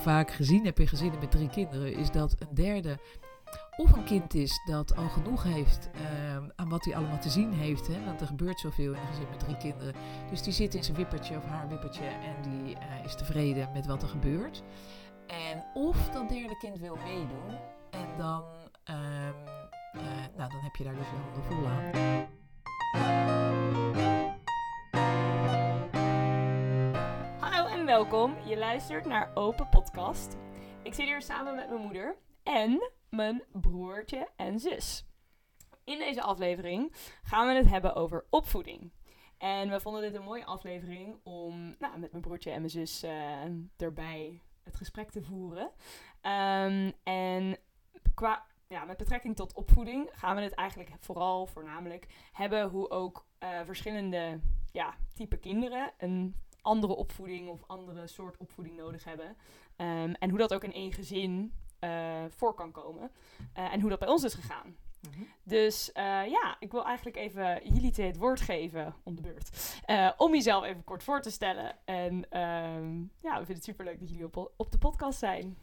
vaak 0.00 0.30
gezien 0.30 0.64
heb 0.64 0.78
in 0.78 0.88
gezinnen 0.88 1.18
met 1.18 1.30
drie 1.30 1.48
kinderen, 1.48 1.94
is 1.94 2.10
dat 2.10 2.34
een 2.38 2.54
derde 2.54 2.98
of 3.76 3.92
een 3.92 4.04
kind 4.04 4.34
is 4.34 4.60
dat 4.64 4.96
al 4.96 5.08
genoeg 5.08 5.42
heeft 5.42 5.90
ehm, 5.94 6.48
aan 6.56 6.68
wat 6.68 6.84
hij 6.84 6.96
allemaal 6.96 7.18
te 7.18 7.30
zien 7.30 7.52
heeft. 7.52 7.86
Hè? 7.86 8.04
Want 8.04 8.20
er 8.20 8.26
gebeurt 8.26 8.60
zoveel 8.60 8.92
in 8.92 9.00
een 9.00 9.06
gezin 9.06 9.28
met 9.30 9.38
drie 9.40 9.56
kinderen. 9.56 9.94
Dus 10.30 10.42
die 10.42 10.52
zit 10.52 10.74
in 10.74 10.84
zijn 10.84 10.96
wippertje 10.96 11.36
of 11.36 11.44
haar 11.44 11.68
wippertje 11.68 12.04
en 12.04 12.42
die 12.42 12.76
eh, 12.76 13.04
is 13.04 13.14
tevreden 13.14 13.68
met 13.72 13.86
wat 13.86 14.02
er 14.02 14.08
gebeurt. 14.08 14.62
En 15.26 15.64
of 15.74 16.08
dat 16.08 16.28
derde 16.28 16.56
kind 16.58 16.78
wil 16.78 16.96
meedoen. 16.96 17.58
En 17.90 18.08
dan, 18.18 18.44
ehm, 18.84 19.34
eh, 19.92 20.02
nou, 20.36 20.50
dan 20.50 20.60
heb 20.60 20.76
je 20.76 20.84
daar 20.84 20.96
dus 20.96 21.06
je 21.10 21.16
handen 21.16 21.44
vol 21.44 21.66
aan. 21.66 21.90
Hallo 27.40 27.66
en 27.66 27.86
welkom. 27.86 28.34
Je 28.44 28.58
luistert 28.58 29.06
naar 29.06 29.30
Open 29.34 29.68
Podcast. 29.68 29.81
Ik 30.82 30.94
zit 30.94 31.06
hier 31.06 31.22
samen 31.22 31.54
met 31.54 31.68
mijn 31.68 31.80
moeder 31.80 32.16
en 32.42 32.90
mijn 33.10 33.42
broertje 33.50 34.28
en 34.36 34.60
zus. 34.60 35.06
In 35.84 35.98
deze 35.98 36.22
aflevering 36.22 36.92
gaan 37.22 37.46
we 37.46 37.54
het 37.54 37.68
hebben 37.68 37.94
over 37.94 38.24
opvoeding. 38.30 38.92
En 39.38 39.70
we 39.70 39.80
vonden 39.80 40.02
dit 40.02 40.14
een 40.14 40.22
mooie 40.22 40.44
aflevering 40.44 41.16
om 41.22 41.76
nou, 41.78 41.98
met 41.98 42.10
mijn 42.10 42.22
broertje 42.22 42.50
en 42.50 42.58
mijn 42.58 42.70
zus 42.70 43.02
eh, 43.02 43.42
erbij 43.76 44.40
het 44.62 44.76
gesprek 44.76 45.10
te 45.10 45.22
voeren. 45.22 45.70
Ehm, 46.20 46.90
en 47.02 47.56
qua, 48.14 48.46
ja, 48.68 48.84
met 48.84 48.96
betrekking 48.96 49.36
tot 49.36 49.54
opvoeding 49.54 50.10
gaan 50.12 50.36
we 50.36 50.42
het 50.42 50.54
eigenlijk 50.54 50.90
vooral 51.00 51.46
voornamelijk 51.46 52.06
hebben 52.32 52.68
hoe 52.68 52.90
ook 52.90 53.26
eh, 53.38 53.60
verschillende 53.64 54.40
ja, 54.70 54.94
type 55.14 55.36
kinderen 55.36 55.92
een 55.98 56.36
andere 56.62 56.94
opvoeding 56.94 57.48
of 57.48 57.64
andere 57.66 58.06
soort 58.06 58.36
opvoeding 58.36 58.76
nodig 58.76 59.04
hebben. 59.04 59.36
Ehm, 59.76 60.12
en 60.18 60.30
hoe 60.30 60.38
dat 60.38 60.54
ook 60.54 60.64
in 60.64 60.72
één 60.72 60.92
gezin 60.92 61.52
eh, 61.78 62.24
voor 62.28 62.54
kan 62.54 62.72
komen. 62.72 63.10
Eh, 63.52 63.72
en 63.72 63.80
hoe 63.80 63.90
dat 63.90 63.98
bij 63.98 64.08
ons 64.08 64.24
is 64.24 64.34
gegaan. 64.34 64.76
Dus 65.42 65.92
eh, 65.92 66.26
ja, 66.26 66.56
ik 66.58 66.72
wil 66.72 66.84
eigenlijk 66.84 67.16
even 67.16 67.60
jullie 67.74 67.90
twee 67.90 68.06
het 68.06 68.16
woord 68.16 68.40
geven 68.40 68.94
om 69.02 69.14
de 69.14 69.22
beurt. 69.22 69.80
Eh, 69.84 70.10
om 70.16 70.34
jezelf 70.34 70.64
even 70.64 70.84
kort 70.84 71.04
voor 71.04 71.22
te 71.22 71.30
stellen. 71.30 71.76
En 71.84 72.30
ehm, 72.30 73.00
ja, 73.00 73.30
we 73.30 73.36
vinden 73.36 73.54
het 73.54 73.64
superleuk 73.64 74.00
dat 74.00 74.08
jullie 74.08 74.24
op, 74.24 74.52
op 74.56 74.72
de 74.72 74.78
podcast 74.78 75.18
zijn. 75.18 75.56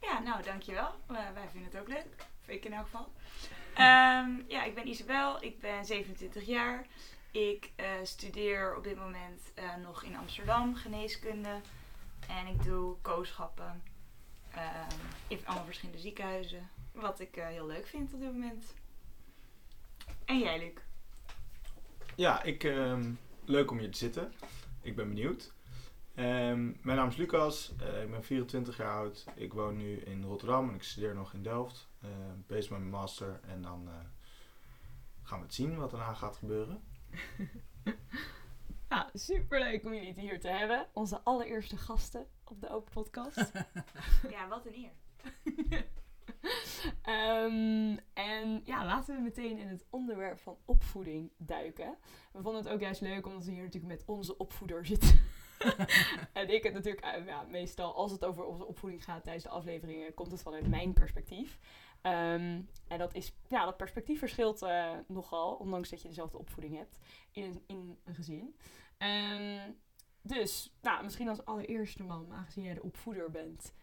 Ja, 0.00 0.18
nou 0.18 0.42
dankjewel. 0.42 0.88
Uh, 1.10 1.16
wij 1.34 1.48
vinden 1.50 1.70
het 1.70 1.80
ook 1.80 1.88
leuk. 1.88 2.06
Of 2.40 2.48
ik 2.48 2.64
in 2.64 2.72
elk 2.72 2.84
geval. 2.84 3.08
Um, 3.70 4.44
ja, 4.48 4.64
ik 4.64 4.74
ben 4.74 4.88
Isabel. 4.88 5.42
Ik 5.42 5.60
ben 5.60 5.84
27 5.84 6.46
jaar. 6.46 6.86
Ik 7.30 7.70
uh, 7.76 7.86
studeer 8.02 8.76
op 8.76 8.84
dit 8.84 8.96
moment 8.96 9.52
uh, 9.58 9.76
nog 9.76 10.02
in 10.02 10.16
Amsterdam 10.16 10.74
geneeskunde. 10.74 11.60
En 12.38 12.46
ik 12.46 12.62
doe 12.62 12.96
kooschappen 13.02 13.82
in 15.28 15.38
allemaal 15.44 15.64
verschillende 15.64 16.00
ziekenhuizen. 16.00 16.70
Wat 16.92 17.20
ik 17.20 17.34
heel 17.34 17.66
leuk 17.66 17.86
vind 17.86 18.12
op 18.12 18.20
dit 18.20 18.32
moment. 18.32 18.74
En 20.24 20.38
jij, 20.38 20.58
Luc? 20.58 20.72
Ja, 22.14 22.42
ik, 22.42 22.62
um, 22.62 23.18
leuk 23.44 23.70
om 23.70 23.78
hier 23.78 23.90
te 23.90 23.98
zitten. 23.98 24.32
Ik 24.82 24.96
ben 24.96 25.08
benieuwd. 25.08 25.52
Um, 26.16 26.78
mijn 26.82 26.96
naam 26.96 27.08
is 27.08 27.16
Lucas, 27.16 27.72
uh, 27.80 28.02
ik 28.02 28.10
ben 28.10 28.24
24 28.24 28.76
jaar 28.76 28.96
oud. 28.96 29.26
Ik 29.34 29.52
woon 29.52 29.76
nu 29.76 29.96
in 29.96 30.24
Rotterdam 30.24 30.68
en 30.68 30.74
ik 30.74 30.82
studeer 30.82 31.14
nog 31.14 31.32
in 31.32 31.42
Delft. 31.42 31.88
Uh, 32.04 32.10
bezig 32.46 32.70
met 32.70 32.78
mijn 32.78 32.90
master 32.90 33.40
en 33.42 33.62
dan 33.62 33.82
uh, 33.88 33.94
gaan 35.22 35.38
we 35.38 35.44
het 35.44 35.54
zien 35.54 35.76
wat 35.76 35.90
daarna 35.90 36.14
gaat 36.14 36.36
gebeuren. 36.36 36.82
nou, 38.90 39.08
superleuk 39.12 39.84
om 39.84 39.94
jullie 39.94 40.20
hier 40.20 40.40
te 40.40 40.48
hebben. 40.48 40.86
Onze 40.92 41.20
allereerste 41.22 41.76
gasten 41.76 42.26
op 42.44 42.60
de 42.60 42.68
Open 42.68 42.92
Podcast. 42.92 43.52
ja, 44.34 44.48
wat 44.48 44.66
een 44.66 44.74
eer. 44.74 44.92
um, 47.14 47.98
en 48.32 48.60
ja, 48.64 48.84
laten 48.84 49.16
we 49.16 49.22
meteen 49.22 49.58
in 49.58 49.68
het 49.68 49.86
onderwerp 49.90 50.38
van 50.38 50.56
opvoeding 50.64 51.30
duiken. 51.36 51.96
We 52.32 52.42
vonden 52.42 52.62
het 52.62 52.72
ook 52.72 52.80
juist 52.80 53.00
leuk 53.00 53.26
omdat 53.26 53.44
we 53.44 53.50
hier 53.50 53.62
natuurlijk 53.62 53.92
met 53.92 54.04
onze 54.06 54.36
opvoeder 54.36 54.86
zitten. 54.86 55.20
en 56.32 56.48
ik 56.48 56.62
het 56.62 56.74
natuurlijk, 56.74 57.24
ja, 57.26 57.42
meestal 57.42 57.94
als 57.94 58.12
het 58.12 58.24
over 58.24 58.44
onze 58.44 58.66
opvoeding 58.66 59.04
gaat 59.04 59.22
tijdens 59.22 59.44
de 59.44 59.50
afleveringen, 59.50 60.14
komt 60.14 60.30
het 60.30 60.42
vanuit 60.42 60.68
mijn 60.68 60.92
perspectief. 60.92 61.58
Um, 62.02 62.68
en 62.88 62.98
dat, 62.98 63.14
is, 63.14 63.36
ja, 63.48 63.64
dat 63.64 63.76
perspectief 63.76 64.18
verschilt 64.18 64.62
uh, 64.62 64.92
nogal, 65.06 65.54
ondanks 65.54 65.90
dat 65.90 66.02
je 66.02 66.08
dezelfde 66.08 66.38
opvoeding 66.38 66.76
hebt 66.76 66.98
in 67.30 67.42
een, 67.42 67.62
in 67.66 67.98
een 68.04 68.14
gezin. 68.14 68.56
Um, 68.98 69.76
dus, 70.22 70.76
nou, 70.80 71.04
misschien 71.04 71.28
als 71.28 71.44
allereerste 71.44 72.02
man, 72.02 72.32
aangezien 72.32 72.64
jij 72.64 72.74
de 72.74 72.82
opvoeder 72.82 73.30
bent, 73.30 73.74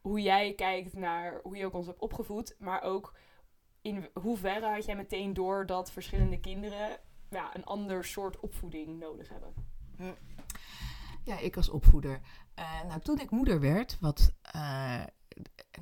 hoe 0.00 0.20
jij 0.20 0.54
kijkt 0.54 0.94
naar 0.94 1.40
hoe 1.42 1.56
je 1.56 1.66
ook 1.66 1.74
ons 1.74 1.86
hebt 1.86 2.00
opgevoed, 2.00 2.54
maar 2.58 2.82
ook 2.82 3.14
in 3.82 4.08
hoeverre 4.14 4.66
had 4.66 4.84
jij 4.84 4.96
meteen 4.96 5.34
door 5.34 5.66
dat 5.66 5.92
verschillende 5.92 6.40
kinderen 6.40 6.98
ja, 7.30 7.56
een 7.56 7.64
ander 7.64 8.04
soort 8.04 8.40
opvoeding 8.40 8.98
nodig 8.98 9.28
hebben? 9.28 9.54
Ja, 11.24 11.38
ik 11.38 11.56
als 11.56 11.68
opvoeder. 11.68 12.20
Uh, 12.58 12.84
nou, 12.84 13.00
toen 13.00 13.18
ik 13.18 13.30
moeder 13.30 13.60
werd, 13.60 13.98
wat 14.00 14.34
uh, 14.56 15.04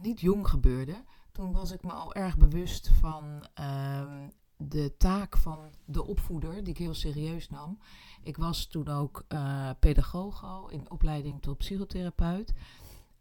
niet 0.00 0.20
jong 0.20 0.48
gebeurde, 0.48 1.04
toen 1.38 1.52
was 1.52 1.70
ik 1.70 1.82
me 1.82 1.92
al 1.92 2.14
erg 2.14 2.36
bewust 2.36 2.90
van 3.00 3.46
uh, 3.60 4.26
de 4.56 4.96
taak 4.96 5.36
van 5.36 5.58
de 5.84 6.04
opvoeder, 6.04 6.64
die 6.64 6.72
ik 6.72 6.78
heel 6.78 6.94
serieus 6.94 7.48
nam. 7.48 7.78
Ik 8.22 8.36
was 8.36 8.66
toen 8.66 8.88
ook 8.88 9.24
uh, 9.28 9.70
pedagoog 9.78 10.44
al 10.44 10.68
in 10.68 10.90
opleiding 10.90 11.42
tot 11.42 11.58
psychotherapeut. 11.58 12.52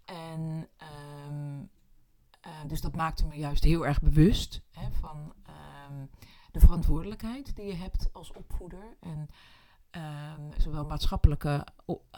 En 0.06 0.68
um, 1.28 1.70
uh, 2.48 2.52
dus 2.68 2.82
dat 2.82 2.96
maakte 2.96 3.26
me 3.26 3.36
juist 3.36 3.64
heel 3.64 3.86
erg 3.86 4.02
bewust 4.02 4.62
hè, 4.72 4.92
van 4.92 5.34
um, 5.90 6.10
de 6.52 6.60
verantwoordelijkheid 6.60 7.56
die 7.56 7.66
je 7.66 7.76
hebt 7.76 8.10
als 8.12 8.32
opvoeder. 8.32 8.98
En 9.00 9.30
zowel 10.58 10.86
maatschappelijke 10.86 11.68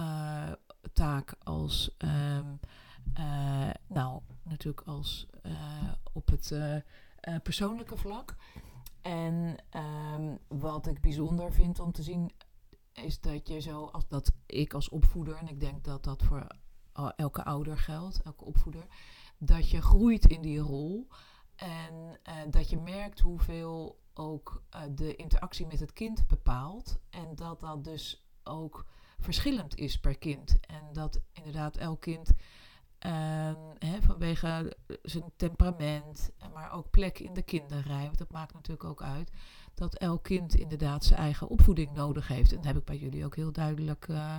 uh, 0.01 0.51
taak 0.93 1.35
als, 1.43 1.95
nou, 3.87 4.21
natuurlijk 4.43 4.87
als 4.87 5.27
op 6.13 6.27
het 6.27 6.53
persoonlijke 7.43 7.97
vlak. 7.97 8.35
En 9.01 9.57
wat 10.47 10.87
ik 10.87 11.01
bijzonder 11.01 11.53
vind 11.53 11.79
om 11.79 11.91
te 11.91 12.03
zien, 12.03 12.31
is 12.93 13.19
dat 13.19 13.47
je 13.47 13.59
zo, 13.59 13.85
als 13.85 14.07
dat 14.07 14.31
ik 14.45 14.73
als 14.73 14.89
opvoeder, 14.89 15.35
en 15.35 15.47
ik 15.47 15.59
denk 15.59 15.83
dat 15.83 16.03
dat 16.03 16.23
voor 16.23 16.47
elke 17.15 17.43
ouder 17.43 17.77
geldt, 17.77 18.21
elke 18.21 18.45
opvoeder, 18.45 18.85
dat 19.37 19.69
je 19.69 19.81
groeit 19.81 20.25
in 20.25 20.41
die 20.41 20.59
rol. 20.59 21.07
En 21.55 22.19
dat 22.49 22.69
je 22.69 22.77
merkt 22.77 23.19
hoeveel 23.19 23.99
ook 24.13 24.63
de 24.91 25.15
interactie 25.15 25.65
met 25.67 25.79
het 25.79 25.93
kind 25.93 26.27
bepaalt. 26.27 26.99
En 27.09 27.35
dat 27.35 27.59
dat 27.59 27.83
dus 27.83 28.27
ook 28.43 28.85
verschillend 29.19 29.75
is 29.75 29.99
per 29.99 30.17
kind. 30.17 30.59
En 30.59 30.93
dat 30.93 31.21
inderdaad 31.31 31.77
elk 31.77 32.01
kind 32.01 32.31
uh, 33.05 33.11
hè, 33.77 34.01
vanwege 34.01 34.77
zijn 35.01 35.31
temperament, 35.35 36.31
maar 36.53 36.71
ook 36.71 36.89
plek 36.89 37.19
in 37.19 37.33
de 37.33 37.41
kinderrij, 37.41 38.03
want 38.03 38.17
dat 38.17 38.31
maakt 38.31 38.53
natuurlijk 38.53 38.89
ook 38.89 39.01
uit 39.01 39.31
dat 39.73 39.95
elk 39.95 40.23
kind 40.23 40.55
inderdaad 40.55 41.05
zijn 41.05 41.19
eigen 41.19 41.47
opvoeding 41.47 41.93
nodig 41.93 42.27
heeft 42.27 42.51
en 42.51 42.55
dat 42.55 42.65
heb 42.65 42.77
ik 42.77 42.85
bij 42.85 42.97
jullie 42.97 43.25
ook 43.25 43.35
heel 43.35 43.51
duidelijk 43.51 44.07
uh, 44.07 44.37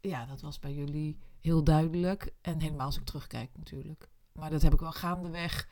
ja, 0.00 0.26
dat 0.26 0.40
was 0.40 0.58
bij 0.58 0.74
jullie 0.74 1.18
heel 1.40 1.64
duidelijk. 1.64 2.32
En 2.40 2.60
helemaal 2.60 2.86
als 2.86 2.98
ik 2.98 3.04
terugkijk 3.04 3.50
natuurlijk. 3.56 4.08
Maar 4.32 4.50
dat 4.50 4.62
heb 4.62 4.72
ik 4.72 4.80
wel 4.80 4.92
gaandeweg, 4.92 5.68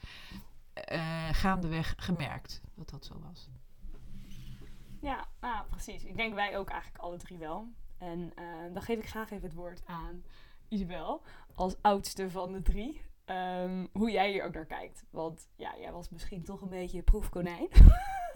uh, 0.93 1.29
gaandeweg 1.33 1.95
gemerkt 1.97 2.61
dat 2.75 2.91
dat 2.91 3.05
zo 3.05 3.21
was. 3.21 3.49
Ja, 5.01 5.27
nou, 5.41 5.67
precies. 5.71 6.05
Ik 6.05 6.17
denk 6.17 6.35
wij 6.35 6.59
ook 6.59 6.69
eigenlijk 6.69 7.03
alle 7.03 7.17
drie 7.17 7.39
wel. 7.39 7.69
En 7.99 8.33
dan 8.73 8.83
geef 8.83 8.99
ik 8.99 9.09
graag 9.09 9.31
even 9.31 9.45
het 9.45 9.57
woord 9.57 9.83
aan 9.87 10.23
Isabel, 10.69 11.23
als 11.55 11.77
oudste 11.81 12.31
van 12.31 12.53
de 12.53 12.63
drie. 12.63 13.07
Um, 13.27 13.89
hoe 13.93 14.11
jij 14.11 14.31
hier 14.31 14.45
ook 14.45 14.55
naar 14.55 14.67
kijkt. 14.67 15.05
Want 15.11 15.49
ja, 15.57 15.75
jij 15.79 15.93
was 15.93 16.09
misschien 16.09 16.45
toch 16.45 16.61
een 16.63 16.69
beetje 16.69 17.03
proefkonijn. 17.03 17.69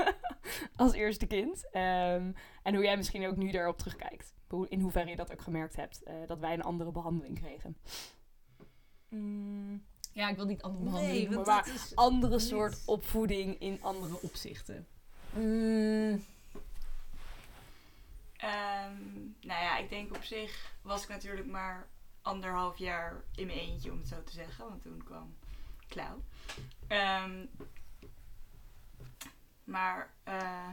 als 0.76 0.92
eerste 0.92 1.26
kind. 1.26 1.64
Um, 1.66 2.34
en 2.62 2.74
hoe 2.74 2.84
jij 2.84 2.96
misschien 2.96 3.26
ook 3.26 3.36
nu 3.36 3.50
daarop 3.50 3.78
terugkijkt. 3.78 4.34
In 4.68 4.80
hoeverre 4.80 5.10
je 5.10 5.16
dat 5.16 5.32
ook 5.32 5.40
gemerkt 5.42 5.76
hebt. 5.76 6.02
Uh, 6.04 6.14
dat 6.26 6.38
wij 6.38 6.52
een 6.52 6.62
andere 6.62 6.90
behandeling 6.90 7.38
kregen. 7.38 7.76
Mm, 9.08 9.86
ja, 10.12 10.28
ik 10.28 10.36
wil 10.36 10.46
niet 10.46 10.62
andere 10.62 10.84
behandeling 10.84 11.18
nee, 11.18 11.28
noemen, 11.28 11.46
maar 11.46 11.68
is 11.68 11.96
andere 11.96 12.36
niet... 12.36 12.42
soort 12.42 12.82
opvoeding 12.86 13.58
in 13.58 13.82
andere 13.82 14.22
opzichten. 14.22 14.86
Mm. 15.34 16.24
Um, 18.42 19.36
nou 19.40 19.62
ja, 19.62 19.78
ik 19.78 19.88
denk 19.88 20.16
op 20.16 20.22
zich 20.22 20.74
was 20.82 21.02
ik 21.02 21.08
natuurlijk 21.08 21.46
maar 21.46 21.88
anderhalf 22.22 22.78
jaar 22.78 23.24
in 23.34 23.46
mijn 23.46 23.58
eentje, 23.58 23.92
om 23.92 23.98
het 23.98 24.08
zo 24.08 24.22
te 24.22 24.32
zeggen. 24.32 24.68
Want 24.68 24.82
toen 24.82 25.04
kwam 25.04 25.34
Klauw. 25.88 26.22
Um, 26.88 27.50
maar 29.64 30.12
uh, 30.28 30.68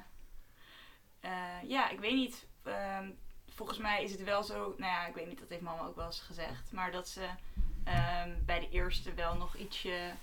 uh, 1.22 1.70
ja, 1.70 1.90
ik 1.90 2.00
weet 2.00 2.16
niet. 2.16 2.48
Um, 2.64 3.18
volgens 3.50 3.78
mij 3.78 4.04
is 4.04 4.12
het 4.12 4.24
wel 4.24 4.44
zo. 4.44 4.76
Nou 4.78 4.92
ja, 4.92 5.08
ik 5.08 5.14
weet 5.14 5.28
niet, 5.28 5.40
dat 5.40 5.50
heeft 5.50 5.62
mama 5.62 5.86
ook 5.86 5.96
wel 5.96 6.06
eens 6.06 6.20
gezegd. 6.20 6.72
Maar 6.72 6.92
dat 6.92 7.08
ze 7.10 7.30
Ehm, 7.90 8.46
bij 8.46 8.60
de 8.60 8.70
eerste 8.70 9.14
wel 9.14 9.36
nog 9.36 9.56
ietsje... 9.56 10.14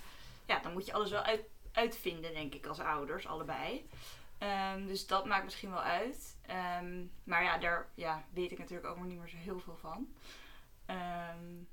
Ja, 0.45 0.59
dan 0.59 0.73
moet 0.73 0.85
je 0.85 0.93
alles 0.93 1.09
wel 1.09 1.21
uit, 1.21 1.41
uitvinden, 1.71 2.33
denk 2.33 2.53
ik, 2.53 2.65
als 2.65 2.79
ouders, 2.79 3.27
allebei. 3.27 3.89
Ehm, 4.37 4.85
dus 4.85 5.07
dat 5.07 5.25
maakt 5.25 5.43
misschien 5.43 5.69
wel 5.69 5.81
uit. 5.81 6.37
Ehm, 6.45 7.05
maar 7.23 7.43
ja, 7.43 7.57
daar 7.57 7.87
ja, 7.95 8.23
weet 8.33 8.51
ik 8.51 8.57
natuurlijk 8.57 8.87
ook 8.87 8.97
nog 8.97 9.05
niet 9.05 9.17
meer 9.17 9.27
zo 9.27 9.37
heel 9.37 9.59
veel 9.59 9.77
van. 9.77 10.07
Ehm, 10.87 11.63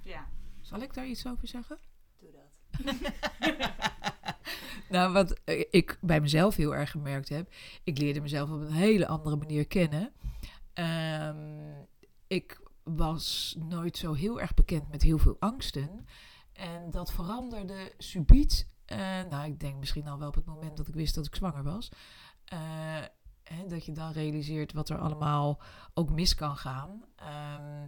ja, 0.00 0.28
Zal 0.60 0.80
ik 0.80 0.94
daar 0.94 1.06
iets 1.06 1.26
over 1.26 1.48
zeggen? 1.48 1.78
doe 2.18 2.30
dat. 2.32 2.48
nou, 4.90 5.12
wat 5.12 5.40
eh, 5.44 5.64
ik 5.70 5.98
bij 6.00 6.20
mezelf 6.20 6.56
heel 6.56 6.74
erg 6.74 6.90
gemerkt 6.90 7.28
heb, 7.28 7.52
ik 7.84 7.98
leerde 7.98 8.20
mezelf 8.20 8.50
op 8.50 8.60
een 8.60 8.72
hele 8.72 9.06
andere 9.06 9.36
manier 9.36 9.66
kennen. 9.66 10.12
Ehm, 10.72 11.82
ik 12.26 12.60
was 12.82 13.56
nooit 13.58 13.96
zo 13.96 14.12
heel 14.12 14.40
erg 14.40 14.54
bekend 14.54 14.88
met 14.90 15.02
heel 15.02 15.18
veel 15.18 15.36
angsten. 15.40 16.06
En 16.52 16.90
dat 16.90 17.12
veranderde 17.12 17.92
subiet. 17.98 18.68
eh, 18.84 18.98
nou, 19.30 19.46
ik 19.52 19.60
denk 19.60 19.76
misschien 19.78 20.08
al 20.08 20.18
wel 20.18 20.28
op 20.28 20.34
het 20.34 20.44
moment 20.44 20.76
dat 20.76 20.88
ik 20.88 20.94
wist 20.94 21.14
dat 21.14 21.26
ik 21.26 21.34
zwanger 21.34 21.62
was. 21.62 21.88
Eh, 22.44 22.96
dat 23.68 23.84
je 23.84 23.92
dan 23.92 24.12
realiseert 24.12 24.72
wat 24.72 24.88
er 24.88 24.98
allemaal 24.98 25.60
ook 25.94 26.10
mis 26.10 26.34
kan 26.34 26.56
gaan. 26.56 27.04
Ehm, 27.16 27.86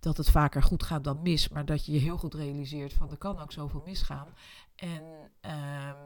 dat 0.00 0.16
het 0.16 0.30
vaker 0.30 0.62
goed 0.62 0.82
gaat 0.82 1.04
dan 1.04 1.22
mis, 1.22 1.48
maar 1.48 1.64
dat 1.64 1.86
je 1.86 1.92
je 1.92 1.98
heel 1.98 2.18
goed 2.18 2.34
realiseert 2.34 2.92
van 2.92 3.10
er 3.10 3.16
kan 3.16 3.38
ook 3.38 3.52
zoveel 3.52 3.82
misgaan. 3.84 4.28
En 4.74 5.30
ehm, 5.40 5.96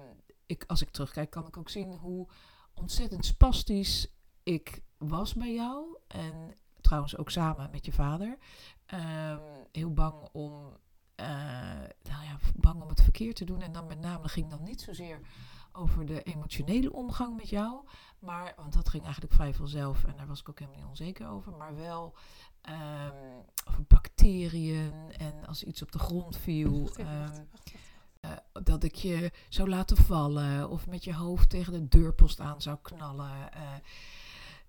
ik, 0.47 0.65
als 0.67 0.83
ik 0.83 0.91
terugkijk, 0.91 1.31
kan 1.31 1.47
ik 1.47 1.57
ook 1.57 1.69
zien 1.69 1.93
hoe 1.93 2.29
ontzettend 2.75 3.25
spastisch 3.25 4.09
ik 4.43 4.83
was 4.99 5.35
bij 5.35 5.55
jou. 5.55 5.99
En 6.07 6.55
trouwens 6.81 7.17
ook 7.17 7.31
samen 7.31 7.71
met 7.71 7.85
je 7.87 7.93
vader. 7.93 8.39
Ehm, 8.87 9.41
heel 9.73 9.93
bang 9.93 10.29
om, 10.33 10.77
eh, 11.15 11.27
nou 12.03 12.25
ja, 12.25 12.39
bang 12.57 12.83
om 12.83 12.89
het 12.89 13.03
verkeerd 13.03 13.37
te 13.37 13.45
doen. 13.45 13.63
En 13.63 13.73
dan 13.73 13.87
met 13.87 14.01
name 14.01 14.29
ging 14.29 14.51
dan 14.51 14.63
niet 14.63 14.81
zozeer 14.81 15.21
over 15.73 16.07
de 16.07 16.23
emotionele 16.23 16.93
omgang 16.93 17.37
met 17.37 17.49
jou. 17.49 17.85
Maar, 18.19 18.53
want 18.57 18.73
dat 18.73 18.89
ging 18.89 19.03
eigenlijk 19.05 19.35
vrij 19.35 19.55
vanzelf 19.55 20.05
en 20.05 20.17
daar 20.17 20.27
was 20.27 20.41
ik 20.41 20.49
ook 20.49 20.59
helemaal 20.59 20.81
niet 20.81 20.89
onzeker 20.89 21.29
over. 21.29 21.53
Maar 21.53 21.77
wel 21.77 22.15
ehm, 22.61 23.13
over 23.69 23.85
bacteriën 23.89 24.93
en 25.19 25.47
als 25.47 25.63
iets 25.65 25.83
op 25.83 25.93
de 25.93 25.99
grond 25.99 26.37
viel. 26.37 26.91
Ehm, 26.97 27.33
eh, 28.21 28.31
dat 28.63 28.83
ik 28.83 28.95
je 28.95 29.31
zou 29.49 29.69
laten 29.69 29.97
vallen 29.97 30.69
of 30.71 30.87
met 30.87 31.05
je 31.05 31.15
hoofd 31.15 31.51
tegen 31.51 31.73
de 31.73 31.89
deurpost 31.89 32.41
aan 32.41 32.63
zou 32.63 32.79
knallen. 32.83 33.53
eh. 33.53 33.61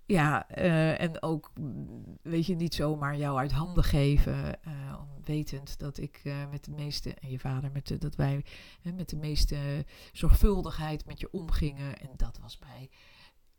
ja, 0.05 0.49
eh, 0.49 1.01
en 1.01 1.21
ook, 1.21 1.51
mm, 1.59 2.03
weet 2.21 2.45
je, 2.45 2.55
niet 2.55 2.75
zomaar 2.75 3.17
jou 3.17 3.37
uit 3.37 3.51
handen 3.51 3.83
geven, 3.83 4.59
om- 4.99 5.15
wetend 5.23 5.79
dat 5.79 5.97
ik 5.97 6.21
met 6.51 6.63
de 6.65 6.71
meeste, 6.71 7.13
en 7.13 7.29
je 7.29 7.39
vader, 7.39 7.71
met 7.71 7.87
de, 7.87 7.97
dat 7.97 8.15
wij 8.15 8.45
hè, 8.81 8.91
met 8.91 9.09
de 9.09 9.15
meeste 9.15 9.85
zorgvuldigheid 10.11 11.05
met 11.05 11.19
je 11.19 11.31
omgingen. 11.31 11.97
En 11.99 12.09
dat 12.17 12.37
was 12.41 12.57
bij, 12.59 12.89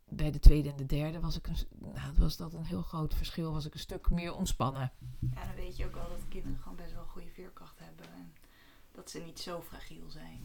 bij 0.09 0.31
de 0.31 0.39
tweede 0.39 0.71
en 0.71 0.77
de 0.77 0.87
derde, 0.87 1.21
was, 1.21 1.37
ik 1.39 1.47
een, 1.47 1.57
nou, 1.79 2.13
was 2.19 2.37
dat 2.37 2.55
een 2.55 2.65
heel 2.65 2.83
groot 2.83 3.15
verschil, 3.15 3.53
was 3.53 3.67
ik 3.67 3.75
een 3.75 3.81
stuk 3.81 4.11
meer 4.11 4.35
ontspannen. 4.35 4.93
Ja, 5.35 5.45
dan 5.45 5.55
weet 5.55 5.77
je 5.77 5.87
ook 5.87 5.95
wel 5.95 6.09
dat 6.09 6.29
kinderen 6.29 6.59
gewoon 6.59 6.77
best 6.77 6.93
wel 6.93 7.05
goede 7.05 7.29
veerkracht 7.31 7.79
hebben. 7.79 8.07
En 8.13 8.33
dat 8.93 9.11
ze 9.11 9.19
niet 9.21 9.39
zo 9.39 9.61
fragiel 9.61 10.11
zijn 10.11 10.41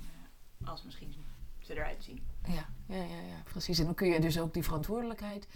eh, 0.62 0.68
als 0.69 0.83
misschien 0.83 1.13
ze 1.60 1.74
eruit 1.74 2.04
zien. 2.04 2.24
Ja, 2.48 2.69
ja, 2.88 3.04
ja, 3.04 3.19
ja, 3.21 3.42
precies. 3.44 3.80
En 3.80 3.86
dan 3.86 3.94
kun 3.94 4.07
je 4.07 4.19
dus 4.21 4.39
ook 4.39 4.54
die 4.54 4.63
verantwoordelijkheid 4.63 5.48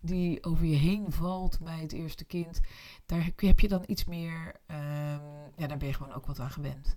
die 0.00 0.44
over 0.44 0.64
je 0.64 0.76
heen 0.76 1.12
valt 1.12 1.58
bij 1.60 1.78
het 1.80 1.92
eerste 1.92 2.24
kind, 2.24 2.60
daar 3.06 3.30
heb 3.36 3.60
je- 3.60 3.68
dan 3.68 3.82
iets 3.86 4.04
meer, 4.04 4.54
ehm, 4.66 5.20
ja, 5.56 5.66
daar 5.66 5.76
ben 5.78 5.88
je 5.88 5.94
gewoon 5.94 6.12
ook 6.12 6.26
wat 6.26 6.40
aan 6.40 6.50
gewend. 6.50 6.96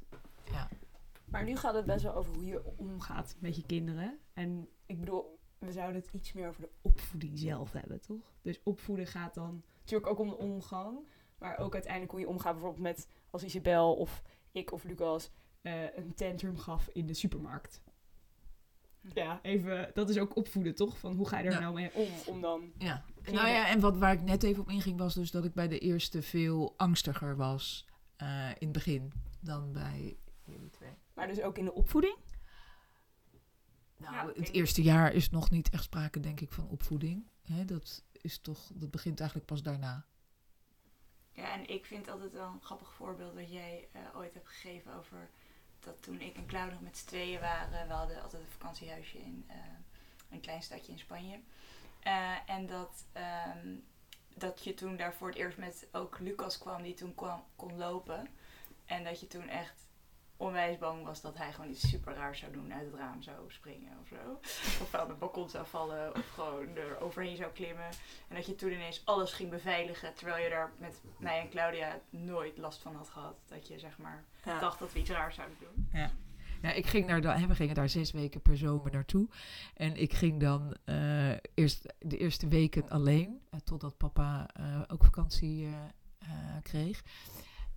Maar 1.25 1.43
nu 1.43 1.55
gaat 1.57 1.73
het 1.75 1.85
best 1.85 2.03
wel 2.03 2.15
over 2.15 2.33
hoe 2.33 2.45
je 2.45 2.77
omgaat 2.77 3.35
met 3.39 3.55
je 3.55 3.65
kinderen. 3.65 4.17
En 4.33 4.67
ik 4.85 4.99
bedoel, 4.99 5.39
we 5.59 5.71
zouden 5.71 6.01
het 6.01 6.09
iets 6.13 6.33
meer 6.33 6.47
over 6.47 6.61
de 6.61 6.69
opvoeding 6.81 7.39
zelf 7.39 7.71
hebben, 7.71 8.01
toch? 8.01 8.35
Dus 8.41 8.59
opvoeden 8.63 9.07
gaat 9.07 9.33
dan 9.33 9.63
natuurlijk 9.79 10.11
ook 10.11 10.19
om 10.19 10.27
de 10.27 10.37
omgang. 10.37 10.97
Maar 11.37 11.57
ook 11.57 11.73
uiteindelijk 11.73 12.11
hoe 12.11 12.21
je 12.21 12.27
omgaat 12.27 12.51
bijvoorbeeld 12.53 12.83
met 12.83 13.07
als 13.29 13.43
Isabel 13.43 13.95
of 13.95 14.21
ik 14.51 14.71
of 14.71 14.83
Lucas 14.83 15.31
eh, 15.61 15.95
een 15.95 16.13
tantrum 16.13 16.57
gaf 16.57 16.89
in 16.93 17.05
de 17.07 17.13
supermarkt. 17.13 17.81
Ja, 19.13 19.39
even, 19.41 19.91
dat 19.93 20.09
is 20.09 20.17
ook 20.17 20.35
opvoeden, 20.35 20.75
toch? 20.75 20.97
Van 20.97 21.15
hoe 21.15 21.27
ga 21.27 21.39
je 21.39 21.45
er 21.45 21.51
Ja. 21.51 21.59
nou 21.59 21.73
mee 21.73 21.93
om? 21.93 22.07
Om 22.25 22.41
dan 22.41 22.71
Ja. 22.77 23.03
Nou 23.31 23.47
ja, 23.47 23.67
en 23.67 23.79
wat, 23.79 23.97
waar 23.97 24.13
ik 24.13 24.21
net 24.21 24.43
even 24.43 24.61
op 24.61 24.69
inging 24.69 24.97
was 24.97 25.13
dus 25.13 25.31
dat 25.31 25.45
ik 25.45 25.53
bij 25.53 25.67
de 25.67 25.79
eerste 25.79 26.21
veel 26.21 26.73
angstiger 26.77 27.35
was 27.35 27.87
eh, 28.15 28.49
in 28.49 28.55
het 28.67 28.71
begin 28.71 29.11
dan 29.39 29.71
bij 29.71 30.17
jullie 30.45 30.69
twee. 30.69 30.91
Maar 31.13 31.27
dus 31.27 31.41
ook 31.41 31.57
in 31.57 31.65
de 31.65 31.73
opvoeding? 31.73 32.15
Nou, 33.97 34.13
Ja, 34.15 34.33
het 34.35 34.51
eerste 34.51 34.81
jaar 34.81 35.13
is 35.13 35.29
nog 35.29 35.49
niet 35.49 35.69
echt 35.69 35.83
sprake, 35.83 36.19
denk 36.19 36.39
ik, 36.39 36.51
van 36.51 36.67
opvoeding. 36.67 37.27
Hè, 37.41 37.65
dat, 37.65 38.03
is 38.11 38.39
toch, 38.39 38.71
dat 38.73 38.91
begint 38.91 39.19
eigenlijk 39.19 39.49
pas 39.49 39.61
daarna. 39.61 40.05
Ja, 41.31 41.53
en 41.53 41.69
ik 41.69 41.85
vind 41.85 42.09
altijd 42.09 42.31
wel 42.31 42.47
een 42.47 42.61
grappig 42.61 42.93
voorbeeld 42.93 43.33
wat 43.33 43.51
jij 43.51 43.87
eh, 43.91 44.01
ooit 44.15 44.33
hebt 44.33 44.47
gegeven 44.47 44.93
over 44.93 45.29
dat 45.79 46.01
toen 46.03 46.21
ik 46.21 46.35
en 46.35 46.45
Claude 46.45 46.71
nog 46.71 46.81
met 46.81 46.97
z'n 46.97 47.05
tweeën 47.05 47.39
waren. 47.39 47.87
We 47.87 47.93
hadden 47.93 48.21
altijd 48.21 48.41
een 48.41 48.49
vakantiehuisje 48.49 49.17
in 49.17 49.45
eh, 49.47 49.55
een 50.29 50.39
klein 50.39 50.61
stadje 50.61 50.91
in 50.91 50.99
Spanje. 50.99 51.39
Eh, 51.99 52.35
en 52.45 52.67
dat, 52.67 53.05
ehm, 53.11 53.75
dat 54.35 54.63
je 54.63 54.73
toen 54.73 54.97
daar 54.97 55.13
voor 55.13 55.27
het 55.27 55.37
eerst 55.37 55.57
met 55.57 55.87
ook 55.91 56.19
Lucas 56.19 56.57
kwam, 56.57 56.81
die 56.81 56.93
toen 56.93 57.15
kwam, 57.15 57.43
kon 57.55 57.77
lopen. 57.77 58.27
En 58.85 59.03
dat 59.03 59.19
je 59.19 59.27
toen 59.27 59.47
echt 59.47 59.86
onwijs 60.37 60.77
bang 60.77 61.03
was 61.03 61.21
dat 61.21 61.37
hij 61.37 61.53
gewoon 61.53 61.69
iets 61.69 61.89
super 61.89 62.13
raars 62.13 62.39
zou 62.39 62.51
doen, 62.51 62.73
uit 62.73 62.85
het 62.85 62.95
raam 62.99 63.21
zou 63.21 63.37
springen 63.47 63.91
of 64.01 64.07
zo. 64.07 64.39
Of 64.83 64.93
aan 64.95 65.09
het 65.09 65.19
balkon 65.19 65.49
zou 65.49 65.65
vallen 65.67 66.15
of 66.15 66.29
gewoon 66.29 66.75
er 66.75 66.99
overheen 66.99 67.37
zou 67.37 67.51
klimmen. 67.51 67.89
En 68.27 68.35
dat 68.35 68.45
je 68.45 68.55
toen 68.55 68.71
ineens 68.71 69.01
alles 69.05 69.33
ging 69.33 69.49
beveiligen, 69.49 70.13
terwijl 70.13 70.43
je 70.43 70.49
daar 70.49 70.71
met 70.79 71.01
mij 71.17 71.39
en 71.41 71.49
Claudia 71.49 71.99
nooit 72.09 72.57
last 72.57 72.81
van 72.81 72.95
had 72.95 73.09
gehad. 73.09 73.35
Dat 73.47 73.67
je 73.67 73.79
zeg 73.79 73.97
maar 73.97 74.25
dacht 74.43 74.79
dat 74.79 74.93
we 74.93 74.99
iets 74.99 75.09
raars 75.09 75.35
zouden 75.35 75.57
doen. 75.59 75.89
Ja, 76.61 76.71
ik 76.71 76.85
ging 76.85 77.09
hè, 77.09 77.47
we 77.47 77.55
gingen 77.55 77.75
daar 77.75 77.89
zes 77.89 78.11
weken 78.11 78.41
per 78.41 78.57
zomer 78.57 78.91
naartoe. 78.91 79.27
En 79.73 79.95
ik 79.95 80.13
ging 80.13 80.39
dan 80.39 80.75
eh, 80.85 81.31
eerst 81.53 81.93
de 81.99 82.17
eerste 82.17 82.47
weken 82.47 82.89
alleen, 82.89 83.41
eh, 83.49 83.59
totdat 83.59 83.97
papa 83.97 84.49
eh, 84.53 84.81
ook 84.87 85.03
vakantie 85.03 85.65
eh, 85.65 85.73
eh, 86.19 86.27
kreeg. 86.63 87.03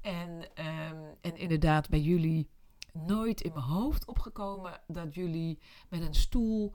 En, 0.00 0.54
ehm, 0.54 1.02
en 1.20 1.36
inderdaad, 1.36 1.88
bij 1.88 2.00
jullie 2.00 2.48
nooit 2.92 3.40
in 3.40 3.52
mijn 3.52 3.64
hoofd 3.64 4.06
opgekomen 4.06 4.80
dat 4.86 5.14
jullie 5.14 5.58
met 5.88 6.00
een 6.00 6.14
stoel 6.14 6.74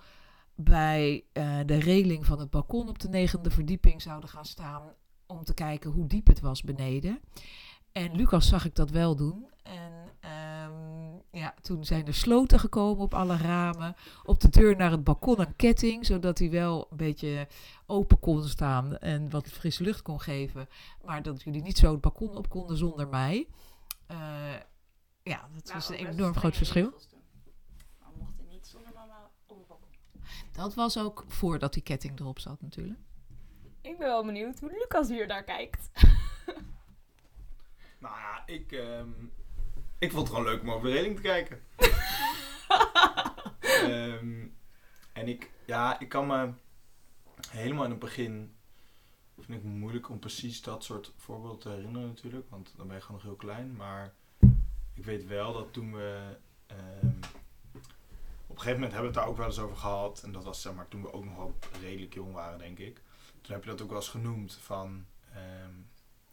bij 0.56 1.24
eh, 1.34 1.60
de 1.66 1.76
reling 1.76 2.26
van 2.26 2.40
het 2.40 2.50
balkon 2.50 2.90
op 2.90 3.00
de 3.00 3.10
negende 3.10 3.52
verdieping 3.52 4.02
zouden 4.02 4.30
gaan 4.30 4.46
staan 4.46 4.94
om 5.26 5.44
te 5.44 5.54
kijken 5.54 5.92
hoe 5.92 6.08
diep 6.08 6.28
het 6.28 6.40
was 6.40 6.64
beneden. 6.64 7.20
En 7.92 8.16
Lucas 8.16 8.48
zag 8.48 8.66
ik 8.66 8.76
dat 8.76 8.90
wel 8.90 9.16
doen. 9.16 9.50
En 9.64 10.05
ehm, 10.66 11.40
ja, 11.40 11.54
toen 11.62 11.86
zijn 11.86 12.08
er 12.08 12.14
sloten 12.14 12.60
gekomen 12.60 13.04
op 13.04 13.14
alle 13.14 13.38
ramen. 13.38 13.96
Op 14.24 14.40
de 14.40 14.50
deur 14.50 14.76
naar 14.76 14.92
het 14.92 15.04
balkon 15.04 15.40
een 15.40 15.56
ketting, 15.56 16.06
zodat 16.06 16.40
hij 16.40 16.50
wel 16.50 16.88
een 16.92 16.98
beetje 16.98 17.48
open 17.86 18.20
kon 18.20 18.44
staan 18.44 18.98
en 18.98 19.30
wat 19.30 19.48
frisse 19.48 19.84
lucht 19.84 20.02
kon 20.02 20.22
geven. 20.22 20.68
Maar 21.04 21.24
dat 21.24 21.44
jullie 21.44 21.62
niet 21.62 21.78
zo 21.78 21.92
het 21.92 22.02
balkon 22.02 22.36
op 22.36 22.50
konden 22.50 22.78
zonder 22.78 23.08
mij. 23.08 23.48
Eh, 24.08 24.54
ja, 25.24 25.50
dat 25.54 25.74
was 25.74 25.90
een 25.90 25.96
enorm 25.96 26.36
groot 26.36 26.58
verschil. 26.58 26.94
We 28.00 28.06
mochten 28.18 28.48
niet 28.48 28.68
zonder 28.68 28.94
mama 28.94 29.32
op 29.46 29.58
het 29.58 29.68
balkon. 29.68 29.90
Dat 30.52 30.74
was 30.74 30.98
ook 31.00 31.24
voordat 31.28 31.74
die 31.74 31.84
ketting 31.84 32.20
erop 32.20 32.40
zat 32.40 32.62
natuurlijk. 32.62 33.00
Ik 33.82 33.98
ben 33.98 34.08
wel 34.08 34.26
benieuwd 34.26 34.60
hoe 34.60 34.72
Lucas 34.72 35.10
hier 35.10 35.28
naar 35.28 35.44
kijkt. 35.44 35.90
Nou 38.06 38.18
ja, 38.18 38.44
ik, 38.46 38.72
ehm, 38.72 39.10
ik 40.00 40.12
vond 40.12 40.28
het 40.28 40.36
gewoon 40.36 40.52
leuk 40.52 40.62
om 40.62 40.72
over 40.72 40.88
de 40.88 40.94
reling 40.94 41.16
te 41.16 41.22
kijken. 41.22 41.62
Ehm, 43.60 44.48
en 45.14 45.28
ik, 45.28 45.52
ja, 45.66 46.00
ik 46.00 46.10
kan 46.10 46.28
me 46.28 46.54
helemaal 47.50 47.84
in 47.84 47.90
het 47.90 48.00
begin, 48.00 48.56
vind 49.36 49.48
ik 49.58 49.64
het 49.64 49.74
moeilijk 49.74 50.10
om 50.10 50.20
precies 50.20 50.62
dat 50.62 50.84
soort 50.84 51.14
voorbeelden 51.18 51.60
te 51.60 51.70
herinneren 51.70 52.08
natuurlijk, 52.08 52.50
want 52.50 52.74
dan 52.78 52.88
ben 52.88 52.96
je 52.96 53.02
gewoon 53.02 53.18
nog 53.18 53.26
heel 53.26 53.36
klein. 53.36 53.76
Maar 53.76 54.14
ik 54.94 55.06
weet 55.06 55.26
wel 55.26 55.54
dat 55.54 55.74
toen 55.74 55.94
we, 55.94 56.38
ehm, 56.66 57.08
op 58.48 58.56
een 58.56 58.62
gegeven 58.62 58.74
moment 58.74 58.92
hebben 58.92 59.00
we 59.00 59.06
het 59.06 59.14
daar 59.14 59.28
ook 59.28 59.38
wel 59.38 59.46
eens 59.46 59.60
over 59.60 59.78
gehad, 59.78 60.24
en 60.24 60.32
dat 60.32 60.44
was 60.44 60.62
zeg 60.62 60.74
maar 60.74 60.88
toen 60.88 61.02
we 61.02 61.14
ook 61.14 61.26
nog 61.26 61.36
wel 61.36 61.56
redelijk 61.82 62.14
jong 62.14 62.34
waren 62.34 62.60
denk 62.60 62.80
ik. 62.80 63.02
Toen 63.42 63.54
heb 63.54 63.64
je 63.64 63.70
dat 63.70 63.82
ook 63.82 63.90
wel 63.90 63.98
eens 63.98 64.10
genoemd 64.10 64.54
van, 64.54 65.06
ehm, 65.34 65.74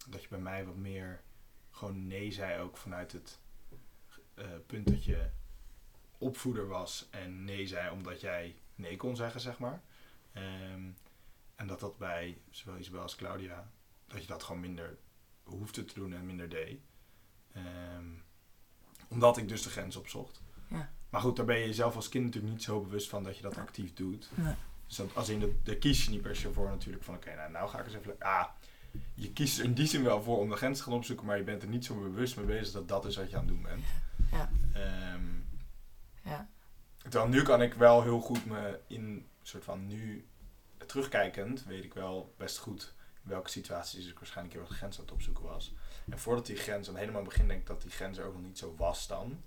dat 0.08 0.22
je 0.22 0.28
bij 0.28 0.38
mij 0.38 0.64
wat 0.64 0.76
meer 0.76 1.22
gewoon 1.70 2.06
nee 2.06 2.30
zei 2.30 2.60
ook 2.60 2.76
vanuit 2.76 3.12
het 3.12 3.40
eh, 4.34 4.44
punt 4.66 4.86
dat 4.86 5.04
je 5.04 5.30
opvoeder 6.18 6.68
was 6.68 7.08
en 7.10 7.44
nee 7.44 7.66
zei 7.66 7.90
omdat 7.90 8.20
jij 8.20 8.56
nee 8.74 8.96
kon 8.96 9.16
zeggen, 9.16 9.40
zeg 9.40 9.58
maar. 9.58 9.82
Ehm, 10.32 10.82
en 11.54 11.66
dat 11.66 11.80
dat 11.80 11.98
bij 11.98 12.38
zowel 12.50 12.78
Isabel 12.78 13.00
als 13.00 13.16
Claudia, 13.16 13.70
dat 14.06 14.20
je 14.20 14.26
dat 14.26 14.42
gewoon 14.42 14.60
minder 14.60 14.98
hoefde 15.42 15.84
te 15.84 15.94
doen 15.94 16.12
en 16.12 16.26
minder 16.26 16.48
deed. 16.48 16.80
Ehm, 17.52 18.06
omdat 19.08 19.36
ik 19.36 19.48
dus 19.48 19.62
de 19.62 19.70
grens 19.70 19.96
opzocht. 19.96 20.42
Ja. 20.68 20.92
Maar 21.10 21.20
goed, 21.20 21.36
daar 21.36 21.46
ben 21.46 21.58
je 21.58 21.74
zelf 21.74 21.96
als 21.96 22.08
kind 22.08 22.24
natuurlijk 22.24 22.52
niet 22.52 22.62
zo 22.62 22.80
bewust 22.80 23.08
van 23.08 23.22
dat 23.22 23.36
je 23.36 23.42
dat 23.42 23.56
actief 23.56 23.94
doet. 23.94 24.30
Nee. 24.34 24.54
Dus 24.86 24.96
dat, 24.96 25.14
als 25.14 25.28
in 25.28 25.40
de, 25.40 25.60
daar 25.62 25.74
kies 25.74 26.04
je 26.04 26.10
niet 26.10 26.22
per 26.22 26.36
se 26.36 26.52
voor 26.52 26.68
natuurlijk 26.68 27.04
van 27.04 27.14
oké, 27.14 27.34
nou, 27.34 27.50
nou 27.50 27.68
ga 27.68 27.78
ik 27.78 27.84
eens 27.84 27.94
even... 27.94 28.16
Ah, 28.18 28.48
je 29.14 29.32
kiest 29.32 29.58
er 29.58 29.64
in 29.64 29.74
die 29.74 29.86
zin 29.86 30.02
wel 30.02 30.22
voor 30.22 30.38
om 30.38 30.48
de 30.48 30.56
grens 30.56 30.78
te 30.78 30.84
gaan 30.84 30.92
opzoeken, 30.92 31.26
maar 31.26 31.36
je 31.36 31.42
bent 31.42 31.62
er 31.62 31.68
niet 31.68 31.84
zo 31.84 32.00
bewust 32.00 32.36
mee 32.36 32.46
bezig 32.46 32.72
dat 32.72 32.88
dat 32.88 33.04
is 33.04 33.16
wat 33.16 33.30
je 33.30 33.36
aan 33.36 33.44
het 33.46 33.54
doen 33.54 33.62
bent. 33.62 33.80
Ja. 33.80 33.86
Ehm, 34.32 35.20
Ja. 36.24 36.48
Terwijl 36.98 37.28
nu 37.28 37.42
kan 37.42 37.62
ik 37.62 37.74
wel 37.74 38.02
heel 38.02 38.20
goed 38.20 38.46
me 38.46 38.80
in 38.86 39.26
soort 39.42 39.64
van 39.64 39.86
nu 39.86 40.26
terugkijkend 40.86 41.64
weet 41.64 41.84
ik 41.84 41.94
wel 41.94 42.34
best 42.36 42.58
goed 42.58 42.94
in 43.22 43.30
welke 43.30 43.50
situaties 43.50 44.06
ik 44.06 44.18
waarschijnlijk 44.18 44.54
heel 44.54 44.62
erg 44.62 44.72
de 44.72 44.78
grens 44.78 44.96
aan 44.98 45.04
het 45.04 45.12
opzoeken 45.12 45.44
was. 45.44 45.74
En 46.10 46.18
voordat 46.18 46.46
die 46.46 46.56
grens, 46.56 46.88
aan 46.88 46.96
helemaal 46.96 47.20
in 47.20 47.26
het 47.26 47.34
begin 47.34 47.48
denk 47.48 47.60
ik 47.60 47.66
dat 47.66 47.82
die 47.82 47.90
grens 47.90 48.18
er 48.18 48.24
ook 48.24 48.32
nog 48.34 48.42
niet 48.42 48.58
zo 48.58 48.74
was 48.76 49.06
dan. 49.06 49.40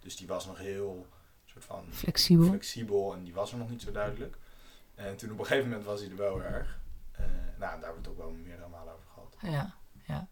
Dus 0.00 0.16
die 0.16 0.26
was 0.26 0.46
nog 0.46 0.58
heel 0.58 1.06
soort 1.44 1.64
van 1.64 1.86
Flexibel. 1.90 2.46
flexibel 2.46 3.14
en 3.14 3.24
die 3.24 3.34
was 3.34 3.52
er 3.52 3.58
nog 3.58 3.70
niet 3.70 3.82
zo 3.82 3.92
duidelijk. 3.92 4.36
En 4.94 5.16
toen 5.16 5.30
op 5.32 5.38
een 5.38 5.46
gegeven 5.46 5.68
moment 5.68 5.86
was 5.86 6.00
hij 6.00 6.10
er 6.10 6.16
wel 6.16 6.42
erg. 6.42 6.80
Eh, 7.12 7.24
nou, 7.26 7.58
daar 7.58 7.70
hebben 7.70 7.90
we 7.92 7.98
het 7.98 8.08
ook 8.08 8.16
wel 8.18 8.30
meerdere 8.30 8.68
malen 8.68 8.92
over 8.94 9.06
gehad. 9.14 9.36
Ja, 9.40 9.74
ja. 10.06 10.28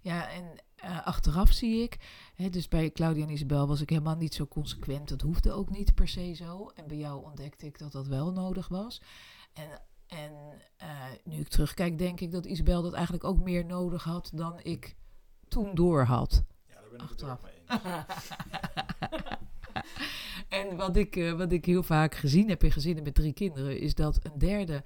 Ja, 0.00 0.30
en 0.30 0.56
eh, 0.76 1.06
achteraf 1.06 1.52
zie 1.52 1.82
ik, 1.82 1.98
dus 2.36 2.68
bij 2.68 2.90
Claudia 2.90 3.24
en 3.24 3.30
Isabel 3.30 3.66
was 3.66 3.80
ik 3.80 3.90
helemaal 3.90 4.16
niet 4.16 4.34
zo 4.34 4.46
consequent. 4.46 5.08
Dat 5.08 5.20
hoefde 5.20 5.52
ook 5.52 5.70
niet 5.70 5.94
per 5.94 6.08
se 6.08 6.32
zo. 6.32 6.70
En 6.74 6.86
bij 6.86 6.96
jou 6.96 7.24
ontdekte 7.24 7.66
ik 7.66 7.78
dat 7.78 7.92
dat 7.92 8.06
wel 8.06 8.32
nodig 8.32 8.68
was. 8.68 9.00
En, 9.52 9.68
en 10.06 10.32
eh, 10.76 10.88
nu 11.24 11.40
ik 11.40 11.48
terugkijk, 11.48 11.98
denk 11.98 12.20
ik 12.20 12.32
dat 12.32 12.46
Isabel 12.46 12.82
dat 12.82 12.92
eigenlijk 12.92 13.24
ook 13.24 13.40
meer 13.40 13.64
nodig 13.64 14.04
had 14.04 14.30
dan 14.34 14.60
ik 14.62 14.96
toen 15.48 15.74
door 15.74 16.02
had. 16.02 16.44
Ja, 16.68 16.74
daar 16.74 16.90
ben 16.90 17.00
ik 17.00 17.08
het 17.08 17.22
ook 17.22 17.30
Achteraf. 17.30 17.42
mee 17.42 17.52
eens. 17.66 18.28
en 20.70 20.76
wat 20.76 20.96
ik, 20.96 21.16
eh, 21.16 21.32
wat 21.32 21.52
ik 21.52 21.64
heel 21.64 21.82
vaak 21.82 22.14
gezien 22.14 22.48
heb 22.48 22.64
in 22.64 22.72
gezinnen 22.72 23.04
met 23.04 23.14
drie 23.14 23.32
kinderen, 23.32 23.78
is 23.78 23.94
dat 23.94 24.18
een 24.22 24.38
derde 24.38 24.84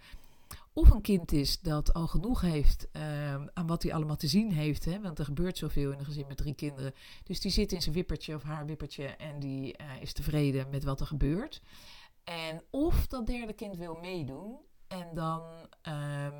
of 0.78 0.90
een 0.90 1.00
kind 1.00 1.32
is 1.32 1.60
dat 1.60 1.94
al 1.94 2.06
genoeg 2.06 2.40
heeft 2.40 2.90
eh, 2.90 3.34
aan 3.34 3.66
wat 3.66 3.82
hij 3.82 3.94
allemaal 3.94 4.16
te 4.16 4.28
zien 4.28 4.52
heeft. 4.52 4.84
Hè? 4.84 5.00
Want 5.00 5.18
er 5.18 5.24
gebeurt 5.24 5.58
zoveel 5.58 5.92
in 5.92 5.98
een 5.98 6.04
gezin 6.04 6.26
met 6.28 6.36
drie 6.36 6.54
kinderen. 6.54 6.94
Dus 7.24 7.40
die 7.40 7.50
zit 7.50 7.72
in 7.72 7.82
zijn 7.82 7.94
wippertje 7.94 8.34
of 8.34 8.42
haar 8.42 8.66
wippertje 8.66 9.06
en 9.06 9.38
die 9.38 9.76
eh, 9.76 9.86
is 10.00 10.12
tevreden 10.12 10.70
met 10.70 10.84
wat 10.84 11.00
er 11.00 11.06
gebeurt. 11.06 11.62
En 12.24 12.62
of 12.70 13.06
dat 13.06 13.26
derde 13.26 13.52
kind 13.52 13.76
wil 13.76 13.94
meedoen. 13.94 14.56
En 14.88 15.08
dan, 15.14 15.42
ehm, 15.82 16.32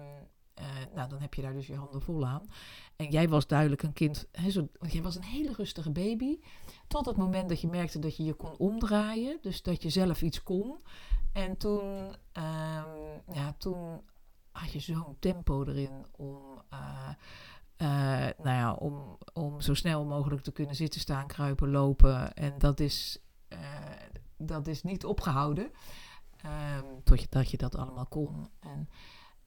eh, 0.54 0.66
nou, 0.95 1.09
dan 1.09 1.21
heb 1.21 1.35
je 1.35 1.42
daar 1.42 1.52
dus 1.52 1.66
je 1.66 1.75
handen 1.75 2.02
vol 2.02 2.26
aan. 2.26 2.49
En 2.97 3.11
jij 3.11 3.28
was 3.28 3.47
duidelijk 3.47 3.83
een 3.83 3.92
kind, 3.92 4.28
hè, 4.33 4.50
zo, 4.50 4.68
jij 4.88 5.02
was 5.02 5.16
een 5.16 5.23
hele 5.23 5.52
rustige 5.52 5.90
baby. 5.90 6.38
Tot 6.87 7.07
het 7.07 7.16
moment 7.16 7.49
dat 7.49 7.61
je 7.61 7.68
merkte 7.68 7.99
dat 7.99 8.16
je 8.16 8.25
je 8.25 8.35
kon 8.35 8.57
omdraaien. 8.57 9.38
Dus 9.40 9.62
dat 9.62 9.83
je 9.83 9.90
zelf 9.90 10.23
iets 10.23 10.42
kon. 10.42 10.78
En 11.33 11.57
toen, 11.57 12.14
ehm, 12.33 12.88
ja, 13.33 13.54
toen 13.59 14.00
had 14.52 14.73
je 14.73 14.81
zo'n 14.81 15.17
tempo 15.19 15.64
erin 15.64 16.07
om, 16.17 16.62
eh, 16.69 17.09
eh, 17.76 18.35
nou 18.38 18.57
ja, 18.57 18.73
om, 18.73 19.19
om 19.33 19.61
zo 19.61 19.75
snel 19.75 20.05
mogelijk 20.05 20.43
te 20.43 20.52
kunnen 20.52 20.76
zitten, 20.76 21.00
staan, 21.00 21.26
kruipen, 21.26 21.71
lopen. 21.71 22.35
En 22.35 22.55
dat 22.59 22.81
is, 22.81 23.19
eh, 23.49 23.59
dat 24.37 24.67
is 24.67 24.83
niet 24.83 25.05
opgehouden. 25.05 25.71
ehm, 26.38 26.85
tot 27.31 27.50
je, 27.50 27.57
dat 27.57 27.75
allemaal 27.75 28.07
kon. 28.07 28.49
En 28.61 28.88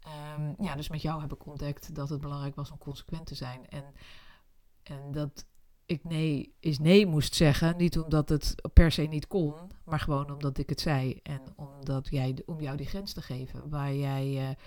ehm, 0.02 0.54
ja, 0.64 0.76
dus 0.76 0.90
met 0.90 1.02
jou 1.02 1.22
heb 1.22 1.34
ik 1.34 1.46
ontdekt 1.46 1.96
dat 1.96 2.10
het 2.10 2.22
belangrijk 2.22 2.56
was 2.56 2.72
om 2.72 2.78
consequent 2.78 3.26
te 3.26 3.36
zijn. 3.36 3.70
En, 3.70 3.84
en 4.84 5.12
dat 5.12 5.46
ik 5.86 6.04
nee 6.04 6.56
is 6.60 6.80
nee 6.80 7.06
moest 7.06 7.36
zeggen. 7.36 7.78
Niet 7.78 8.00
omdat 8.00 8.30
het 8.30 8.56
per 8.74 8.92
se 8.92 9.02
niet 9.02 9.28
kon, 9.28 9.56
maar 9.86 10.00
gewoon 10.00 10.32
omdat 10.32 10.58
ik 10.58 10.70
het 10.70 10.82
zei. 10.82 11.20
En 11.24 11.42
omdat 11.56 12.08
jij, 12.10 12.42
om 12.46 12.62
jou 12.62 12.78
die 12.78 12.88
grens 12.88 13.14
te 13.14 13.22
geven, 13.22 13.70
waar 13.70 13.94
jij 13.94 14.58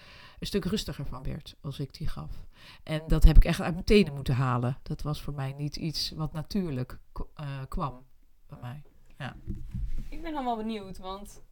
een 0.45 0.61
stuk 0.61 0.65
rustiger 0.65 1.07
van 1.07 1.23
werd 1.23 1.57
als 1.61 1.79
ik 1.79 1.95
die 1.95 2.09
gaf. 2.09 2.47
En 2.83 3.03
dat 3.07 3.25
heb 3.25 3.37
ik 3.37 3.45
echt 3.45 3.61
uit 3.61 3.73
mijn 3.73 3.85
tenen 3.85 4.15
moeten 4.15 4.35
halen. 4.35 4.79
Dat 4.83 5.03
was 5.03 5.23
voor 5.23 5.35
mij 5.35 5.53
niet 5.53 5.77
iets 5.77 6.11
wat 6.11 6.33
natuurlijk 6.33 6.99
eh, 7.35 7.63
kwam 7.69 8.05
bij 8.47 8.59
mij. 8.61 8.83
Ik 10.09 10.23
ben 10.23 10.33
dan 10.33 10.45
wel 10.45 10.57
benieuwd, 10.57 10.99
want 10.99 11.43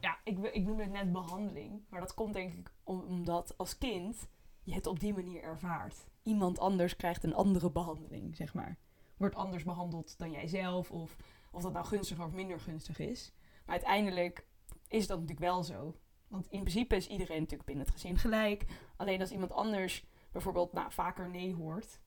ja, 0.00 0.18
ik, 0.24 0.38
ik 0.38 0.64
noemde 0.64 0.82
het 0.82 0.92
net 0.92 1.12
behandeling. 1.12 1.82
Maar 1.88 2.00
dat 2.00 2.14
komt 2.14 2.32
denk 2.32 2.52
ik 2.52 2.72
om- 2.84 3.00
omdat 3.00 3.58
als 3.58 3.78
kind 3.78 4.28
je 4.62 4.74
het 4.74 4.86
op 4.86 5.00
die 5.00 5.14
manier 5.14 5.42
ervaart. 5.42 5.96
Iemand 6.22 6.58
anders 6.58 6.96
krijgt 6.96 7.24
een 7.24 7.34
andere 7.34 7.70
behandeling, 7.70 8.36
zeg 8.36 8.54
maar. 8.54 8.78
Wordt 9.16 9.34
anders 9.34 9.62
behandeld 9.64 10.18
dan 10.18 10.30
jijzelf, 10.30 10.90
of 10.90 11.16
of 11.50 11.62
dat 11.62 11.72
nou 11.72 11.86
gunstiger 11.86 12.24
of 12.24 12.32
minder 12.32 12.60
gunstig 12.60 12.98
is. 12.98 13.32
Maar 13.66 13.74
uiteindelijk 13.74 14.46
is 14.88 15.06
dat 15.06 15.20
natuurlijk 15.20 15.46
wel 15.46 15.62
zo. 15.62 15.96
Want 16.32 16.46
in 16.50 16.60
principe 16.60 16.96
is 16.96 17.06
iedereen 17.06 17.40
natuurlijk 17.40 17.64
binnen 17.64 17.84
het 17.84 17.94
gezin 17.94 18.18
gelijk. 18.18 18.64
Alleen 18.96 19.20
als 19.20 19.30
iemand 19.30 19.52
anders 19.52 20.06
bijvoorbeeld 20.30 20.72
nou, 20.72 20.92
vaker 20.92 21.30
nee 21.30 21.54
hoort 21.54 22.00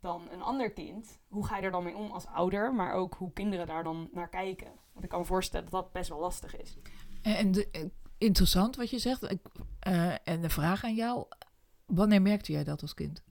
dan 0.00 0.28
een 0.30 0.42
ander 0.42 0.72
kind, 0.72 1.18
hoe 1.28 1.46
ga 1.46 1.56
je 1.56 1.62
er 1.62 1.70
dan 1.70 1.84
mee 1.84 1.96
om 1.96 2.10
als 2.10 2.26
ouder, 2.26 2.74
maar 2.74 2.92
ook 2.92 3.14
hoe 3.14 3.32
kinderen 3.32 3.66
daar 3.66 3.84
dan 3.84 4.08
naar 4.12 4.28
kijken? 4.28 4.72
Want 4.92 5.04
ik 5.04 5.10
kan 5.10 5.20
me 5.20 5.26
voorstellen 5.26 5.70
dat 5.70 5.82
dat 5.82 5.92
best 5.92 6.08
wel 6.08 6.18
lastig 6.18 6.56
is. 6.56 6.76
En, 7.22 7.36
en 7.36 7.70
eh, 7.72 7.84
interessant 8.18 8.76
wat 8.76 8.90
je 8.90 8.98
zegt. 8.98 9.36
Eh, 9.78 10.28
en 10.28 10.40
de 10.40 10.50
vraag 10.50 10.84
aan 10.84 10.94
jou. 10.94 11.26
Wanneer 11.86 12.22
merkte 12.22 12.52
jij 12.52 12.64
dat 12.64 12.82
als 12.82 12.94
kind? 12.94 13.22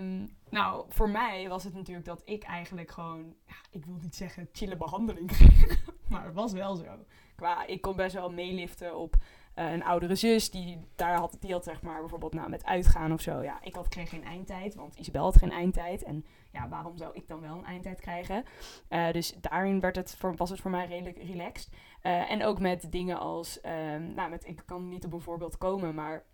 Ehm, 0.00 0.26
nou, 0.50 0.84
voor 0.88 1.08
mij 1.08 1.48
was 1.48 1.64
het 1.64 1.74
natuurlijk 1.74 2.06
dat 2.06 2.22
ik 2.24 2.42
eigenlijk 2.42 2.90
gewoon, 2.90 3.34
ja, 3.46 3.54
ik 3.70 3.84
wil 3.84 3.96
niet 4.00 4.16
zeggen 4.16 4.48
chille 4.52 4.76
behandeling 4.76 5.26
kreeg, 5.26 5.84
maar 6.10 6.24
het 6.24 6.34
was 6.34 6.52
wel 6.52 6.76
zo. 6.76 7.04
Qua, 7.36 7.66
ik 7.66 7.80
kon 7.80 7.96
best 7.96 8.14
wel 8.14 8.30
meeliften 8.30 8.96
op 8.96 9.16
eh, 9.54 9.72
een 9.72 9.84
oudere 9.84 10.14
zus, 10.14 10.50
die, 10.50 10.78
daar 10.96 11.16
had, 11.16 11.36
die 11.40 11.62
zeg 11.62 11.82
maar 11.82 12.00
bijvoorbeeld 12.00 12.34
nou, 12.34 12.48
met 12.50 12.64
uitgaan 12.64 13.12
of 13.12 13.20
zo. 13.20 13.42
Ja, 13.42 13.62
ik 13.62 13.74
had, 13.74 13.88
kreeg 13.88 14.08
geen 14.08 14.24
eindtijd, 14.24 14.74
want 14.74 14.94
Isabel 14.94 15.22
had 15.22 15.36
geen 15.36 15.50
eindtijd. 15.50 16.02
En 16.02 16.24
ja, 16.52 16.68
waarom 16.68 16.96
zou 16.96 17.14
ik 17.14 17.28
dan 17.28 17.40
wel 17.40 17.56
een 17.56 17.64
eindtijd 17.64 18.00
krijgen? 18.00 18.44
Eh, 18.88 19.10
dus 19.12 19.34
daarin 19.40 19.80
werd 19.80 19.96
het 19.96 20.14
voor, 20.16 20.36
was 20.36 20.50
het 20.50 20.60
voor 20.60 20.70
mij 20.70 20.86
redelijk 20.86 21.22
relaxed. 21.22 21.72
Eh, 22.00 22.30
en 22.30 22.44
ook 22.44 22.60
met 22.60 22.92
dingen 22.92 23.18
als, 23.18 23.60
ehm, 23.60 24.14
nou, 24.14 24.30
met, 24.30 24.46
ik 24.46 24.62
kan 24.66 24.88
niet 24.88 25.04
op 25.04 25.12
een 25.12 25.20
voorbeeld 25.20 25.58
komen, 25.58 25.94
maar 25.94 26.24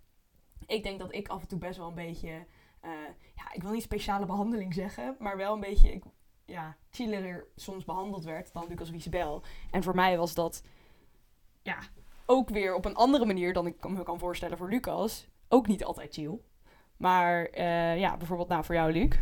ik 0.67 0.83
denk 0.83 0.99
dat 0.99 1.15
ik 1.15 1.29
af 1.29 1.43
en 1.43 1.49
toe 1.49 1.59
best 1.59 1.79
wel 1.79 1.89
een 1.89 1.95
beetje 1.95 2.47
eh, 2.87 2.93
ja, 3.35 3.53
ik 3.53 3.63
wil 3.63 3.73
niet 3.73 3.83
speciale 3.83 4.27
behandeling 4.27 4.75
zeggen, 4.75 5.17
maar 5.19 5.37
wel 5.37 5.53
een 5.53 5.61
beetje 5.61 5.93
ik, 5.93 6.05
ja, 6.45 6.77
chiller 6.91 7.47
soms 7.57 7.85
behandeld 7.85 8.25
werd 8.25 8.53
dan 8.53 8.67
Lucas 8.69 8.89
of 8.89 8.95
Isabel. 8.95 9.43
En 9.71 9.83
voor 9.83 9.95
mij 9.95 10.19
was 10.19 10.35
dat 10.35 10.63
ja, 11.63 11.79
ook 12.27 12.49
weer 12.49 12.75
op 12.75 12.85
een 12.85 12.95
andere 12.95 13.25
manier 13.25 13.53
dan 13.53 13.67
ik 13.67 13.89
me 13.89 14.03
kan 14.03 14.19
voorstellen 14.19 14.59
voor 14.59 14.69
Lucas. 14.69 15.27
Ook 15.49 15.67
niet 15.67 15.85
altijd 15.85 16.15
chill. 16.15 16.39
Maar 16.97 17.45
eh, 17.45 17.99
ja, 17.99 18.17
bijvoorbeeld 18.17 18.49
nou 18.49 18.65
voor 18.65 18.75
jou, 18.75 18.93
Luc. 18.93 19.17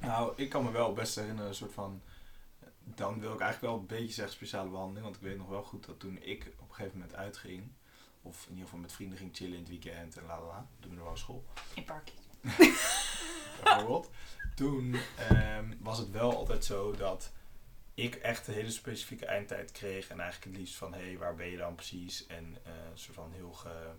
Nou, 0.00 0.32
ik 0.36 0.48
kan 0.50 0.64
me 0.64 0.70
wel 0.70 0.92
best 0.92 1.14
herinneren, 1.14 1.48
een 1.48 1.54
soort 1.54 1.72
van. 1.72 2.02
Dan 2.78 3.20
wil 3.20 3.32
ik 3.32 3.40
eigenlijk 3.40 3.72
wel 3.72 3.80
een 3.80 3.86
beetje 3.86 4.14
zeggen 4.14 4.34
speciale 4.34 4.70
behandeling. 4.70 5.04
Want 5.04 5.16
ik 5.16 5.22
weet 5.22 5.36
nog 5.36 5.48
wel 5.48 5.62
goed 5.62 5.86
dat 5.86 6.00
toen 6.00 6.18
ik 6.22 6.52
op 6.58 6.68
een 6.68 6.74
gegeven 6.74 6.98
moment 6.98 7.16
uitging. 7.16 7.72
Of 8.22 8.42
in 8.44 8.50
ieder 8.50 8.64
geval 8.64 8.80
met 8.80 8.92
vrienden 8.92 9.18
ging 9.18 9.36
chillen 9.36 9.52
in 9.52 9.58
het 9.58 9.68
weekend 9.68 10.16
en 10.16 10.26
la 10.26 10.40
la 10.40 10.46
la. 10.46 10.66
De 10.80 10.86
middelbare 10.86 11.16
school. 11.16 11.44
In 11.74 11.84
parkje. 11.84 12.23
bijvoorbeeld. 13.64 14.10
Toen 14.54 14.96
ehm, 15.16 15.72
was 15.80 15.98
het 15.98 16.10
wel 16.10 16.36
altijd 16.36 16.64
zo 16.64 16.92
dat 16.92 17.32
ik 17.94 18.14
echt 18.14 18.46
een 18.46 18.54
hele 18.54 18.70
specifieke 18.70 19.26
eindtijd 19.26 19.72
kreeg. 19.72 20.08
En 20.08 20.20
eigenlijk 20.20 20.50
het 20.50 20.60
liefst 20.60 20.76
van, 20.76 20.94
hé, 20.94 21.04
hey, 21.04 21.18
waar 21.18 21.34
ben 21.34 21.46
je 21.46 21.56
dan 21.56 21.74
precies? 21.74 22.26
En 22.26 22.44
een 22.64 22.98
soort 22.98 23.16
van 23.16 23.32
heel, 23.32 23.52
ge, 23.52 23.90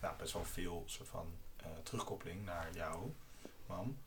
nou, 0.00 0.16
best 0.18 0.32
wel 0.32 0.44
veel 0.44 0.82
soort 0.86 1.08
van 1.08 1.26
eh, 1.56 1.66
terugkoppeling 1.82 2.44
naar 2.44 2.68
jou, 2.74 3.12
mam. 3.66 3.98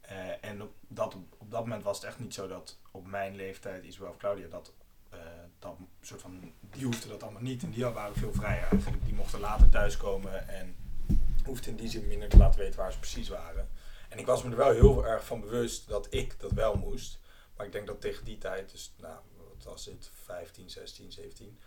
Eh, 0.00 0.44
en 0.44 0.62
op 0.62 0.74
dat, 0.88 1.16
op 1.38 1.50
dat 1.50 1.60
moment 1.60 1.82
was 1.82 1.96
het 1.96 2.06
echt 2.06 2.18
niet 2.18 2.34
zo 2.34 2.48
dat 2.48 2.78
op 2.90 3.06
mijn 3.06 3.36
leeftijd, 3.36 3.84
Isabel 3.84 4.08
of 4.08 4.16
Claudia, 4.16 4.48
dat, 4.48 4.72
dat 5.58 5.76
soort 6.00 6.20
van, 6.20 6.52
die 6.60 6.84
hoefde 6.84 7.08
dat 7.08 7.22
allemaal 7.22 7.42
niet. 7.42 7.62
En 7.62 7.70
die 7.70 7.86
waren 7.86 8.16
veel 8.16 8.32
vrijer 8.32 8.68
eigenlijk. 8.70 9.04
Die 9.04 9.14
mochten 9.14 9.40
later 9.40 9.68
thuiskomen 9.68 10.48
en 10.48 10.76
hoefden 11.46 11.70
in 11.70 11.76
die 11.76 11.88
zin 11.88 12.06
minder 12.06 12.28
te 12.28 12.36
laten 12.36 12.60
weten 12.60 12.78
waar 12.78 12.92
ze 12.92 12.98
precies 12.98 13.28
waren. 13.28 13.68
En 14.08 14.18
ik 14.18 14.26
was 14.26 14.42
me 14.42 14.50
er 14.50 14.56
wel 14.56 14.72
heel 14.72 15.06
erg 15.06 15.24
van 15.24 15.40
bewust 15.40 15.88
dat 15.88 16.06
ik 16.10 16.40
dat 16.40 16.52
wel 16.52 16.76
moest. 16.76 17.18
Maar 17.56 17.66
ik 17.66 17.72
denk 17.72 17.86
dat 17.86 18.00
tegen 18.00 18.24
die 18.24 18.38
tijd, 18.38 18.70
dus 18.70 18.92
nou, 18.96 19.18
wat 19.36 19.64
was 19.64 19.84
het, 19.84 20.10
15, 20.24 20.70
16, 20.70 21.12
17, 21.12 21.58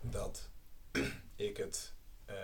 dat 0.00 0.48
ik 1.36 1.56
het 1.56 1.92
eh, 2.24 2.36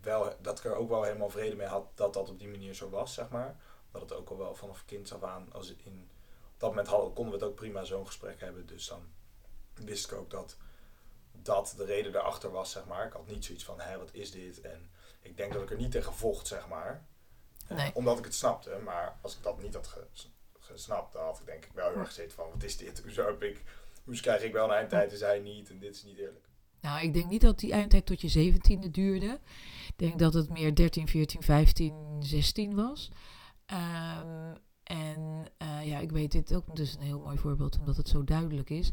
wel, 0.00 0.36
dat 0.40 0.58
ik 0.58 0.64
er 0.64 0.74
ook 0.74 0.88
wel 0.88 1.02
helemaal 1.02 1.30
vrede 1.30 1.56
mee 1.56 1.66
had 1.66 1.90
dat 1.94 2.12
dat 2.14 2.28
op 2.28 2.38
die 2.38 2.48
manier 2.48 2.74
zo 2.74 2.90
was, 2.90 3.14
zeg 3.14 3.28
maar. 3.28 3.56
Dat 3.90 4.00
het 4.02 4.12
ook 4.12 4.30
al 4.30 4.38
wel 4.38 4.54
vanaf 4.54 4.84
kinds 4.84 5.12
af 5.12 5.22
aan, 5.22 5.52
als 5.52 5.74
in, 5.84 6.10
op 6.54 6.60
dat 6.60 6.68
moment 6.68 6.88
hadden, 6.88 7.12
konden 7.12 7.32
we 7.32 7.38
het 7.38 7.48
ook 7.48 7.56
prima 7.56 7.84
zo'n 7.84 8.06
gesprek 8.06 8.40
hebben. 8.40 8.66
Dus 8.66 8.88
dan 8.88 9.12
wist 9.74 10.04
ik 10.10 10.18
ook 10.18 10.30
dat 10.30 10.56
dat 11.32 11.74
de 11.76 11.84
reden 11.84 12.12
daarachter 12.12 12.50
was, 12.50 12.70
zeg 12.70 12.84
maar. 12.84 13.06
Ik 13.06 13.12
had 13.12 13.26
niet 13.26 13.44
zoiets 13.44 13.64
van, 13.64 13.80
hé, 13.80 13.98
wat 13.98 14.12
is 14.12 14.30
dit? 14.30 14.60
En 14.60 14.90
ik 15.24 15.36
denk 15.36 15.52
dat 15.52 15.62
ik 15.62 15.70
er 15.70 15.76
niet 15.76 15.90
tegen 15.90 16.12
vocht, 16.14 16.46
zeg 16.46 16.68
maar. 16.68 17.06
Eh, 17.68 17.76
Nee. 17.76 17.90
Omdat 17.94 18.18
ik 18.18 18.24
het 18.24 18.34
snapte, 18.34 18.80
maar 18.84 19.18
als 19.22 19.36
ik 19.36 19.42
dat 19.42 19.62
niet 19.62 19.74
had 19.74 19.86
ge- 19.86 20.06
gesnapt, 20.58 21.12
dan 21.12 21.24
had 21.24 21.38
ik 21.40 21.46
denk 21.46 21.64
ik 21.64 21.70
wel 21.74 21.88
heel 21.88 21.98
erg 21.98 22.08
gezeten 22.08 22.32
van, 22.34 22.50
wat 22.52 22.62
is 22.62 22.76
dit? 22.76 23.02
Hoezo 23.02 23.26
heb 23.26 23.42
ik, 23.42 23.62
hoezo 24.04 24.22
krijg 24.22 24.42
ik 24.42 24.52
wel 24.52 24.64
een 24.64 24.74
eindtijd 24.74 25.10
en 25.12 25.18
zij 25.18 25.38
niet? 25.38 25.70
En 25.70 25.78
dit 25.78 25.94
is 25.94 26.04
niet 26.04 26.18
eerlijk. 26.18 26.48
Nou, 26.80 27.02
ik 27.04 27.12
denk 27.14 27.28
niet 27.30 27.40
dat 27.40 27.58
die 27.58 27.72
eindtijd 27.72 28.06
tot 28.06 28.20
je 28.20 28.28
zeventiende 28.28 28.90
duurde. 28.90 29.40
Ik 29.86 29.94
denk 29.96 30.18
dat 30.18 30.34
het 30.34 30.48
meer 30.50 30.74
13, 30.74 31.08
14, 31.08 31.42
15, 31.42 32.16
16 32.22 32.74
was. 32.74 33.10
Ehm, 33.66 34.54
en 34.82 35.44
eh, 35.58 35.86
ja, 35.86 35.98
ik 35.98 36.10
weet 36.10 36.32
dit 36.32 36.54
ook 36.54 36.76
dus 36.76 36.94
een 36.94 37.00
heel 37.00 37.20
mooi 37.20 37.38
voorbeeld, 37.38 37.78
omdat 37.78 37.96
het 37.96 38.08
zo 38.08 38.24
duidelijk 38.24 38.70
is. 38.70 38.90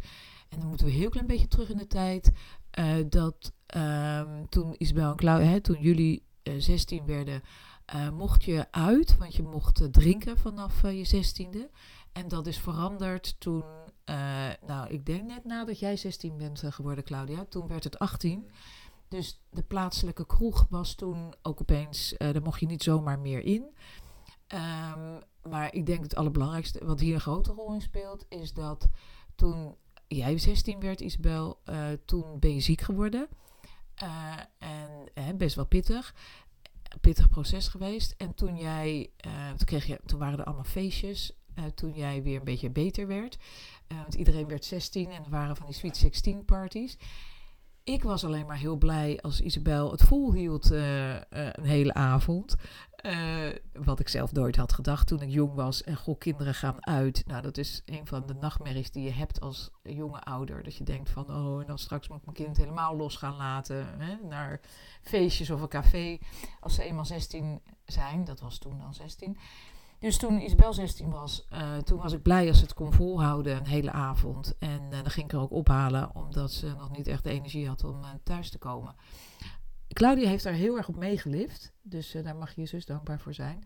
En 0.49 0.59
dan 0.59 0.67
moeten 0.67 0.85
we 0.85 0.91
een 0.91 0.97
heel 0.99 1.09
klein 1.09 1.27
beetje 1.27 1.47
terug 1.47 1.69
in 1.69 1.77
de 1.77 1.87
tijd. 1.87 2.31
Eh, 2.71 2.95
dat 3.09 3.53
ehm, 3.65 4.45
toen 4.49 4.75
Isabel 4.77 5.09
en 5.09 5.15
Claudia, 5.15 5.47
hè, 5.47 5.61
toen 5.61 5.81
jullie 5.81 6.23
eh, 6.43 6.53
16 6.57 7.05
werden, 7.05 7.41
eh, 7.85 8.09
mocht 8.09 8.43
je 8.43 8.71
uit, 8.71 9.17
want 9.17 9.35
je 9.35 9.43
mocht 9.43 9.81
eh, 9.81 9.87
drinken 9.87 10.37
vanaf 10.37 10.83
eh, 10.83 10.97
je 10.97 11.03
zestiende. 11.03 11.69
En 12.11 12.27
dat 12.27 12.47
is 12.47 12.57
veranderd 12.57 13.35
toen, 13.39 13.63
eh, 14.03 14.49
nou, 14.67 14.89
ik 14.89 15.05
denk 15.05 15.23
net 15.23 15.45
nadat 15.45 15.79
jij 15.79 15.97
16 15.97 16.37
bent 16.37 16.63
eh, 16.63 16.71
geworden, 16.71 17.03
Claudia. 17.03 17.45
Toen 17.45 17.67
werd 17.67 17.83
het 17.83 17.99
18. 17.99 18.49
Dus 19.07 19.41
de 19.49 19.63
plaatselijke 19.63 20.25
kroeg 20.25 20.65
was 20.69 20.95
toen 20.95 21.33
ook 21.41 21.61
opeens, 21.61 22.17
eh 22.17 22.31
daar 22.33 22.41
mocht 22.41 22.59
je 22.59 22.65
niet 22.65 22.83
zomaar 22.83 23.19
meer 23.19 23.39
in. 23.39 23.65
Ehm, 24.47 25.19
maar 25.49 25.73
ik 25.73 25.85
denk 25.85 26.03
het 26.03 26.15
allerbelangrijkste, 26.15 26.85
wat 26.85 26.99
hier 26.99 27.13
een 27.13 27.19
grote 27.19 27.51
rol 27.51 27.73
in 27.73 27.81
speelt, 27.81 28.25
is 28.29 28.53
dat 28.53 28.89
toen 29.35 29.75
jij 30.15 30.37
16 30.37 30.79
werd, 30.79 31.01
Isabel, 31.01 31.61
eh, 31.63 31.87
toen 32.05 32.39
ben 32.39 32.53
je 32.53 32.59
ziek 32.59 32.81
geworden. 32.81 33.27
Eh, 33.95 34.37
en 35.13 35.37
best 35.37 35.55
wel 35.55 35.65
pittig. 35.65 36.15
Pittig 37.01 37.29
proces 37.29 37.67
geweest. 37.67 38.13
En 38.17 38.33
toen 38.33 38.57
jij, 38.57 39.11
eh, 39.17 39.49
toen, 39.49 39.65
kreeg 39.65 39.85
je, 39.85 39.99
toen 40.05 40.19
waren 40.19 40.39
er 40.39 40.45
allemaal 40.45 40.63
feestjes. 40.63 41.35
toen 41.75 41.93
jij 41.93 42.23
weer 42.23 42.37
een 42.37 42.43
beetje 42.43 42.69
beter 42.69 43.07
werd. 43.07 43.37
Want 43.87 44.13
iedereen 44.13 44.47
werd 44.47 44.65
16 44.65 45.11
en 45.11 45.23
er 45.23 45.29
waren 45.29 45.55
van 45.55 45.65
die 45.65 45.75
Sweet 45.75 45.97
16 45.97 46.45
parties. 46.45 46.97
Ik 47.83 48.03
was 48.03 48.25
alleen 48.25 48.45
maar 48.45 48.57
heel 48.57 48.75
blij 48.75 49.19
als 49.21 49.41
Isabel 49.41 49.91
het 49.91 50.01
volhield 50.01 50.71
eh, 50.71 51.15
eh, 51.15 51.21
een 51.29 51.65
hele 51.65 51.93
avond. 51.93 52.55
Eh, 53.01 53.49
wat 53.73 53.99
ik 53.99 54.07
zelf 54.07 54.31
nooit 54.31 54.55
had 54.55 54.73
gedacht 54.73 55.07
toen 55.07 55.21
ik 55.21 55.29
jong 55.29 55.53
was. 55.53 55.83
En 55.83 55.95
goh, 55.95 56.17
kinderen 56.17 56.53
gaan 56.53 56.85
uit. 56.85 57.23
Nou, 57.25 57.41
dat 57.41 57.57
is 57.57 57.81
een 57.85 58.07
van 58.07 58.25
de 58.25 58.33
nachtmerries 58.33 58.91
die 58.91 59.03
je 59.03 59.11
hebt 59.11 59.41
als 59.41 59.71
jonge 59.83 60.19
ouder. 60.19 60.63
Dat 60.63 60.75
je 60.75 60.83
denkt 60.83 61.09
van, 61.09 61.29
oh, 61.29 61.61
en 61.61 61.67
dan 61.67 61.77
straks 61.77 62.07
moet 62.07 62.17
ik 62.17 62.25
mijn 62.25 62.37
kind 62.37 62.57
helemaal 62.57 62.95
los 62.95 63.15
gaan 63.15 63.35
laten. 63.35 63.87
Hè, 63.99 64.15
naar 64.27 64.59
feestjes 65.01 65.49
of 65.49 65.61
een 65.61 65.67
café. 65.67 66.17
Als 66.59 66.75
ze 66.75 66.83
eenmaal 66.83 67.05
16 67.05 67.61
zijn, 67.85 68.23
dat 68.23 68.39
was 68.39 68.57
toen 68.57 68.77
dan 68.77 68.93
16. 68.93 69.37
Dus 69.99 70.17
toen 70.17 70.41
Isabel 70.41 70.73
16 70.73 71.09
was, 71.09 71.45
eh, 71.49 71.77
toen 71.77 71.99
was 71.99 72.13
ik 72.13 72.21
blij 72.21 72.47
als 72.47 72.57
ze 72.57 72.63
het 72.63 72.73
kon 72.73 72.93
volhouden 72.93 73.57
een 73.57 73.67
hele 73.67 73.91
avond. 73.91 74.57
En 74.59 74.81
eh, 74.91 75.01
dan 75.01 75.11
ging 75.11 75.25
ik 75.25 75.33
er 75.33 75.39
ook 75.39 75.51
ophalen, 75.51 76.15
omdat 76.15 76.51
ze 76.51 76.73
nog 76.77 76.91
niet 76.91 77.07
echt 77.07 77.23
de 77.23 77.29
energie 77.29 77.67
had 77.67 77.83
om 77.83 78.01
thuis 78.23 78.49
te 78.49 78.57
komen. 78.57 78.95
Claudia 79.93 80.27
heeft 80.29 80.43
daar 80.43 80.53
heel 80.53 80.77
erg 80.77 80.87
op 80.87 80.95
meegelift, 80.95 81.73
dus 81.81 82.13
eh, 82.13 82.23
daar 82.23 82.35
mag 82.35 82.55
je 82.55 82.65
zus 82.65 82.85
dankbaar 82.85 83.19
voor 83.19 83.33
zijn. 83.33 83.63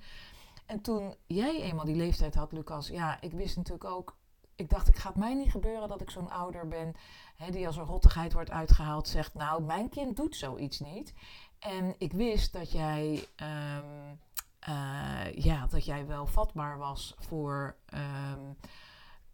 En 0.65 0.81
toen 0.81 1.15
jij 1.25 1.61
eenmaal 1.61 1.85
die 1.85 1.95
leeftijd 1.95 2.35
had, 2.35 2.51
Lucas, 2.51 2.87
ja, 2.87 3.21
ik 3.21 3.31
wist 3.31 3.55
natuurlijk 3.55 3.89
ook, 3.89 4.17
ik 4.55 4.69
dacht, 4.69 4.87
ik 4.87 4.95
gaat 4.95 5.15
mij 5.15 5.33
niet 5.33 5.51
gebeuren 5.51 5.89
dat 5.89 6.01
ik 6.01 6.09
zo'n 6.09 6.31
ouder 6.31 6.67
ben, 6.67 6.93
hè, 7.35 7.51
die 7.51 7.67
als 7.67 7.77
een 7.77 7.85
rottigheid 7.85 8.33
wordt 8.33 8.51
uitgehaald, 8.51 9.07
zegt, 9.07 9.33
nou, 9.33 9.63
mijn 9.63 9.89
kind 9.89 10.15
doet 10.15 10.35
zoiets 10.35 10.79
niet. 10.79 11.13
En 11.59 11.95
ik 11.97 12.11
wist 12.11 12.53
dat 12.53 12.71
jij, 12.71 13.27
ehm, 13.35 14.15
eh, 14.59 15.33
ja, 15.33 15.67
dat 15.67 15.85
jij 15.85 16.07
wel 16.07 16.25
vatbaar 16.27 16.77
was 16.77 17.15
voor 17.17 17.75
ehm, 17.85 18.51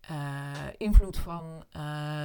eh, 0.02 0.68
invloed 0.78 1.18
van 1.18 1.66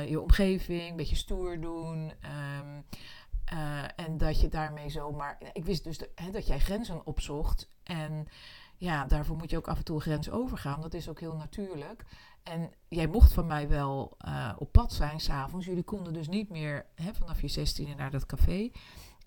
je 0.08 0.20
omgeving, 0.20 0.90
een 0.90 0.96
beetje 0.96 1.16
stoer 1.16 1.60
doen. 1.60 2.12
ehm, 2.20 2.80
eh, 3.46 3.82
en 3.96 4.18
dat 4.18 4.40
je 4.40 4.48
daarmee 4.48 4.88
zomaar. 4.88 5.38
Ik 5.52 5.64
wist 5.64 5.84
dus 5.84 6.00
hè, 6.14 6.30
dat 6.30 6.46
jij 6.46 6.58
grenzen 6.58 7.06
opzocht. 7.06 7.70
En 7.82 8.28
ja, 8.76 9.04
daarvoor 9.04 9.36
moet 9.36 9.50
je 9.50 9.56
ook 9.56 9.68
af 9.68 9.78
en 9.78 9.84
toe 9.84 10.00
grens 10.00 10.30
overgaan. 10.30 10.80
Dat 10.80 10.94
is 10.94 11.08
ook 11.08 11.20
heel 11.20 11.36
natuurlijk. 11.36 12.04
En 12.42 12.70
jij 12.88 13.06
mocht 13.06 13.32
van 13.32 13.46
mij 13.46 13.68
wel 13.68 14.14
eh, 14.18 14.52
op 14.58 14.72
pad 14.72 14.92
zijn 14.92 15.20
s'avonds. 15.20 15.66
Jullie 15.66 15.82
konden 15.82 16.12
dus 16.12 16.28
niet 16.28 16.50
meer 16.50 16.86
hè, 16.94 17.14
vanaf 17.14 17.40
je 17.40 17.66
16e 17.66 17.96
naar 17.96 18.10
dat 18.10 18.26
café. 18.26 18.70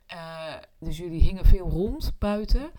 Eh, 0.05 0.53
dus 0.79 0.97
jullie 0.97 1.21
hingen 1.21 1.45
veel 1.45 1.69
rond 1.69 2.13
buiten. 2.17 2.71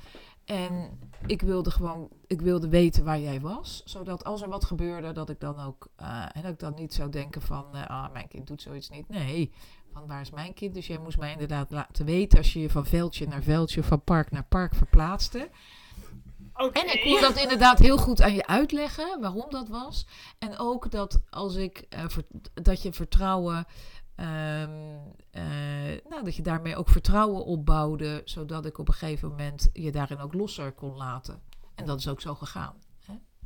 En 0.45 0.99
ik 1.27 1.43
wilde 1.43 1.71
gewoon, 1.71 2.09
ik 2.27 2.41
wilde 2.41 2.69
weten 2.69 3.05
waar 3.05 3.21
jij 3.21 3.41
was. 3.41 3.83
Zodat 3.85 4.25
als 4.25 4.43
er 4.43 4.49
wat 4.49 4.65
gebeurde, 4.65 5.13
dat 5.13 5.31
ik 5.31 5.41
dan 5.41 5.59
ook, 5.61 5.89
en 6.33 6.43
dat 6.43 6.53
ik 6.53 6.59
dan 6.59 6.75
niet 6.75 6.95
zou 6.95 7.11
denken 7.11 7.43
van, 7.43 7.73
ah, 7.73 8.13
mijn 8.13 8.29
kind 8.29 8.47
doet 8.47 8.63
zoiets 8.63 8.89
niet. 8.89 9.09
Nee, 9.09 9.53
van 9.93 10.07
waar 10.07 10.21
is 10.21 10.31
mijn 10.31 10.55
kind? 10.55 10.75
Dus 10.75 10.87
jij 10.87 10.99
moest 10.99 11.19
mij 11.19 11.33
inderdaad 11.33 11.71
laten 11.71 12.05
weten 12.05 12.39
als 12.39 12.53
je 12.53 12.61
je 12.61 12.71
van 12.71 12.87
veldje 12.87 13.27
naar 13.29 13.43
veldje, 13.43 13.83
van 13.83 14.05
park 14.05 14.31
naar 14.31 14.45
park 14.45 14.75
verplaatste. 14.75 15.51
En 16.73 16.93
ik 16.93 17.01
kon 17.03 17.21
dat 17.21 17.37
inderdaad 17.43 17.79
heel 17.79 17.99
goed 17.99 18.23
aan 18.23 18.35
je 18.35 18.47
uitleggen, 18.47 19.21
waarom 19.21 19.51
dat 19.51 19.69
was. 19.69 20.07
En 20.39 20.59
ook 20.59 20.91
dat 20.91 21.21
als 21.31 21.55
ik, 21.55 21.79
eh, 21.89 22.05
ver- 22.09 22.27
dat 22.55 22.83
je 22.83 22.93
vertrouwen, 22.93 23.65
ehm, 24.15 24.71
eh, 25.31 25.43
nou, 26.09 26.25
dat 26.25 26.37
je 26.37 26.43
daarmee 26.43 26.77
ook 26.77 26.89
vertrouwen 26.89 27.45
opbouwde, 27.45 28.21
zodat 28.25 28.67
ik 28.67 28.79
op 28.79 28.89
een 28.89 28.95
gegeven 28.95 29.29
moment 29.29 29.71
je 29.73 29.93
daarin 29.93 30.19
ook 30.19 30.35
losser 30.35 30.73
kon 30.73 30.97
laten. 30.97 31.43
En 31.75 31.85
dat 31.87 31.99
is 31.99 32.09
ook 32.09 32.21
zo 32.21 32.35
gegaan. 32.35 32.75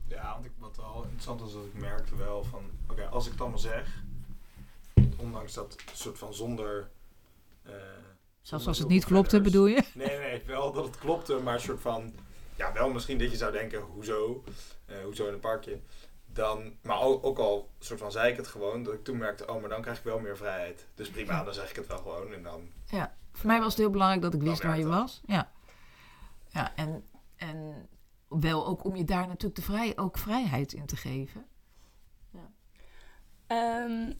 Ja, 0.09 0.33
want 0.33 0.44
ik, 0.44 0.52
wat 0.59 0.76
wel 0.76 1.02
interessant 1.02 1.40
was, 1.40 1.52
dat 1.52 1.64
ik 1.64 1.80
merkte 1.80 2.16
wel 2.16 2.44
van, 2.44 2.62
oké, 2.90 3.07
als 3.07 3.24
ik 3.26 3.33
het 3.33 3.40
allemaal 3.40 3.59
zeg, 3.59 4.02
ondanks 5.24 5.52
dat 5.54 5.76
soort 5.92 6.18
van 6.18 6.34
zonder... 6.34 6.90
eh, 7.62 7.72
Zelfs 8.42 8.66
als 8.66 8.78
het 8.78 8.88
niet 8.88 9.04
klopte, 9.04 9.40
bedoel 9.40 9.66
je? 9.66 9.82
Nee, 9.94 10.18
nee, 10.18 10.42
wel 10.46 10.72
dat 10.72 10.84
het 10.84 10.98
klopte, 10.98 11.34
maar 11.42 11.54
een 11.54 11.60
soort 11.60 11.80
van, 11.80 12.14
ja, 12.56 12.72
wel 12.72 12.90
misschien 12.90 13.18
dat 13.18 13.30
je 13.30 13.37
zou 13.37 13.52
denken, 13.52 13.80
hoezo, 13.80 14.44
Eh, 14.87 14.96
hoezo 15.04 15.26
in 15.26 15.32
een 15.32 15.40
parkje. 15.40 15.80
Dan, 16.26 16.76
maar 16.82 17.00
ook, 17.00 17.24
ook 17.24 17.38
al 17.38 17.70
soort 17.78 18.00
van 18.00 18.12
zei 18.12 18.30
ik 18.30 18.37
het 18.37 18.46
gewoon, 18.46 18.82
dat 18.82 18.94
ik 18.94 19.04
toen 19.04 19.16
merkte, 19.18 19.46
oh, 19.46 19.60
maar 19.60 19.68
dan 19.70 19.82
krijg 19.82 19.98
ik 19.98 20.04
wel 20.04 20.18
meer 20.20 20.37
vrijheid. 20.37 20.87
Dus 20.94 21.10
prima, 21.10 21.44
dan 21.44 21.54
zeg 21.54 21.70
ik 21.70 21.76
het 21.76 21.87
wel 21.87 21.98
gewoon 21.98 22.32
en 22.32 22.42
dan... 22.42 22.68
Voor 23.32 23.46
mij 23.46 23.58
was 23.58 23.68
het 23.68 23.78
heel 23.78 23.90
belangrijk 23.90 24.22
dat 24.22 24.34
ik 24.34 24.42
wist 24.42 24.62
waar 24.62 24.78
je 24.78 24.87
was. 24.87 25.20
Ja, 25.26 25.52
ja 26.48 26.74
en, 26.76 27.04
en 27.37 27.88
wel 28.28 28.66
ook 28.66 28.84
om 28.84 28.96
je 28.96 29.04
daar 29.04 29.26
natuurlijk 29.26 29.54
de 29.56 29.62
vrij, 29.62 29.92
ook 29.96 30.18
vrijheid 30.18 30.72
in 30.72 30.87
te 30.87 30.96
geven. 30.96 31.46
Ehm, 33.46 34.12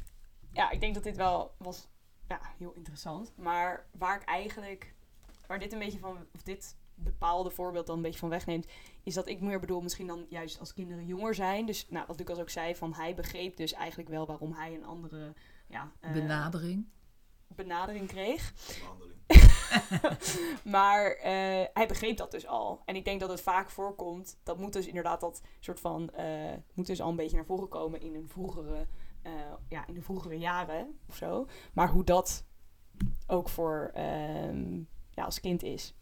ja, 0.55 0.71
ik 0.71 0.81
denk 0.81 0.95
dat 0.95 1.03
dit 1.03 1.17
wel 1.17 1.55
was 1.59 1.89
ja, 2.29 2.41
heel 2.59 2.73
interessant. 2.73 3.33
Maar 3.37 3.87
waar 3.99 4.17
ik 4.21 4.29
eigenlijk, 4.29 4.95
waar 5.47 5.59
dit 5.59 5.73
een 5.73 5.79
beetje 5.79 5.99
van, 5.99 6.27
of 6.35 6.43
dit 6.43 6.77
bepaalde 6.95 7.51
voorbeeld 7.51 7.87
dan 7.87 7.97
een 7.97 8.03
beetje 8.03 8.19
van 8.19 8.29
wegneemt, 8.29 8.67
is 9.03 9.15
dat 9.15 9.29
ik 9.29 9.41
meer 9.41 9.61
bedoel 9.61 9.81
misschien 9.81 10.07
dan 10.07 10.27
juist 10.29 10.61
als 10.61 10.75
kinderen 10.75 11.07
jonger 11.07 11.35
zijn. 11.35 11.67
Dus 11.67 11.89
nou, 11.89 12.07
wat 12.07 12.19
Lucas 12.19 12.39
ook 12.39 12.51
zei, 12.51 12.77
van 12.77 12.95
hij 12.95 13.15
begreep 13.15 13.57
dus 13.57 13.73
eigenlijk 13.73 14.09
wel 14.09 14.27
waarom 14.27 14.53
hij 14.53 14.75
een 14.75 14.85
andere 14.85 15.35
ja, 15.67 15.93
eh, 16.01 16.13
Benadering. 16.13 16.87
Benadering 17.57 18.09
kreeg. 18.09 18.53
behandeling. 18.81 19.13
maar 20.77 21.11
eh, 21.13 21.65
hij 21.75 21.87
begreep 21.89 22.17
dat 22.17 22.31
dus 22.31 22.47
al. 22.47 22.83
En 22.85 22.97
ik 22.97 23.05
denk 23.05 23.21
dat 23.21 23.31
het 23.31 23.41
vaak 23.41 23.71
voorkomt. 23.71 24.39
Dat 24.43 24.59
moet 24.59 24.73
dus 24.73 24.87
inderdaad 24.87 25.21
dat 25.21 25.43
soort 25.61 25.81
van. 25.81 26.11
eh, 26.11 26.53
moet 26.75 26.87
dus 26.87 27.01
al 27.01 27.09
een 27.11 27.17
beetje 27.17 27.37
naar 27.37 27.45
voren 27.47 27.69
komen 27.69 28.01
in 28.01 28.15
een 28.15 28.29
vroegere. 28.29 28.87
eh, 29.23 29.33
ja, 29.69 29.87
in 29.87 29.95
de 29.95 30.03
vroegere 30.03 30.39
jaren 30.39 30.99
of 31.09 31.17
zo. 31.17 31.47
Maar 31.73 31.89
hoe 31.89 32.05
dat 32.05 32.45
ook 33.27 33.49
voor. 33.49 33.91
ehm, 33.95 34.77
ja, 35.11 35.25
als 35.25 35.41
kind 35.41 35.63
is. 35.63 35.95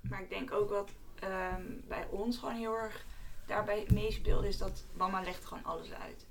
Maar 0.00 0.22
ik 0.22 0.28
denk 0.30 0.52
ook 0.52 0.70
wat 0.70 0.90
ehm, 1.20 1.62
bij 1.88 2.06
ons 2.10 2.38
gewoon 2.38 2.54
heel 2.54 2.74
erg 2.74 3.04
daarbij 3.46 3.86
meespeelde, 3.92 4.48
is 4.48 4.58
dat 4.58 4.84
mama 4.92 5.20
legt 5.20 5.44
gewoon 5.44 5.64
alles 5.64 5.92
uit. 5.92 6.26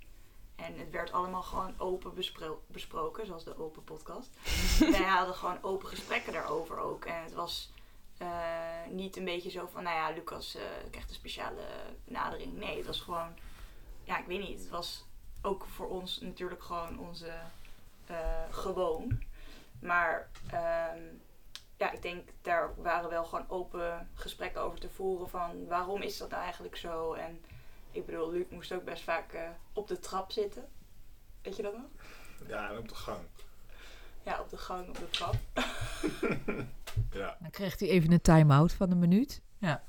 En 0.55 0.77
het 0.79 0.91
werd 0.91 1.11
allemaal 1.11 1.43
gewoon 1.43 1.73
open 1.77 2.13
bespro- 2.13 2.63
besproken, 2.67 3.25
zoals 3.25 3.43
de 3.43 3.59
open 3.59 3.83
podcast. 3.83 4.29
Wij 4.91 5.03
hadden 5.03 5.35
gewoon 5.35 5.57
open 5.61 5.87
gesprekken 5.87 6.33
daarover 6.33 6.77
ook. 6.77 7.05
En 7.05 7.23
het 7.23 7.33
was 7.33 7.71
eh, 8.17 8.27
niet 8.89 9.17
een 9.17 9.25
beetje 9.25 9.49
zo 9.49 9.67
van, 9.71 9.83
nou 9.83 9.95
ja, 9.95 10.09
Lucas 10.09 10.55
eh, 10.55 10.61
krijgt 10.89 11.09
een 11.09 11.15
speciale 11.15 11.65
benadering. 12.05 12.53
Nee, 12.53 12.77
het 12.77 12.85
was 12.85 13.01
gewoon, 13.01 13.33
ja, 14.03 14.17
ik 14.17 14.25
weet 14.25 14.47
niet. 14.47 14.59
Het 14.59 14.69
was 14.69 15.05
ook 15.41 15.65
voor 15.65 15.87
ons 15.89 16.19
natuurlijk 16.19 16.63
gewoon 16.63 16.99
onze 16.99 17.33
eh, 18.05 18.43
gewoon. 18.49 19.23
Maar 19.79 20.29
ehm, 20.49 21.01
ja, 21.77 21.91
ik 21.91 22.01
denk 22.01 22.29
daar 22.41 22.73
waren 22.81 23.09
wel 23.09 23.25
gewoon 23.25 23.49
open 23.49 24.09
gesprekken 24.13 24.61
over 24.61 24.79
te 24.79 24.89
voeren 24.89 25.29
van 25.29 25.67
waarom 25.67 26.01
is 26.01 26.17
dat 26.17 26.29
nou 26.29 26.43
eigenlijk 26.43 26.75
zo? 26.75 27.13
En 27.13 27.43
ik 27.95 28.05
bedoel, 28.05 28.31
Luc 28.31 28.45
moest 28.49 28.71
ook 28.71 28.83
best 28.83 29.03
vaak 29.03 29.33
eh, 29.33 29.49
op 29.73 29.87
de 29.87 29.99
trap 29.99 30.31
zitten. 30.31 30.67
Weet 31.41 31.55
je 31.55 31.61
dat 31.61 31.73
nog? 31.73 31.89
Ja, 32.47 32.69
en 32.69 32.77
op 32.77 32.89
de 32.89 32.95
gang. 32.95 33.19
Ja, 34.23 34.41
op 34.41 34.49
de 34.49 34.57
gang, 34.57 34.87
op 34.87 34.97
de 34.97 35.09
trap. 35.09 35.35
Ja. 37.11 37.37
Dan 37.39 37.49
kreeg 37.49 37.79
hij 37.79 37.89
even 37.89 38.11
een 38.11 38.21
time-out 38.21 38.73
van 38.73 38.91
een 38.91 38.99
minuut. 38.99 39.41
Ja. 39.57 39.83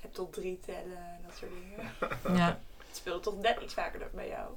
En 0.00 0.10
tot 0.10 0.32
drie 0.32 0.58
tellen 0.58 0.96
en 0.96 1.22
dat 1.26 1.36
soort 1.36 1.50
dingen. 1.50 1.92
Ja. 2.38 2.60
Het 2.86 2.96
speelde 2.96 3.20
toch 3.20 3.38
net 3.38 3.60
iets 3.60 3.74
vaker 3.74 3.98
dan 3.98 4.08
bij 4.12 4.28
jou. 4.28 4.54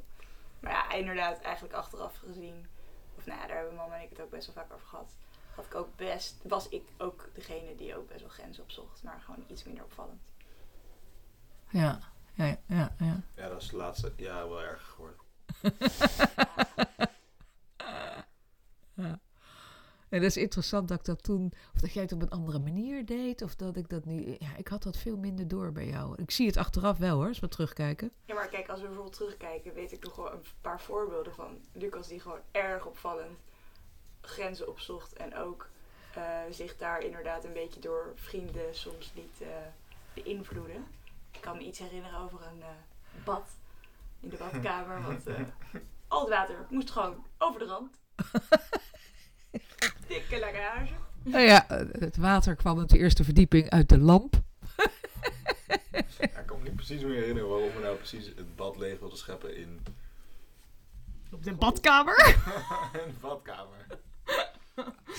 Maar 0.59 0.71
ja, 0.71 0.91
inderdaad, 0.91 1.41
eigenlijk 1.41 1.75
achteraf 1.75 2.17
gezien. 2.17 2.67
Of 3.17 3.25
nou 3.25 3.39
ja, 3.39 3.47
daar 3.47 3.55
hebben 3.55 3.75
mama 3.75 3.95
en 3.95 4.03
ik 4.03 4.09
het 4.09 4.21
ook 4.21 4.29
best 4.29 4.45
wel 4.45 4.55
vaak 4.55 4.73
over 4.73 4.87
gehad. 4.87 5.11
Had 5.55 5.65
ik 5.65 5.75
ook 5.75 5.95
best, 5.95 6.35
was 6.43 6.69
ik 6.69 6.83
ook 6.97 7.29
degene 7.33 7.75
die 7.75 7.95
ook 7.95 8.07
best 8.07 8.21
wel 8.21 8.29
grenzen 8.29 8.63
opzocht. 8.63 9.03
Maar 9.03 9.21
gewoon 9.25 9.43
iets 9.47 9.63
minder 9.63 9.83
opvallend. 9.83 10.21
Ja. 11.73 11.99
Ja, 12.33 12.57
ja, 12.67 12.95
ja. 12.99 13.21
Ja, 13.35 13.49
dat 13.49 13.61
is 13.61 13.69
de 13.69 13.77
laatste 13.77 14.13
jaar 14.15 14.49
wel 14.49 14.61
erg 14.61 14.87
geworden. 14.87 15.19
Ja. 18.95 19.19
Ja, 20.09 20.19
dat 20.19 20.21
is 20.21 20.37
interessant 20.37 20.87
dat 20.87 20.99
ik 20.99 21.05
dat 21.05 21.23
toen, 21.23 21.53
of 21.73 21.81
dat 21.81 21.93
jij 21.93 22.03
het 22.03 22.11
op 22.11 22.21
een 22.21 22.29
andere 22.29 22.59
manier 22.59 23.05
deed, 23.05 23.41
of 23.41 23.55
dat 23.55 23.75
ik 23.75 23.89
dat 23.89 24.05
niet. 24.05 24.39
Ja, 24.39 24.55
ik 24.57 24.67
had 24.67 24.83
dat 24.83 24.97
veel 24.97 25.17
minder 25.17 25.47
door 25.47 25.71
bij 25.71 25.87
jou. 25.87 26.21
Ik 26.21 26.31
zie 26.31 26.47
het 26.47 26.57
achteraf 26.57 26.97
wel 26.97 27.15
hoor, 27.15 27.27
als 27.27 27.39
we 27.39 27.47
terugkijken. 27.47 28.11
Ja, 28.25 28.33
maar 28.33 28.47
kijk, 28.47 28.69
als 28.69 28.79
we 28.79 28.85
bijvoorbeeld 28.85 29.15
terugkijken, 29.15 29.73
weet 29.73 29.91
ik 29.91 30.03
nog 30.03 30.15
wel 30.15 30.31
een 30.31 30.43
paar 30.61 30.81
voorbeelden 30.81 31.33
van 31.33 31.57
Lucas 31.71 32.07
die 32.07 32.19
gewoon 32.19 32.39
erg 32.51 32.85
opvallend 32.85 33.37
grenzen 34.21 34.67
opzocht. 34.67 35.13
En 35.13 35.35
ook 35.35 35.67
eh, 36.15 36.39
zich 36.49 36.77
daar 36.77 37.01
inderdaad 37.01 37.43
een 37.43 37.53
beetje 37.53 37.79
door 37.79 38.11
vrienden 38.15 38.75
soms 38.75 39.11
liet 39.15 39.41
eh, 39.41 39.47
beïnvloeden. 40.13 40.85
Ik 41.43 41.49
kan 41.49 41.57
me 41.57 41.63
iets 41.63 41.79
herinneren 41.79 42.19
over 42.19 42.39
een 42.41 42.61
eh, 42.61 42.67
bad 43.23 43.49
in 44.19 44.29
de 44.29 44.37
badkamer. 44.37 45.01
Want 45.07 45.27
eh, 45.27 45.41
al 46.07 46.19
het 46.19 46.29
water 46.29 46.55
moest 46.69 46.91
gewoon 46.91 47.25
over 47.37 47.59
de 47.59 47.65
rand. 47.65 47.97
Dikke 50.07 50.39
lekkage. 50.39 50.93
Nou 51.23 51.43
ja, 51.43 51.65
het 51.91 52.17
water 52.17 52.55
kwam 52.55 52.81
op 52.81 52.89
de 52.89 52.97
eerste 52.97 53.23
verdieping 53.23 53.69
uit 53.69 53.89
de 53.89 53.97
lamp. 53.97 54.41
Ja, 55.91 56.39
ik 56.39 56.43
kan 56.45 56.57
me 56.57 56.63
niet 56.63 56.75
precies 56.75 57.01
meer 57.01 57.15
herinneren 57.15 57.49
waarom 57.49 57.73
we 57.73 57.79
nou 57.81 57.95
precies 57.95 58.25
het 58.25 58.55
bad 58.55 58.77
leeg 58.77 58.99
wilden 58.99 59.17
scheppen 59.17 59.55
in 59.55 59.85
Op 61.31 61.43
de 61.43 61.53
badkamer? 61.53 62.35
een 63.05 63.17
badkamer. 63.21 63.85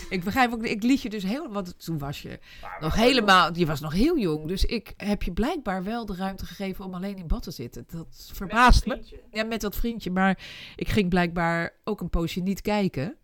Ik 0.09 0.25
begrijp 0.25 0.53
ook, 0.53 0.67
ik 0.67 0.83
liet 0.83 1.03
je 1.03 1.11
dus 1.11 1.23
heel, 1.23 1.53
want 1.53 1.85
toen 1.85 1.99
was 1.99 2.23
je 2.23 2.39
Maar 2.61 2.77
nog 2.81 2.95
helemaal, 2.95 3.57
je 3.57 3.67
was 3.67 3.81
nog 3.81 3.93
heel 3.93 4.19
jong. 4.19 4.49
Dus 4.49 4.65
ik 4.65 4.95
heb 4.97 5.23
je 5.23 5.33
blijkbaar 5.33 5.85
wel 5.85 6.07
de 6.07 6.15
ruimte 6.15 6.47
gegeven 6.47 6.85
om 6.85 6.95
alleen 6.95 7.17
in 7.17 7.27
bad 7.27 7.43
te 7.43 7.51
zitten. 7.51 7.85
Dat 7.89 8.31
verbaast 8.33 8.87
me. 8.87 9.03
Ja, 9.31 9.45
met 9.45 9.61
dat 9.61 9.77
vriendje. 9.77 10.11
Maar 10.11 10.39
ik 10.77 10.89
ging 10.89 11.09
blijkbaar 11.09 11.73
ook 11.85 12.01
een 12.01 12.11
poosje 12.11 12.41
niet 12.41 12.61
kijken. 12.61 13.17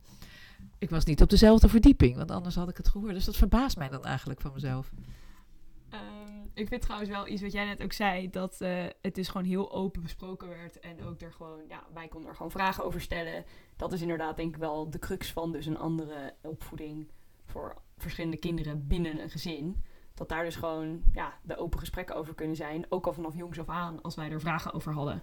Ik 0.79 0.91
was 0.91 1.05
niet 1.05 1.23
op 1.23 1.31
dezelfde 1.31 1.69
verdieping, 1.69 2.17
want 2.17 2.31
anders 2.31 2.55
had 2.55 2.69
ik 2.69 2.77
het 2.77 2.89
gehoord. 2.89 3.15
Dus 3.15 3.25
dat 3.25 3.37
verbaast 3.37 3.77
mij 3.77 3.89
dan 3.89 4.05
eigenlijk 4.05 4.41
van 4.41 4.53
mezelf. 4.53 4.91
Ik 6.55 6.69
vind 6.69 6.83
trouwens 6.83 7.11
wel 7.11 7.27
iets 7.27 7.43
wat 7.43 7.53
jij 7.53 7.65
net 7.65 7.83
ook 7.83 7.93
zei, 7.93 8.31
dat 8.31 8.61
eh, 8.61 8.85
het 9.03 9.15
dus 9.15 9.29
gewoon 9.29 9.47
heel 9.47 9.73
open 9.73 10.03
besproken 10.03 10.49
werd. 10.49 10.81
En 10.81 11.05
ook 11.05 11.21
er 11.21 11.33
gewoon, 11.33 11.61
ja, 11.69 11.87
wij 11.95 12.09
konden 12.09 12.31
er 12.31 12.37
gewoon 12.37 12.51
vragen 12.51 12.85
over 12.85 13.01
stellen. 13.01 13.45
Dat 13.77 13.93
is 13.93 14.01
inderdaad 14.01 14.37
denk 14.37 14.55
ik 14.55 14.61
wel 14.61 14.91
de 14.91 14.99
crux 14.99 15.33
van 15.33 15.53
dus 15.53 15.67
een 15.67 15.79
andere 15.79 16.35
opvoeding 16.43 17.09
voor 17.47 17.77
verschillende 17.97 18.39
kinderen 18.39 18.87
binnen 18.87 19.21
een 19.21 19.31
gezin. 19.31 19.85
Dat 20.15 20.29
daar 20.29 20.45
dus 20.45 20.57
gewoon 20.57 21.03
ja, 21.13 21.39
de 21.43 21.57
open 21.57 21.79
gesprekken 21.79 22.17
over 22.17 22.35
kunnen 22.35 22.57
zijn. 22.57 22.87
Ook 22.89 23.07
al 23.07 23.13
vanaf 23.13 23.35
jongs 23.35 23.59
af 23.59 23.69
aan, 23.69 24.03
als 24.03 24.15
wij 24.15 24.31
er 24.31 24.41
vragen 24.41 24.73
over 24.73 24.93
hadden. 24.93 25.23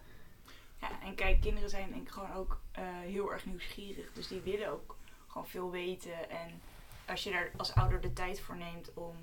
Ja, 0.81 1.01
en 1.03 1.15
kijk, 1.15 1.41
kinderen 1.41 1.69
zijn 1.69 1.89
denk 1.89 2.01
ik 2.01 2.09
gewoon 2.09 2.33
ook 2.33 2.61
eh, 2.71 2.83
heel 2.83 3.31
erg 3.31 3.45
nieuwsgierig. 3.45 4.13
Dus 4.13 4.27
die 4.27 4.41
willen 4.41 4.71
ook 4.71 4.95
gewoon 5.27 5.47
veel 5.47 5.71
weten. 5.71 6.29
En 6.29 6.61
als 7.05 7.23
je 7.23 7.31
daar 7.31 7.51
als 7.57 7.73
ouder 7.73 8.01
de 8.01 8.13
tijd 8.13 8.39
voor 8.39 8.55
neemt 8.55 8.93
om 8.93 9.15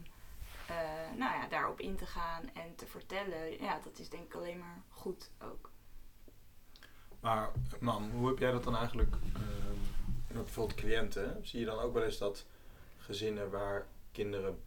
eh, 0.68 1.18
nou 1.18 1.40
ja, 1.40 1.48
daarop 1.48 1.81
in 1.81 1.96
te 1.96 2.07
gaan 2.07 2.42
en 2.55 2.74
te 2.77 2.87
vertellen, 2.87 3.62
ja, 3.62 3.81
dat 3.85 3.98
is 3.98 4.09
denk 4.09 4.24
ik 4.24 4.35
alleen 4.35 4.59
maar 4.59 4.83
goed 4.88 5.31
ook. 5.38 5.70
Maar 7.20 7.50
mam, 7.81 8.11
hoe 8.11 8.29
heb 8.29 8.38
jij 8.38 8.50
dat 8.50 8.64
dan 8.64 8.77
eigenlijk 8.77 9.16
ehm, 9.35 9.79
met 10.27 10.44
bijvoorbeeld 10.44 10.79
cliënten? 10.79 11.40
Zie 11.42 11.61
je 11.61 11.66
dan 11.66 11.79
ook 11.79 11.92
wel 11.92 12.03
eens 12.03 12.18
dat 12.18 12.46
gezinnen 12.98 13.50
waar 13.50 13.87
kinderen 14.12 14.62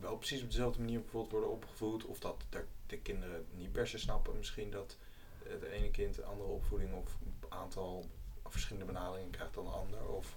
wel 0.00 0.16
precies 0.16 0.42
op 0.42 0.50
dezelfde 0.50 0.80
manier 0.80 1.00
bijvoorbeeld 1.00 1.32
worden 1.32 1.50
opgevoed, 1.50 2.04
of 2.04 2.18
dat 2.18 2.44
de, 2.48 2.64
de 2.86 2.98
kinderen 2.98 3.46
niet 3.54 3.72
per 3.72 3.86
se 3.86 3.98
snappen 3.98 4.36
misschien 4.36 4.70
dat 4.70 4.96
het 5.44 5.62
ene 5.62 5.90
kind 5.90 6.18
een 6.18 6.24
andere 6.24 6.48
opvoeding 6.48 6.94
of 6.94 7.16
een 7.20 7.34
aantal 7.48 8.04
verschillende 8.52 8.92
benaderingen 8.92 9.30
krijgt 9.30 9.54
dan 9.54 9.64
de 9.64 9.70
ander? 9.70 10.08
Of 10.08 10.34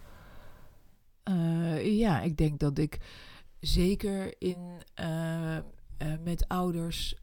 Eh, 1.23 1.97
ja, 1.97 2.21
ik 2.21 2.37
denk 2.37 2.59
dat 2.59 2.77
ik 2.77 2.99
zeker 3.65 4.41
in, 4.41 4.83
eh, 4.93 5.57
eh, 5.57 5.63
met 6.19 6.47
ouders 6.47 7.15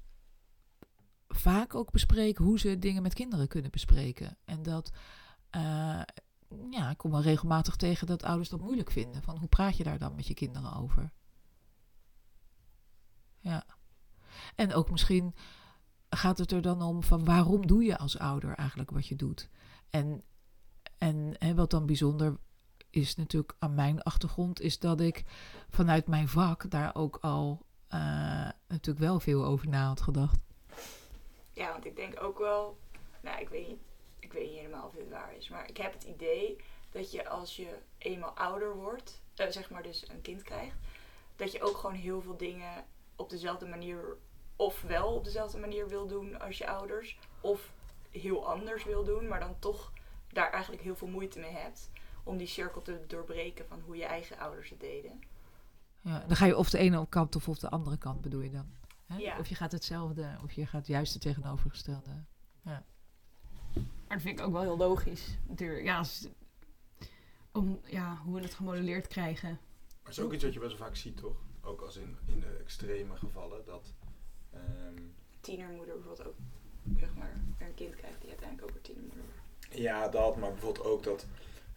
vaak 1.28 1.74
ook 1.74 1.90
bespreek 1.90 2.38
hoe 2.38 2.59
ze 2.59 2.78
dingen 2.78 3.02
met 3.02 3.14
kinderen 3.14 3.48
kunnen 3.48 3.70
bespreken. 3.70 4.37
En 4.44 4.62
dat, 4.62 4.92
eh, 5.50 6.02
ja, 6.70 6.90
ik 6.90 6.96
kom 6.96 7.11
wel 7.11 7.22
regelmatig 7.22 7.76
tegen 7.76 8.07
dat 8.07 8.22
ouders 8.22 8.48
dat 8.48 8.61
moeilijk 8.61 8.90
vinden. 8.90 9.22
Van 9.22 9.37
hoe 9.37 9.48
praat 9.48 9.76
je 9.76 9.85
daar 9.85 9.98
dan 9.98 10.14
met 10.14 10.26
je 10.26 10.35
kinderen 10.35 10.74
over? 10.74 11.12
Ja. 13.38 13.66
En 14.55 14.74
ook 14.74 14.90
misschien 14.90 15.35
gaat 16.09 16.38
het 16.38 16.52
er 16.52 16.62
dan 16.62 16.83
om 16.83 17.02
van 17.02 17.24
waarom 17.24 17.66
doe 17.66 17.85
je 17.85 17.98
als 17.98 18.18
ouder 18.18 18.55
eigenlijk 18.55 18.90
wat 18.90 19.07
je 19.07 19.16
doet? 19.16 19.48
En, 19.90 20.22
en 20.98 21.35
hè, 21.38 21.55
wat 21.55 21.70
dan 21.70 21.87
bijzonder 21.87 22.38
is 22.92 23.16
natuurlijk 23.16 23.55
aan 23.59 23.74
mijn 23.74 24.02
achtergrond, 24.02 24.61
is 24.61 24.78
dat 24.78 25.00
ik 25.00 25.24
vanuit 25.70 26.07
mijn 26.07 26.28
vak 26.28 26.70
daar 26.70 26.94
ook 26.94 27.18
al 27.20 27.66
eh, 27.88 27.98
natuurlijk 28.68 28.98
wel 28.98 29.20
veel 29.20 29.44
over 29.44 29.68
na 29.68 29.87
had 29.87 30.00
gedacht. 30.00 30.40
Ja, 31.52 31.72
want 31.72 31.85
ik 31.85 31.96
denk 31.96 32.22
ook 32.22 32.38
wel, 32.38 32.78
nou, 33.20 33.40
ik 33.40 33.48
weet 33.48 33.68
niet, 33.68 33.81
ik 34.18 34.33
weet 34.33 34.48
niet 34.48 34.59
helemaal 34.59 34.87
of 34.87 34.94
dit 34.94 35.11
waar 35.11 35.35
is, 35.37 35.48
maar 35.48 35.68
ik 35.68 35.76
heb 35.76 35.92
het 35.92 36.02
idee 36.05 36.57
dat 36.90 37.12
je 37.12 37.28
als 37.28 37.57
je 37.57 37.78
eenmaal 37.98 38.31
ouder 38.31 38.76
wordt, 38.76 39.22
eh, 39.35 39.46
zeg 39.50 39.70
maar 39.70 39.83
dus 39.83 40.09
een 40.09 40.22
kind 40.22 40.42
krijgt, 40.42 40.76
dat 41.37 41.52
je 41.52 41.62
ook 41.62 41.76
gewoon 41.76 41.96
heel 41.96 42.22
veel 42.22 42.37
dingen 42.37 42.85
op 43.16 43.31
dezelfde 43.31 43.66
manier, 43.66 44.16
of 44.57 44.83
wel 44.83 45.14
op 45.14 45.24
dezelfde 45.24 45.59
manier 45.59 45.88
wil 45.88 46.07
doen 46.07 46.40
als 46.40 46.59
je 46.59 46.68
ouders, 46.68 47.18
of 47.40 47.72
heel 48.11 48.48
anders 48.48 48.85
wil 48.85 49.05
doen, 49.05 49.28
maar 49.28 49.40
dan 49.40 49.59
toch 49.59 49.92
daar 50.33 50.50
eigenlijk 50.50 50.83
heel 50.83 50.96
veel 50.96 51.09
moeite 51.09 51.38
mee 51.38 51.50
hebt 51.50 51.90
om 52.23 52.37
die 52.37 52.47
cirkel 52.47 52.83
te 52.83 53.05
doorbreken 53.07 53.67
van 53.69 53.81
hoe 53.81 53.97
je 53.97 54.05
eigen 54.05 54.39
ouders 54.39 54.71
het 54.71 54.81
deden. 54.81 55.21
Ja, 56.01 56.25
dan 56.27 56.37
ga 56.37 56.47
je 56.47 56.57
of 56.57 56.71
de 56.71 56.79
ene 56.79 57.07
kant 57.09 57.37
of 57.37 57.49
of 57.49 57.59
de 57.59 57.71
andere 57.71 57.97
kant 57.99 58.21
bedoel 58.21 58.41
je 58.41 58.51
dan. 58.51 58.67
Hè? 59.07 59.17
Ja. 59.17 59.39
Of 59.39 59.47
je 59.49 59.55
gaat 59.55 59.73
hetzelfde, 59.73 60.37
of 60.43 60.53
je 60.53 60.67
gaat 60.67 60.87
juist 60.87 61.13
het 61.13 61.23
tegenovergestelde. 61.23 62.11
Maar 62.63 62.85
dat 64.09 64.21
vind 64.21 64.39
ik 64.39 64.45
ook 64.47 64.53
wel 64.53 64.61
heel 64.63 64.77
logisch. 64.77 65.39
Natuurlijk, 65.47 65.85
ja, 65.85 65.99
als- 65.99 66.29
om 67.53 67.81
ja, 67.85 68.17
hoe 68.25 68.35
we 68.35 68.41
het 68.43 68.55
gemodelleerd 68.55 69.07
krijgen. 69.07 69.49
Maar 69.49 69.99
het 70.03 70.19
is 70.19 70.21
ook 70.21 70.33
iets 70.33 70.45
wat 70.45 70.53
je 70.53 70.59
best 70.61 70.79
wel 70.79 70.87
vaak 70.87 70.97
ziet, 70.97 71.17
toch? 71.17 71.37
Ook 71.63 71.81
als 71.81 71.97
in, 71.97 72.17
in 72.27 72.41
de 72.41 72.57
extreme 72.61 73.17
gevallen. 73.17 73.65
Dat, 73.65 73.93
ehm, 74.51 75.03
Tienermoeder 75.41 75.95
bijvoorbeeld 75.95 76.29
ook, 76.29 76.37
zeg 76.99 77.15
maar, 77.15 77.41
een 77.59 77.75
kind 77.75 77.95
krijgt 77.97 78.21
die 78.21 78.29
uiteindelijk 78.31 78.69
ook 78.71 78.77
een 78.77 78.83
tienermoeder 78.83 79.25
ja, 79.71 80.09
dat, 80.09 80.37
maar 80.37 80.51
bijvoorbeeld 80.53 80.87
ook 80.87 81.03
dat 81.03 81.27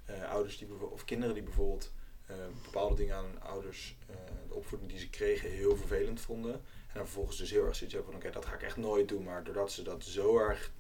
eh, 0.06 0.30
ouders 0.30 0.58
die 0.58 0.68
bijvoorbeeld, 0.68 1.00
of 1.00 1.06
kinderen 1.06 1.34
die 1.34 1.44
bijvoorbeeld 1.44 1.94
eh, 2.26 2.36
bepaalde 2.64 2.96
dingen 2.96 3.16
aan 3.16 3.26
hun 3.26 3.42
ouders, 3.42 3.96
eh, 4.08 4.16
de 4.48 4.54
opvoeding 4.54 4.92
die 4.92 5.00
ze 5.00 5.10
kregen, 5.10 5.50
heel 5.50 5.76
vervelend 5.76 6.22
vonden. 6.22 6.54
En 6.54 6.94
dan 6.94 7.04
vervolgens 7.04 7.38
dus 7.38 7.52
heel 7.52 7.66
erg 7.66 7.76
zoiets 7.76 7.96
hebben 7.96 8.14
van, 8.14 8.22
oké, 8.22 8.32
dat 8.32 8.46
ga 8.46 8.54
ik 8.54 8.62
echt 8.62 8.78
nooit 8.78 9.08
doen. 9.08 9.24
Maar 9.24 9.44
doordat 9.44 9.72
ze 9.72 9.84
dat 9.84 10.04
zo 10.04 10.38
erg, 10.38 10.72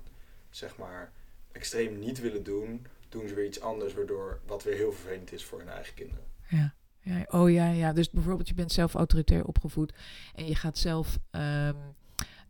zeg 0.49 0.77
maar, 0.77 1.11
extreem 1.51 1.99
niet 1.99 2.19
willen 2.19 2.43
doen, 2.43 2.85
doen 3.09 3.27
ze 3.27 3.33
weer 3.33 3.45
iets 3.45 3.61
anders, 3.61 3.93
waardoor 3.93 4.39
wat 4.45 4.63
weer 4.63 4.75
heel 4.75 4.91
vervelend 4.91 5.31
is 5.31 5.45
voor 5.45 5.59
hun 5.59 5.69
eigen 5.69 5.93
kinderen. 5.93 6.23
Ja. 6.49 6.73
ja. 6.99 7.25
Oh 7.27 7.51
ja, 7.51 7.69
ja. 7.69 7.93
Dus 7.93 8.09
bijvoorbeeld 8.09 8.47
je 8.47 8.53
bent 8.53 8.71
zelf 8.71 8.93
autoritair 8.93 9.45
opgevoed 9.45 9.93
en 10.35 10.45
je 10.47 10.55
gaat 10.55 10.77
zelf, 10.77 11.17
ehm, 11.31 11.75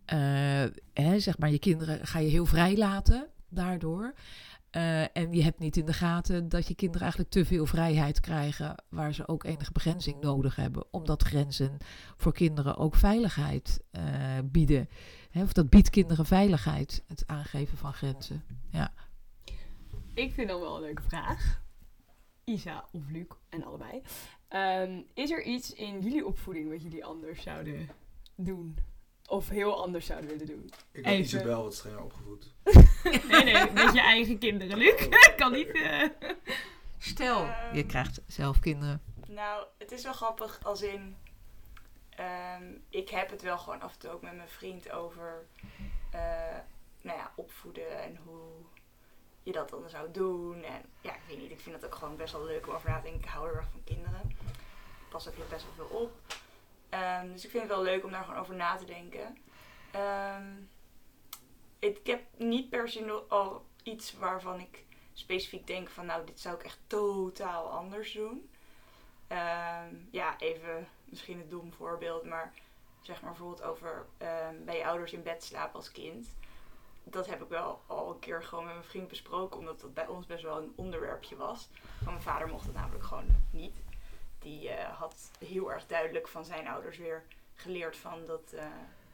eh, 0.06 0.66
hè, 0.94 1.20
zeg 1.20 1.38
maar, 1.38 1.52
je 1.52 1.60
kinderen 1.60 2.08
ga 2.08 2.20
je 2.20 2.30
heel 2.30 2.46
vrij 2.46 2.78
laten 2.78 3.30
daardoor. 3.50 4.14
Eh, 4.76 5.18
en 5.18 5.34
je 5.34 5.44
hebt 5.44 5.60
niet 5.60 5.78
in 5.78 5.86
de 5.86 5.94
gaten 5.94 6.50
dat 6.50 6.68
je 6.68 6.76
kinderen 6.76 7.02
eigenlijk 7.02 7.32
te 7.32 7.46
veel 7.46 7.66
vrijheid 7.66 8.20
krijgen, 8.20 8.76
waar 8.90 9.14
ze 9.14 9.28
ook 9.28 9.44
enige 9.44 9.72
begrenzing 9.72 10.22
nodig 10.22 10.56
hebben, 10.56 10.86
omdat 10.92 11.24
grenzen 11.24 11.78
voor 12.18 12.34
kinderen 12.34 12.78
ook 12.78 12.96
veiligheid 12.96 13.84
eh, 13.92 14.04
bieden. 14.44 14.90
Of 15.34 15.54
dat 15.54 15.70
biedt 15.70 15.90
kinderen 15.90 16.26
veiligheid, 16.26 17.04
het 17.08 17.24
aangeven 17.28 17.78
van 17.78 17.94
grenzen. 17.94 18.44
Ik 20.14 20.34
vind 20.34 20.48
dan 20.48 20.60
wel 20.60 20.76
een 20.76 20.82
leuke 20.82 21.02
vraag. 21.02 21.64
Isa 22.44 22.88
of 22.92 23.10
Luc, 23.10 23.28
en 23.50 23.64
allebei. 23.64 24.02
Ehm, 24.48 25.02
is 25.14 25.32
er 25.32 25.44
iets 25.44 25.74
in 25.74 26.02
jullie 26.02 26.26
opvoeding 26.26 26.70
wat 26.70 26.82
jullie 26.82 27.06
anders 27.06 27.42
zouden 27.42 27.90
doen? 28.36 28.78
Of 29.28 29.50
heel 29.50 29.82
anders 29.84 30.06
zouden 30.06 30.30
willen 30.30 30.46
doen? 30.46 30.72
Ik 30.92 31.06
Even. 31.06 31.20
Isabel 31.20 31.64
wat 31.64 31.74
strenger 31.76 32.04
opgevoed. 32.04 32.54
Nee, 33.30 33.44
nee, 33.44 33.72
met 33.72 33.94
je 33.94 34.02
eigen 34.02 34.38
kinderen, 34.38 34.78
Luc. 34.78 35.08
kan 35.38 35.52
niet. 35.52 35.72
eh. 35.72 36.10
Stel, 36.98 37.46
je 37.46 37.52
Ehm. 37.74 37.88
krijgt 37.88 38.22
zelf 38.28 38.60
kinderen. 38.60 39.02
Nou, 39.28 39.66
het 39.78 39.92
is 39.92 40.04
wel 40.04 40.14
grappig 40.14 40.60
als 40.64 40.82
in. 40.82 41.18
Ehm, 42.10 42.64
ik 42.90 43.10
heb 43.10 43.30
het 43.30 43.42
wel 43.42 43.58
gewoon 43.58 43.82
af 43.82 43.94
en 43.94 44.00
toe 44.00 44.10
ook 44.10 44.22
met 44.22 44.36
mijn 44.36 44.50
vriend 44.50 44.92
over 44.92 45.46
eh, 46.12 46.20
nou 47.02 47.18
ja, 47.18 47.32
opvoeden 47.36 48.04
en 48.04 48.18
hoe 48.26 48.50
je 49.44 49.52
dat 49.52 49.70
dan 49.70 49.90
zou 49.90 50.12
doen. 50.12 50.64
En 50.64 50.82
ja, 51.02 51.14
ik 51.16 51.22
weet 51.28 51.38
niet, 51.38 51.52
ik 51.52 51.60
vind 51.60 51.76
het 51.76 51.86
ook 51.86 51.96
gewoon 51.96 52.16
best 52.16 52.34
wel 52.34 52.46
leuk 52.46 52.68
om 52.68 52.74
over 52.74 52.90
na 52.90 52.96
te 52.96 53.02
denken. 53.04 53.22
Ik 53.22 53.28
hou 53.28 53.48
heel 53.48 53.56
erg 53.58 53.68
van 53.72 53.84
kinderen. 53.84 54.22
Ik 54.30 54.36
pas 55.10 55.28
ook 55.28 55.36
heel 55.36 55.46
best 55.50 55.66
wel 55.76 55.88
veel 55.88 55.98
op. 55.98 56.12
Ehm, 56.96 57.32
dus 57.32 57.44
ik 57.44 57.50
vind 57.50 57.64
het 57.64 57.72
wel 57.72 57.82
leuk 57.82 58.04
om 58.04 58.12
daar 58.12 58.24
gewoon 58.24 58.40
over 58.40 58.56
na 58.56 58.76
te 58.76 58.86
denken. 58.86 59.38
Ehm, 59.92 60.54
ik 61.80 62.08
heb 62.08 62.22
niet 62.38 62.70
per 62.70 62.90
se 62.90 63.24
al 63.28 63.66
iets 63.84 64.14
waarvan 64.14 64.60
ik 64.60 64.84
specifiek 65.14 65.68
denk 65.68 65.90
van 65.90 66.06
nou, 66.06 66.26
dit 66.26 66.40
zou 66.40 66.56
ik 66.56 66.64
echt 66.64 66.80
totaal 66.88 67.72
anders 67.72 68.14
doen. 68.14 68.50
Ehm, 69.28 69.96
ja, 70.12 70.40
even 70.40 70.88
misschien 71.06 71.40
een 71.40 71.50
dom 71.50 71.74
voorbeeld, 71.74 72.24
maar 72.24 72.54
zeg 73.02 73.22
maar 73.22 73.32
bijvoorbeeld 73.32 73.62
over 73.62 74.06
bij 74.66 74.78
je 74.78 74.86
ouders 74.86 75.14
in 75.14 75.24
bed 75.24 75.44
slapen 75.44 75.76
als 75.76 75.92
kind. 75.92 76.28
Dat 77.04 77.28
heb 77.28 77.42
ik 77.42 77.50
wel 77.50 77.82
al 77.86 78.12
een 78.12 78.20
keer 78.20 78.44
gewoon 78.44 78.66
met 78.66 78.74
mijn 78.74 78.86
vriend 78.86 79.08
besproken, 79.08 79.60
omdat 79.60 79.80
dat 79.80 79.94
bij 79.94 80.08
ons 80.08 80.26
best 80.26 80.44
wel 80.44 80.58
een 80.58 80.74
onderwerpje 80.76 81.36
was. 81.36 81.70
Van 82.04 82.14
mijn 82.14 82.22
vader 82.22 82.48
mocht 82.48 82.66
het 82.66 82.76
namelijk 82.76 83.04
gewoon 83.04 83.36
niet. 83.52 83.85
Die 84.46 84.70
eh, 84.70 85.00
had 85.00 85.32
heel 85.40 85.72
erg 85.72 85.86
duidelijk 85.86 86.28
van 86.28 86.46
zijn 86.46 86.68
ouders 86.68 86.98
weer 86.98 87.24
geleerd 87.56 87.98
van 87.98 88.26
dat, 88.26 88.54
eh, 88.54 88.66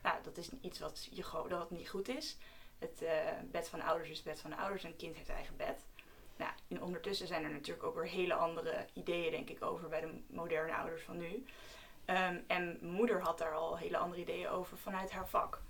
nou, 0.04 0.15
dat 0.24 0.38
is 0.38 0.50
iets 0.62 0.80
wat, 0.80 1.08
je 1.12 1.46
dat 1.48 1.72
niet 1.72 1.89
goed 1.89 2.08
is. 2.08 2.38
Het 2.80 3.02
eh, 3.02 3.13
bed 3.52 3.70
van 3.70 3.80
de 3.80 3.86
ouders 3.86 4.10
is 4.10 4.15
het 4.15 4.26
bed 4.26 4.39
van 4.39 4.50
de 4.50 4.56
ouders 4.56 4.84
en 4.84 4.96
kind 4.96 5.15
heeft 5.15 5.30
eigen 5.30 5.58
bed. 5.58 5.86
Nou, 6.38 6.52
ondertussen 6.82 7.28
zijn 7.28 7.44
er 7.44 7.50
natuurlijk 7.50 7.88
ook 7.88 7.96
weer 7.96 8.08
hele 8.08 8.34
andere 8.34 8.86
ideeën, 8.94 9.32
denk 9.32 9.50
ik, 9.50 9.63
over 9.63 9.89
bij 9.89 10.02
de 10.02 10.22
moderne 10.28 10.76
ouders 10.76 11.02
van 11.04 11.17
nu. 11.17 11.46
Ehm, 12.06 12.38
en 12.48 12.78
moeder 12.82 13.22
had 13.22 13.38
daar 13.38 13.56
al 13.56 13.78
hele 13.78 13.98
andere 13.98 14.22
ideeën 14.22 14.50
over 14.50 14.78
vanuit 14.78 15.12
haar 15.12 15.28
vak. 15.28 15.62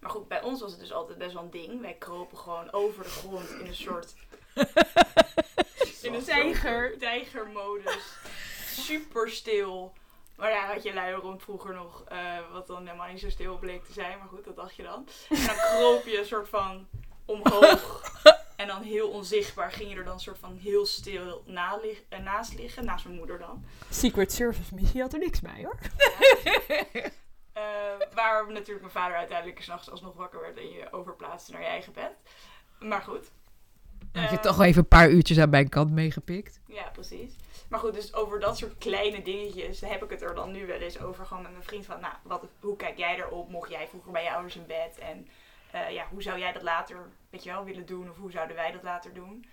Maar 0.00 0.10
goed, 0.10 0.28
bij 0.28 0.42
ons 0.42 0.60
was 0.60 0.70
het 0.70 0.80
dus 0.80 0.92
altijd 0.92 1.18
best 1.18 1.32
wel 1.32 1.42
een 1.42 1.50
ding. 1.50 1.80
Wij 1.80 1.94
kropen 1.94 2.38
gewoon 2.38 2.72
over 2.72 3.02
de 3.02 3.10
grond 3.10 3.50
in 3.50 3.66
een 3.66 3.74
soort 3.74 4.14
tijger, 6.20 6.94
tijgermodus. 6.98 8.16
Super 8.66 9.30
stil. 9.30 9.92
Maar 10.36 10.50
ja, 10.50 10.66
had 10.72 10.82
je 10.82 10.92
lui 10.94 11.12
rond 11.14 11.42
vroeger 11.42 11.74
nog, 11.74 12.04
eh, 12.08 12.38
wat 12.52 12.66
dan 12.66 12.86
helemaal 12.86 13.08
niet 13.08 13.20
zo 13.20 13.30
stil 13.30 13.58
bleek 13.58 13.84
te 13.84 13.92
zijn. 13.92 14.18
Maar 14.18 14.28
goed, 14.28 14.44
dat 14.44 14.56
dacht 14.56 14.74
je 14.76 14.82
dan. 14.82 15.08
En 15.28 15.46
dan 15.46 15.56
kroop 15.56 16.04
je 16.04 16.18
een 16.18 16.24
soort 16.26 16.48
van 16.48 16.88
omhoog. 17.24 18.00
En 18.56 18.68
dan 18.68 18.82
heel 18.82 19.08
onzichtbaar 19.10 19.72
ging 19.72 19.90
je 19.90 19.96
er 19.96 20.04
dan 20.04 20.12
een 20.14 20.20
soort 20.20 20.38
van 20.38 20.56
heel 20.56 20.86
stil 20.86 21.42
na 21.46 21.76
lig- 21.82 22.02
eh, 22.08 22.18
naast 22.18 22.54
liggen. 22.54 22.84
Naast 22.84 23.04
mijn 23.04 23.16
moeder 23.16 23.38
dan. 23.38 23.64
Secret 23.90 24.32
Service 24.32 24.74
missie 24.74 25.00
had 25.00 25.12
er 25.12 25.18
niks 25.18 25.40
bij 25.40 25.62
hoor. 25.64 25.78
Eh, 27.52 27.62
waar 28.14 28.46
natuurlijk 28.52 28.80
mijn 28.80 28.92
vader 28.92 29.16
uiteindelijk 29.16 29.62
s'nachts 29.62 29.90
alsnog 29.90 30.14
wakker 30.16 30.40
werd 30.40 30.56
en 30.56 30.70
je 30.70 30.92
overplaatste 30.92 31.52
naar 31.52 31.60
je 31.60 31.66
eigen 31.66 31.92
bed. 31.92 32.10
Maar 32.78 33.02
goed. 33.02 33.30
Had 34.12 34.30
je 34.30 34.36
Eh, 34.36 34.42
toch 34.42 34.56
wel 34.56 34.66
even 34.66 34.82
een 34.82 34.88
paar 34.88 35.10
uurtjes 35.10 35.38
aan 35.38 35.50
mijn 35.50 35.68
kant 35.68 35.90
meegepikt? 35.90 36.60
Ja, 36.66 36.82
precies. 36.92 37.32
Maar 37.68 37.80
goed, 37.80 37.94
dus 37.94 38.14
over 38.14 38.40
dat 38.40 38.56
soort 38.58 38.78
kleine 38.78 39.22
dingetjes 39.22 39.80
heb 39.80 40.02
ik 40.04 40.10
het 40.10 40.22
er 40.22 40.34
dan 40.34 40.52
nu 40.52 40.66
wel 40.66 40.78
eens 40.78 41.00
over. 41.00 41.26
Gewoon 41.26 41.42
met 41.42 41.52
mijn 41.52 41.64
vriend 41.64 41.86
van, 41.86 42.00
nou, 42.00 42.14
wat, 42.22 42.44
hoe 42.60 42.76
kijk 42.76 42.98
jij 42.98 43.16
erop? 43.16 43.50
Mocht 43.50 43.70
jij 43.70 43.88
vroeger 43.88 44.12
bij 44.12 44.22
je 44.22 44.32
ouders 44.32 44.56
in 44.56 44.66
bed? 44.66 44.98
En 44.98 45.28
eh, 45.70 45.90
ja, 45.90 46.06
hoe 46.10 46.22
zou 46.22 46.38
jij 46.38 46.52
dat 46.52 46.62
later, 46.62 46.96
weet 47.30 47.42
je 47.44 47.50
wel, 47.50 47.64
willen 47.64 47.86
doen? 47.86 48.10
Of 48.10 48.16
hoe 48.16 48.30
zouden 48.30 48.56
wij 48.56 48.72
dat 48.72 48.82
later 48.82 49.14
doen? 49.14 49.44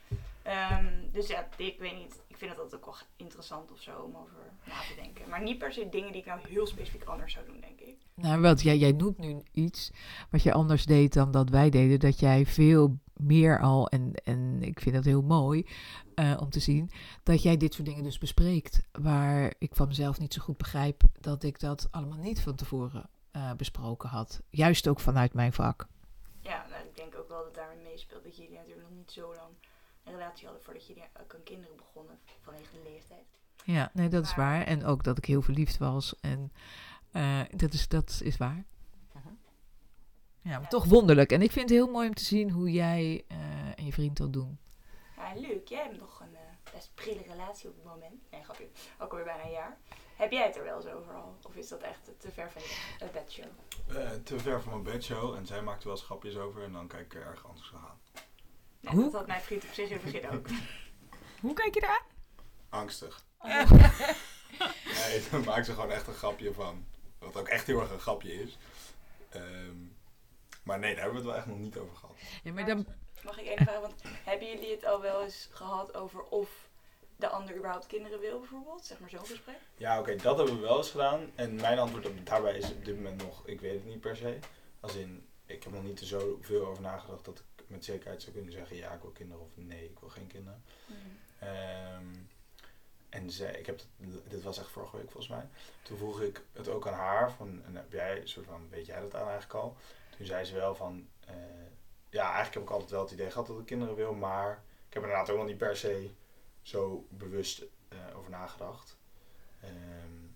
Ehm, 0.44 0.86
dus 1.12 1.28
ja, 1.28 1.48
ik 1.58 1.80
weet 1.80 1.96
niet. 1.98 2.20
Ik 2.40 2.46
vind 2.46 2.58
het 2.58 2.64
altijd 2.64 2.82
ook 2.82 2.96
wel 2.96 3.08
interessant 3.16 3.72
of 3.72 3.82
zo 3.82 3.92
om 4.00 4.16
over 4.16 4.38
na 4.66 4.80
te 4.88 5.02
denken. 5.02 5.30
Maar 5.30 5.44
niet 5.44 5.58
per 5.58 5.74
se 5.74 5.90
dingen 5.90 6.12
die 6.12 6.22
ik 6.22 6.28
nou 6.28 6.40
heel 6.48 6.68
specifiek 6.68 7.04
anders 7.04 7.34
zou 7.34 7.46
doen, 7.46 7.60
denk 7.60 7.80
ik. 7.80 7.98
Nou, 8.14 8.42
want 8.42 8.62
jij, 8.62 8.78
jij 8.78 8.92
noemt 8.92 9.18
nu 9.18 9.42
iets 9.52 9.92
wat 10.30 10.44
je 10.44 10.54
anders 10.54 10.86
deed 10.86 11.14
dan 11.14 11.32
dat 11.32 11.50
wij 11.50 11.70
deden. 11.70 12.00
Dat 12.00 12.20
jij 12.20 12.46
veel 12.46 13.00
meer 13.14 13.60
al, 13.60 13.88
en, 13.88 14.14
en 14.24 14.62
ik 14.62 14.80
vind 14.80 14.96
dat 14.96 15.06
heel 15.06 15.22
mooi 15.22 15.68
eh, 16.16 16.38
om 16.40 16.50
te 16.50 16.60
zien, 16.60 16.92
dat 17.24 17.44
jij 17.44 17.58
dit 17.58 17.74
soort 17.74 17.88
dingen 17.88 18.04
dus 18.04 18.18
bespreekt. 18.18 18.82
Waar 18.92 19.54
ik 19.58 19.76
van 19.76 19.88
mezelf 19.88 20.20
niet 20.20 20.34
zo 20.34 20.42
goed 20.42 20.58
begrijp 20.58 21.02
dat 21.20 21.44
ik 21.44 21.60
dat 21.60 21.88
allemaal 21.92 22.18
niet 22.18 22.42
van 22.42 22.56
tevoren 22.56 23.10
eh, 23.32 23.54
besproken 23.54 24.10
had. 24.10 24.42
Juist 24.50 24.88
ook 24.88 25.00
vanuit 25.00 25.34
mijn 25.34 25.54
vak. 25.54 25.88
Ja, 26.40 26.66
nou, 26.70 26.84
ik 26.88 26.96
denk 26.96 27.16
ook 27.18 27.30
wel 27.30 27.44
dat 27.44 27.56
daarmee 27.56 27.84
meespeelt 27.84 28.24
dat 28.24 28.38
jullie 28.38 28.58
natuurlijk 28.58 28.88
nog 28.88 28.98
niet 28.98 29.12
zo 29.12 29.34
lang 29.36 29.52
een 30.10 30.18
relatie 30.18 30.46
hadden 30.46 30.64
voordat 30.64 30.88
ook 31.22 31.34
aan 31.36 31.44
kinderen 31.44 31.76
begonnen 31.78 32.20
vanwege 32.42 32.72
de 32.72 32.90
leeftijd. 32.90 33.26
Ja, 33.64 33.90
nee, 33.94 34.08
dat 34.10 34.26
is 34.26 34.36
waar. 34.36 34.62
En 34.66 34.86
ook 34.86 35.04
dat 35.04 35.18
ik 35.18 35.26
heel 35.26 35.42
verliefd 35.42 35.78
was. 35.78 36.16
En 36.20 36.52
eh, 37.12 37.42
dat, 37.56 37.74
is, 37.74 37.88
dat 37.88 38.20
is 38.24 38.38
waar. 38.38 38.66
Ja, 40.42 40.52
maar 40.52 40.62
Ja. 40.62 40.68
toch 40.68 40.86
wonderlijk. 40.86 41.32
En 41.32 41.42
ik 41.42 41.52
vind 41.52 41.70
het 41.70 41.78
heel 41.80 41.92
mooi 41.92 42.08
om 42.08 42.14
te 42.14 42.24
zien 42.24 42.52
hoe 42.52 42.72
jij 42.72 43.24
eh, 43.28 43.38
en 43.76 43.86
je 43.86 43.92
vriend 43.94 44.18
dat 44.18 44.34
doen. 44.34 44.60
Ja, 45.18 45.34
leuk. 45.36 45.68
Jij 45.68 45.84
hebt 45.84 46.00
nog 46.00 46.20
een 46.20 46.36
eh, 46.36 46.74
best 46.74 46.92
prille 46.96 47.22
relatie 47.28 47.70
op 47.70 47.76
het 47.76 47.84
moment. 47.86 48.32
Nee, 48.32 48.44
grapje. 48.44 48.68
Ook 49.00 49.10
alweer 49.12 49.26
bijna 49.26 49.44
een 49.44 49.52
jaar. 49.52 49.78
Heb 50.16 50.32
jij 50.32 50.46
het 50.46 50.56
er 50.58 50.64
wel 50.64 50.76
eens 50.76 50.86
over 50.88 51.14
al? 51.14 51.38
Of 51.44 51.56
is 51.56 51.68
dat 51.68 51.82
echt 51.82 52.12
te 52.18 52.32
ver 52.32 52.52
van 52.52 52.62
je 52.62 53.14
bedshow? 53.14 53.46
Eh, 53.88 54.10
te 54.24 54.40
ver 54.40 54.62
van 54.62 54.72
mijn 54.72 54.84
bedshow 54.94 55.36
en 55.36 55.46
zij 55.46 55.62
maakte 55.62 55.84
wel 55.88 55.94
eens 55.96 56.06
grapjes 56.06 56.36
over 56.38 56.64
en 56.64 56.72
dan 56.72 56.88
kijk 56.88 57.06
ik 57.06 57.16
er 57.16 57.26
erg 57.26 57.48
anders 57.48 57.74
aan. 57.76 58.00
Nee, 58.80 58.94
Hoe? 58.94 59.04
dat 59.04 59.14
had 59.14 59.28
mijn 59.28 59.42
vriend 59.42 59.64
op 59.64 59.74
zich 59.74 59.90
in 59.90 59.94
het 59.94 60.04
begin 60.04 60.30
ook. 60.30 60.48
Hoe 61.42 61.54
kijk 61.54 61.74
je 61.74 61.84
eraan? 61.84 62.04
Angstig. 62.70 63.24
Nee, 64.86 65.24
dan 65.32 65.44
maakt 65.44 65.66
ze 65.66 65.74
gewoon 65.74 65.92
echt 65.92 66.08
een 66.08 66.14
grapje 66.14 66.54
van. 66.54 66.86
Wat 67.20 67.38
ook 67.38 67.48
echt 67.48 67.68
heel 67.68 67.80
erg 67.80 67.92
een 67.92 68.00
grapje 68.00 68.34
is. 68.34 68.58
Ehm, 69.30 69.76
maar 70.64 70.80
nee, 70.80 70.96
daar 70.96 71.04
hebben 71.04 71.22
we 71.22 71.28
het 71.28 71.36
wel 71.36 71.36
echt 71.36 71.46
nog 71.46 71.58
niet 71.58 71.78
over 71.78 71.96
gehad. 71.96 72.16
Ja, 72.44 72.54
maar 72.54 72.66
dan, 72.66 72.86
Mag 73.24 73.40
ik 73.40 73.46
even 73.46 73.66
vragen? 73.66 73.82
Want 73.82 74.02
hebben 74.24 74.48
jullie 74.48 74.72
het 74.72 74.86
al 74.86 75.02
wel 75.02 75.24
eens 75.24 75.50
gehad 75.52 75.94
over 75.94 76.24
of 76.24 76.70
de 77.16 77.28
ander 77.30 77.56
überhaupt 77.56 77.88
kinderen 77.88 78.20
wil 78.20 78.40
bijvoorbeeld? 78.40 78.86
Zeg 78.86 79.00
maar 79.00 79.10
zo'n 79.10 79.26
gesprek. 79.26 79.60
Ja, 79.78 80.00
oké, 80.00 80.16
dat 80.16 80.38
hebben 80.38 80.56
we 80.56 80.62
wel 80.62 80.78
eens 80.78 80.92
gedaan. 80.92 81.32
En 81.36 81.56
mijn 81.56 81.80
antwoord 81.80 82.06
op, 82.06 82.26
daarbij 82.26 82.58
is 82.58 82.72
op 82.72 82.86
dit 82.86 82.96
moment 82.96 83.24
nog, 83.24 83.48
ik 83.48 83.62
weet 83.62 83.74
het 83.74 83.86
niet 83.86 84.00
per 84.00 84.16
se. 84.16 84.40
Als 84.80 84.96
in, 84.96 85.28
ik 85.46 85.64
heb 85.64 85.74
nog 85.74 85.84
niet 85.84 86.00
er 86.00 86.06
zo 86.06 86.38
veel 86.42 86.68
over 86.68 86.82
nagedacht 86.82 87.26
dat 87.26 87.40
ik 87.40 87.46
met 87.70 87.86
zekerheid 87.86 88.22
zou 88.22 88.36
kunnen 88.36 88.54
zeggen, 88.54 88.76
ja, 88.76 88.94
ik 88.94 89.02
wil 89.02 89.12
kinderen 89.12 89.44
of 89.44 89.50
nee, 89.54 89.84
ik 89.86 90.00
wil 90.00 90.10
geen 90.10 90.28
kinderen. 90.28 90.64
Ehm, 91.40 92.06
en 93.10 93.32
zij, 93.32 93.52
ik 93.54 93.66
heb 93.66 93.78
het, 93.78 93.88
dit 94.30 94.44
was 94.44 94.58
echt 94.58 94.70
vorige 94.70 94.98
week 94.98 95.12
volgens 95.12 95.28
mij. 95.28 95.48
Toen 95.82 95.98
vroeg 95.98 96.22
ik 96.22 96.42
het 96.54 96.68
ook 96.68 96.88
aan 96.88 96.94
haar 96.94 97.32
van, 97.32 97.64
en 97.66 97.76
heb 97.76 97.92
jij, 97.92 98.22
soort 98.24 98.46
van, 98.46 98.70
weet 98.70 98.86
jij 98.86 99.00
dat 99.00 99.16
aan 99.16 99.28
eigenlijk 99.28 99.54
al? 99.54 99.78
Toen 100.18 100.26
zei 100.26 100.46
ze 100.46 100.54
wel 100.54 100.76
van, 100.76 101.08
eh, 101.26 101.36
ja, 102.10 102.24
eigenlijk 102.24 102.54
heb 102.54 102.64
ik 102.64 102.70
altijd 102.70 102.90
wel 102.90 103.02
het 103.02 103.12
idee 103.12 103.32
gehad 103.32 103.48
dat 103.48 103.60
ik 103.60 103.66
kinderen 103.66 103.96
wil, 103.96 104.14
maar 104.14 104.52
ik 104.88 104.94
heb 104.94 105.04
er 105.04 105.10
inderdaad 105.10 105.30
ook 105.30 105.38
nog 105.38 105.48
niet 105.48 105.58
per 105.58 105.78
se 105.78 106.12
zo 106.62 107.08
bewust 107.10 107.64
eh, 107.88 108.18
over 108.18 108.30
nagedacht. 108.30 108.98
Ehm, 109.62 110.28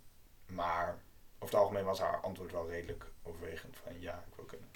maar 0.45 0.87
over 1.35 1.55
het 1.55 1.55
algemeen 1.55 1.85
was 1.85 1.99
haar 1.99 2.19
antwoord 2.21 2.51
wel 2.51 2.69
redelijk 2.69 3.05
overwegend 3.23 3.77
van 3.77 3.99
ja, 3.99 4.23
ik 4.27 4.35
wil 4.35 4.45
kunnen. 4.45 4.69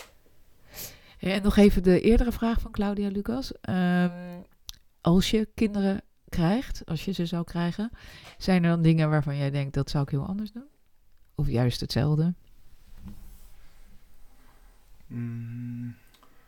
Ja, 1.17 1.29
en 1.29 1.43
nog 1.43 1.55
even 1.55 1.83
de 1.83 2.01
eerdere 2.01 2.31
vraag 2.31 2.61
van 2.61 2.71
Claudia 2.71 3.09
Lucas. 3.09 3.59
Ehm, 3.61 4.41
als 5.01 5.31
je 5.31 5.49
kinderen 5.53 6.01
krijgt, 6.29 6.85
als 6.85 7.05
je 7.05 7.11
ze 7.11 7.25
zou 7.25 7.43
krijgen, 7.43 7.91
zijn 8.37 8.63
er 8.63 8.69
dan 8.69 8.81
dingen 8.81 9.09
waarvan 9.09 9.37
jij 9.37 9.51
denkt 9.51 9.73
dat 9.73 9.89
zou 9.89 10.03
ik 10.03 10.09
heel 10.09 10.25
anders 10.25 10.51
doen? 10.51 10.67
Of 11.35 11.47
juist 11.47 11.79
hetzelfde? 11.79 12.33
Mm, 15.07 15.95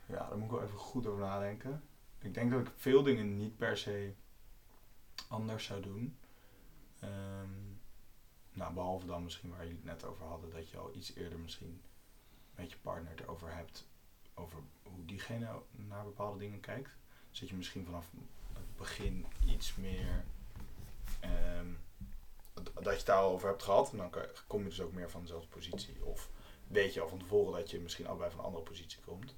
ja, 0.05 0.27
daar 0.29 0.38
moet 0.38 0.45
ik 0.45 0.51
wel 0.51 0.63
even 0.63 0.77
goed 0.77 1.05
over 1.05 1.21
nadenken. 1.21 1.82
Ik 2.19 2.34
denk 2.34 2.51
dat 2.51 2.60
ik 2.60 2.71
veel 2.75 3.03
dingen 3.03 3.38
niet 3.38 3.58
per 3.58 3.77
se 3.77 4.13
anders 5.27 5.65
zou 5.65 5.82
doen. 5.82 6.17
Ehm, 6.99 7.49
nou, 8.53 8.73
behalve 8.73 9.05
dan 9.05 9.23
misschien 9.23 9.49
waar 9.49 9.60
jullie 9.60 9.75
het 9.75 9.86
net 9.86 10.05
over 10.05 10.25
hadden, 10.25 10.49
dat 10.49 10.69
je 10.69 10.77
al 10.77 10.95
iets 10.95 11.15
eerder 11.15 11.39
misschien 11.39 11.82
met 12.55 12.71
je 12.71 12.77
partner 12.82 13.13
erover 13.21 13.55
hebt, 13.55 13.88
over 14.39 14.60
hoe 14.84 15.06
diegene 15.06 15.47
naar 15.71 16.04
bepaalde 16.04 16.39
dingen 16.39 16.60
kijkt. 16.60 16.97
Dus 17.30 17.39
dat 17.39 17.49
je 17.49 17.56
misschien 17.56 17.86
vanaf 17.86 18.06
het 18.54 18.78
begin 18.78 19.25
iets 19.45 19.75
meer, 19.75 20.23
ehm, 21.19 21.67
dat 22.54 22.84
je 22.84 22.89
het 22.89 23.06
daar 23.06 23.17
al 23.17 23.32
over 23.32 23.47
hebt 23.49 23.63
gehad. 23.63 23.91
En 23.91 23.97
dan 23.97 24.12
kom 24.47 24.63
je 24.63 24.69
dus 24.69 24.82
ook 24.82 24.93
meer 24.93 25.10
van 25.10 25.21
dezelfde 25.21 25.47
positie. 25.47 26.06
Of 26.06 26.30
weet 26.67 26.93
je 26.93 27.02
al 27.02 27.08
van 27.08 27.19
tevoren 27.19 27.60
dat 27.60 27.71
je 27.71 27.80
misschien 27.80 28.08
allebei 28.08 28.30
van 28.30 28.39
een 28.39 28.45
andere 28.45 28.63
positie 28.63 28.99
komt. 29.06 29.36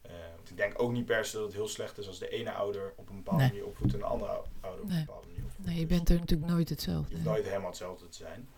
Eh, 0.00 0.12
want 0.36 0.50
ik 0.50 0.56
denk 0.56 0.82
ook 0.82 0.92
niet 0.92 1.04
per 1.04 1.24
se 1.24 1.36
dat 1.36 1.44
het 1.44 1.54
heel 1.54 1.68
slecht 1.68 1.98
is 1.98 2.06
als 2.06 2.18
de 2.18 2.28
ene 2.28 2.52
ouder 2.52 2.92
op 2.96 3.08
een 3.08 3.16
bepaalde 3.16 3.42
Nee. 3.42 3.50
manier 3.52 3.66
opvoedt 3.66 3.92
en 3.92 3.98
de 3.98 4.04
andere 4.04 4.30
ou- 4.30 4.46
ouder 4.60 4.82
op 4.82 4.88
Nee. 4.88 4.98
een 4.98 5.04
bepaalde 5.04 5.26
manier 5.28 5.44
opvoedt. 5.44 5.66
Nee, 5.66 5.78
je 5.78 5.86
Dus 5.86 5.96
bent 5.96 6.08
er 6.10 6.18
natuurlijk 6.18 6.50
nooit 6.50 6.68
je 6.68 6.74
hetzelfde. 6.74 7.14
hoeft 7.14 7.26
nooit 7.26 7.44
helemaal 7.44 7.68
hetzelfde 7.68 8.08
te 8.08 8.16
zijn. 8.16 8.48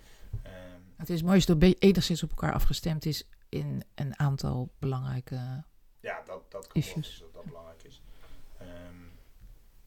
Ehm, 0.42 0.54
Het 0.96 1.10
is 1.10 1.22
mooi 1.22 1.34
als 1.34 1.44
het 1.46 1.82
enigszins 1.82 2.22
op 2.22 2.28
elkaar 2.30 2.52
afgestemd 2.52 3.04
is 3.06 3.24
in 3.48 3.84
een 3.94 4.18
aantal 4.18 4.68
belangrijke... 4.78 5.64
ja, 6.00 6.22
dat, 6.22 6.50
dat 6.50 6.66
kan 6.66 6.82
wel 6.82 6.94
eens 6.94 7.18
dat 7.18 7.32
dat 7.32 7.44
belangrijk 7.44 7.82
is. 7.82 8.02
Ehm, 8.58 9.00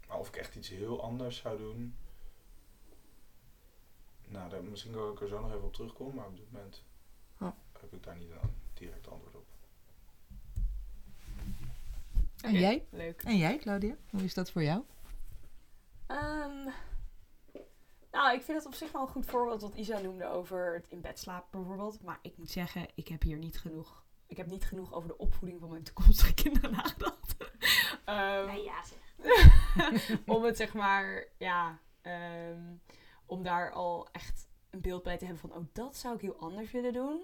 maar 0.07 0.19
of 0.19 0.27
ik 0.27 0.35
echt 0.35 0.55
iets 0.55 0.69
heel 0.69 1.03
anders 1.03 1.37
zou 1.37 1.57
doen. 1.57 1.95
nou, 4.27 4.49
daar, 4.49 4.63
misschien 4.63 4.91
kan 4.91 5.11
ik 5.11 5.21
er 5.21 5.27
zo 5.27 5.41
nog 5.41 5.51
even 5.51 5.63
op 5.63 5.73
terugkomen, 5.73 6.15
maar 6.15 6.27
op 6.27 6.37
dit 6.37 6.51
moment 6.51 6.83
heb 7.81 7.93
ik 7.93 8.03
daar 8.03 8.15
niet 8.15 8.29
een 8.29 8.55
direct 8.73 9.09
antwoord 9.09 9.35
op. 9.35 9.45
En 12.41 12.53
jij? 12.53 12.85
Leuk. 12.89 13.21
En 13.23 13.37
jij, 13.37 13.57
Claudia? 13.57 13.95
Hoe 14.09 14.23
is 14.23 14.33
dat 14.33 14.51
voor 14.51 14.63
jou? 14.63 14.83
Ehm, 16.07 16.69
nou, 18.11 18.35
ik 18.35 18.41
vind 18.41 18.57
het 18.57 18.65
op 18.65 18.73
zich 18.73 18.91
wel 18.91 19.01
een 19.01 19.07
goed 19.07 19.25
voorbeeld 19.25 19.61
wat 19.61 19.75
Isa 19.75 19.99
noemde 19.99 20.25
over 20.25 20.73
het 20.73 20.87
in 20.87 21.01
bed 21.01 21.19
slapen 21.19 21.49
bijvoorbeeld. 21.51 22.01
Maar 22.01 22.19
ik 22.21 22.37
moet 22.37 22.49
zeggen, 22.49 22.87
ik 22.95 23.07
heb 23.07 23.21
hier 23.21 23.37
niet 23.37 23.59
genoeg. 23.59 24.03
Ik 24.31 24.37
heb 24.37 24.47
niet 24.47 24.65
genoeg 24.65 24.93
over 24.93 25.09
de 25.09 25.17
opvoeding 25.17 25.59
van 25.59 25.69
mijn 25.69 25.83
toekomstige 25.83 26.33
kinderen 26.43 26.71
nagedacht. 26.71 27.35
Ehm, 28.05 28.45
Nee, 28.45 28.63
ja 28.63 28.83
zeg. 28.83 28.99
om 30.25 30.43
het 30.43 30.57
zeg 30.57 30.73
maar, 30.73 31.27
ja, 31.37 31.79
ehm, 32.01 32.61
om 33.25 33.43
daar 33.43 33.71
al 33.71 34.07
echt 34.11 34.47
een 34.69 34.81
beeld 34.81 35.03
bij 35.03 35.17
te 35.17 35.25
hebben 35.25 35.49
van, 35.49 35.57
oh, 35.57 35.65
dat 35.73 35.97
zou 35.97 36.15
ik 36.15 36.21
heel 36.21 36.39
anders 36.39 36.71
willen 36.71 36.93
doen. 36.93 37.23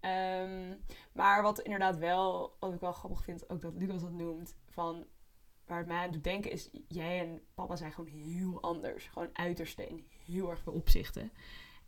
Ehm, 0.00 0.76
maar 1.12 1.42
wat 1.42 1.60
inderdaad 1.60 1.96
wel, 1.96 2.56
wat 2.58 2.72
ik 2.72 2.80
wel 2.80 2.92
grappig 2.92 3.24
vind, 3.24 3.50
ook 3.50 3.60
dat 3.60 3.74
Lucas 3.74 4.00
dat 4.00 4.12
noemt, 4.12 4.56
van 4.68 5.06
waar 5.66 5.78
het 5.78 5.86
mij 5.86 6.04
aan 6.04 6.10
doet 6.10 6.24
denken 6.24 6.50
is, 6.50 6.70
jij 6.88 7.20
en 7.20 7.42
papa 7.54 7.76
zijn 7.76 7.92
gewoon 7.92 8.10
heel 8.10 8.62
anders. 8.62 9.06
Gewoon 9.06 9.30
uiterste 9.32 9.86
in 9.86 10.06
heel 10.24 10.50
erg 10.50 10.60
veel 10.60 10.72
opzichten. 10.72 11.32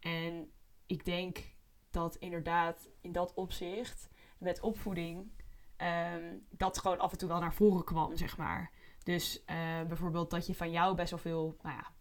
En 0.00 0.50
ik 0.86 1.04
denk 1.04 1.54
dat 1.90 2.16
inderdaad 2.16 2.88
in 3.00 3.12
dat 3.12 3.34
opzicht, 3.34 4.08
met 4.38 4.60
opvoeding, 4.60 5.30
ehm, 5.76 6.36
dat 6.50 6.78
gewoon 6.78 6.98
af 6.98 7.12
en 7.12 7.18
toe 7.18 7.28
wel 7.28 7.40
naar 7.40 7.54
voren 7.54 7.84
kwam, 7.84 8.16
zeg 8.16 8.36
maar. 8.36 8.70
Dus 9.02 9.44
eh, 9.44 9.56
bijvoorbeeld 9.88 10.30
dat 10.30 10.46
je 10.46 10.54
van 10.54 10.70
jou 10.70 10.94
best 10.94 11.10
wel 11.10 11.18
veel, 11.18 11.56
nou 11.62 11.76
ja, 11.76 11.92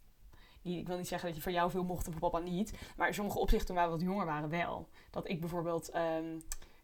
ik 0.72 0.88
wil 0.88 0.98
niet 0.98 1.08
zeggen 1.08 1.28
dat 1.28 1.38
je 1.38 1.44
van 1.44 1.54
jou 1.54 1.72
veel 1.72 1.84
mocht 1.84 2.06
en 2.06 2.12
van 2.12 2.22
papa 2.22 2.40
niet, 2.40 2.74
maar 2.98 3.08
in 3.08 3.14
sommige 3.14 3.40
opzichten 3.40 3.68
toen 3.68 3.76
wij 3.76 3.90
wat 3.90 4.02
jonger 4.02 4.26
waren 4.26 4.50
wel. 4.50 4.90
Dat 5.10 5.30
ik 5.30 5.40
bijvoorbeeld 5.40 5.90
ehm, 5.90 6.38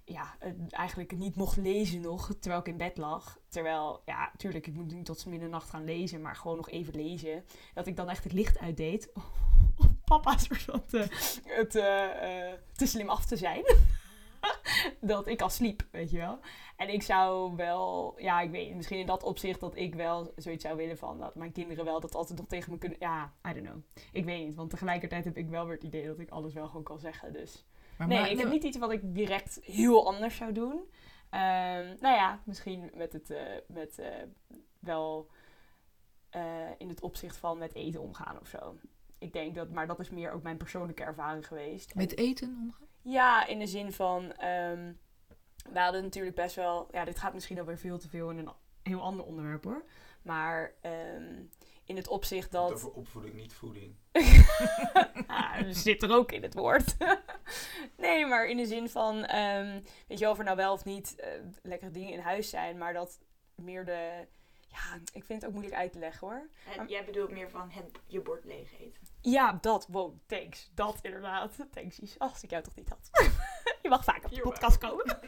ja, 0.06 0.36
eh, 0.40 0.52
eigenlijk 0.70 1.18
niet 1.18 1.36
mocht 1.36 1.58
lezen 1.58 2.02
nog, 2.02 2.34
terwijl 2.40 2.62
ik 2.62 2.68
in 2.68 2.78
bed 2.78 2.98
lag. 2.98 3.40
Terwijl, 3.48 4.02
ja, 4.06 4.32
tuurlijk, 4.38 4.68
ik 4.68 4.74
moet 4.74 4.92
niet 4.92 5.06
tot 5.06 5.26
middernacht 5.26 5.70
gaan 5.70 5.84
lezen, 5.84 6.22
maar 6.22 6.36
gewoon 6.36 6.58
nog 6.58 6.70
even 6.70 6.96
lezen. 6.96 7.46
Dat 7.74 7.88
ik 7.88 7.96
dan 7.96 8.10
echt 8.10 8.24
het 8.24 8.34
licht 8.34 8.60
uitdeed. 8.60 9.12
Om 9.78 10.00
papa 10.06 10.38
soort 10.38 10.62
van 10.62 10.86
te, 10.86 10.98
het, 11.46 11.76
eh, 11.76 12.50
eh, 12.50 12.54
te 12.74 12.86
slim 12.86 13.10
af 13.10 13.26
te 13.26 13.38
zijn. 13.38 13.64
dat 15.02 15.28
ik 15.28 15.42
al 15.42 15.50
sliep, 15.50 15.84
weet 15.92 16.12
je 16.12 16.18
wel. 16.18 16.40
En 16.78 16.94
ik 16.94 17.02
zou 17.02 17.56
wel, 17.56 18.14
ja, 18.18 18.42
ik 18.42 18.52
weet 18.52 18.76
misschien 18.76 19.00
in 19.00 19.06
dat 19.06 19.24
opzicht 19.24 19.60
dat 19.60 19.76
ik 19.76 19.96
wel 19.96 20.34
zoiets 20.36 20.64
zou 20.64 20.78
willen 20.78 20.98
van 20.98 21.20
dat 21.20 21.36
mijn 21.36 21.52
kinderen 21.52 21.86
wel 21.86 22.00
dat 22.00 22.16
altijd 22.16 22.40
nog 22.40 22.48
tegen 22.48 22.72
me 22.72 22.78
kunnen. 22.78 22.98
Ja, 23.00 23.34
I 23.50 23.54
don't 23.54 23.66
know. 23.66 23.82
Ik 24.12 24.26
weet 24.26 24.46
niet, 24.46 24.56
want 24.56 24.70
tegelijkertijd 24.70 25.26
heb 25.26 25.38
ik 25.38 25.50
wel 25.50 25.66
weer 25.66 25.76
het 25.76 25.84
idee 25.84 26.06
dat 26.06 26.20
ik 26.20 26.30
alles 26.30 26.54
wel 26.54 26.68
gewoon 26.68 26.84
kan 26.84 27.00
zeggen. 27.00 27.34
Dus 27.34 27.66
Maar 27.98 28.08
nee, 28.08 28.20
maar- 28.20 28.30
ik 28.32 28.38
heb 28.38 28.50
niet 28.50 28.64
iets 28.64 28.78
wat 28.78 28.92
ik 28.92 29.16
direct 29.16 29.60
heel 29.64 30.08
anders 30.08 30.36
zou 30.36 30.52
doen. 30.52 30.90
Ehm, 31.30 31.96
nou 32.00 32.16
ja, 32.16 32.42
misschien 32.46 32.92
met 32.96 33.14
het 33.14 33.30
eh, 33.30 33.42
met 33.68 34.00
eh, 34.00 34.08
wel 34.80 35.30
eh, 36.30 36.70
in 36.78 36.90
het 36.90 37.02
opzicht 37.02 37.38
van 37.38 37.58
met 37.58 37.74
eten 37.76 38.02
omgaan 38.02 38.40
of 38.40 38.48
zo. 38.48 38.76
Ik 39.18 39.34
denk 39.34 39.56
dat, 39.56 39.70
maar 39.70 39.88
dat 39.88 40.00
is 40.00 40.10
meer 40.10 40.32
ook 40.32 40.44
mijn 40.44 40.58
persoonlijke 40.58 41.04
ervaring 41.04 41.48
geweest. 41.48 41.96
Met 41.96 42.18
eten 42.18 42.58
omgaan? 42.62 42.88
Ja, 43.02 43.46
in 43.46 43.60
de 43.60 43.68
zin 43.68 43.92
van, 43.92 44.34
ehm, 44.34 44.94
we 45.72 45.80
hadden 45.80 46.04
natuurlijk 46.04 46.36
best 46.36 46.56
wel, 46.56 46.88
ja, 46.92 47.06
dit 47.06 47.20
gaat 47.20 47.34
misschien 47.34 47.60
alweer 47.60 47.78
veel 47.78 47.98
te 47.98 48.10
veel 48.10 48.30
in 48.30 48.38
een 48.38 48.52
heel 48.84 49.02
ander 49.02 49.26
onderwerp 49.26 49.64
hoor. 49.64 49.84
Maar 50.22 50.74
ehm, 50.82 51.44
in 51.86 51.96
het 51.96 52.08
opzicht 52.08 52.52
Dat... 52.52 52.72
Over 52.72 52.92
opvoeding, 52.92 53.36
niet 53.36 53.54
voeding. 53.54 53.96
Ah, 55.28 55.62
dat 55.62 55.76
zit 55.76 56.04
er 56.04 56.12
ook 56.12 56.32
in 56.32 56.42
het 56.42 56.54
woord. 56.54 56.96
nee, 57.98 58.26
maar 58.26 58.48
in 58.48 58.58
de 58.58 58.66
zin 58.66 58.90
van, 58.90 59.26
ehm, 59.26 59.80
weet 60.08 60.18
je 60.20 60.24
wel, 60.24 60.32
of 60.32 60.38
er 60.38 60.44
nou 60.44 60.58
wel 60.58 60.74
of 60.74 60.86
niet 60.86 61.16
eh, 61.16 61.30
lekkere 61.62 61.92
dingen 61.92 62.14
in 62.14 62.20
huis 62.20 62.50
zijn, 62.50 62.78
maar 62.78 62.94
dat 62.94 63.20
meer 63.56 63.86
de, 63.86 64.28
ja, 64.68 65.00
ik 65.14 65.24
vind 65.24 65.42
het 65.42 65.46
ook 65.46 65.52
moeilijk 65.52 65.76
uit 65.76 65.92
te 65.92 66.00
leggen 66.00 66.28
hoor. 66.28 66.50
En 66.78 66.88
jij 66.88 67.06
bedoelt 67.06 67.32
meer 67.32 67.50
van 67.50 67.70
het, 67.70 67.92
je 68.06 68.22
bord 68.22 68.46
leeg 68.46 68.80
eten. 68.80 69.08
Ja, 69.22 69.58
dat, 69.62 69.88
wow, 69.90 70.14
thanks. 70.26 70.72
Dat 70.74 71.00
inderdaad. 71.02 71.58
Thanks, 71.72 72.00
Is. 72.00 72.20
Als 72.20 72.44
ik 72.44 72.50
jou 72.50 72.64
toch 72.64 72.76
niet 72.76 72.90
had. 72.90 73.10
je 73.82 73.90
mag 73.90 74.04
vaak 74.04 74.26
op 74.26 74.32
de 74.32 74.42
podcast 74.42 74.78
komen. 74.78 75.20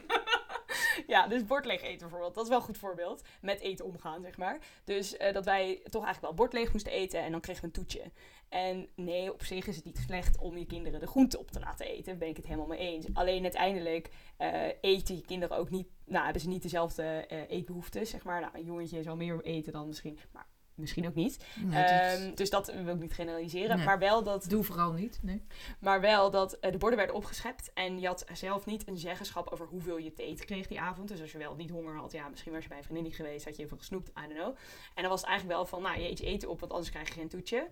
ja, 1.06 1.26
dus 1.26 1.44
bord 1.44 1.64
leeg 1.64 1.82
eten 1.82 1.98
bijvoorbeeld. 1.98 2.34
Dat 2.34 2.42
is 2.42 2.48
wel 2.48 2.58
een 2.58 2.64
goed 2.64 2.78
voorbeeld. 2.78 3.22
Met 3.40 3.60
eten 3.60 3.84
omgaan, 3.84 4.22
zeg 4.22 4.36
maar. 4.36 4.58
Dus 4.84 5.16
eh, 5.16 5.32
dat 5.32 5.44
wij 5.44 5.74
toch 5.74 6.04
eigenlijk 6.04 6.20
wel 6.20 6.34
bord 6.34 6.52
leeg 6.52 6.72
moesten 6.72 6.92
eten 6.92 7.22
en 7.22 7.30
dan 7.30 7.40
kregen 7.40 7.60
we 7.60 7.66
een 7.66 7.72
toetje. 7.72 8.12
En 8.48 8.88
nee, 8.94 9.32
op 9.32 9.44
zich 9.44 9.66
is 9.66 9.76
het 9.76 9.84
niet 9.84 9.98
slecht 9.98 10.38
om 10.38 10.58
je 10.58 10.66
kinderen 10.66 11.00
de 11.00 11.06
groente 11.06 11.38
op 11.38 11.50
te 11.50 11.60
laten 11.60 11.86
eten. 11.86 12.04
Daar 12.04 12.16
ben 12.16 12.28
ik 12.28 12.36
het 12.36 12.46
helemaal 12.46 12.66
mee 12.66 12.78
eens. 12.78 13.06
Alleen 13.12 13.42
uiteindelijk 13.42 14.10
eh, 14.36 14.66
eten 14.80 15.16
je 15.16 15.24
kinderen 15.24 15.56
ook 15.56 15.70
niet... 15.70 15.88
Nou, 16.06 16.24
hebben 16.24 16.42
ze 16.42 16.48
niet 16.48 16.62
dezelfde 16.62 17.02
eh, 17.02 17.50
eetbehoeften, 17.50 18.06
zeg 18.06 18.24
maar. 18.24 18.40
Nou, 18.40 18.52
een 18.54 18.64
jongetje 18.64 19.02
zal 19.02 19.16
meer 19.16 19.40
eten 19.44 19.72
dan 19.72 19.86
misschien... 19.86 20.18
Maar 20.32 20.46
misschien 20.74 21.06
ook 21.06 21.14
niet. 21.14 21.44
Nee, 21.56 21.82
Ehm, 21.84 22.34
dus 22.34 22.50
dat 22.50 22.72
wil 22.84 22.94
ik 22.94 23.00
niet 23.00 23.12
generaliseren. 23.14 23.76
Nee. 23.76 23.86
Maar 23.86 23.98
wel 23.98 24.22
dat 24.22 24.48
doe 24.48 24.64
vooral 24.64 24.92
niet. 24.92 25.18
Nee. 25.22 25.42
maar 25.78 26.00
wel 26.00 26.30
dat 26.30 26.52
eh, 26.58 26.72
de 26.72 26.78
borden 26.78 26.98
werden 26.98 27.16
opgeschept 27.16 27.72
en 27.72 28.00
je 28.00 28.06
had 28.06 28.24
zelf 28.32 28.66
niet 28.66 28.88
een 28.88 28.96
zeggenschap 28.96 29.48
over 29.48 29.66
hoeveel 29.66 29.96
je 29.98 30.12
te 30.12 30.22
eten 30.22 30.46
kreeg 30.46 30.66
die 30.66 30.80
avond. 30.80 31.08
Dus 31.08 31.20
als 31.20 31.32
je 31.32 31.38
wel 31.38 31.54
niet 31.54 31.70
honger 31.70 31.96
had, 31.96 32.12
ja, 32.12 32.28
misschien 32.28 32.52
was 32.52 32.62
je 32.62 32.68
bij 32.68 32.78
een 32.78 32.84
vriendin 32.84 33.04
niet 33.04 33.16
geweest, 33.16 33.44
had 33.44 33.56
je 33.56 33.62
even 33.62 33.78
gesnoept, 33.78 34.08
I 34.08 34.12
don't 34.20 34.32
know. 34.34 34.56
En 34.94 35.02
dan 35.02 35.08
was 35.10 35.20
het 35.20 35.28
eigenlijk 35.30 35.58
wel 35.58 35.66
van, 35.66 35.82
nou, 35.82 36.00
je 36.00 36.08
eet 36.08 36.18
je 36.18 36.26
eten 36.26 36.48
op, 36.48 36.60
want 36.60 36.72
anders 36.72 36.90
krijg 36.90 37.08
je 37.08 37.14
geen 37.14 37.28
toetje. 37.28 37.68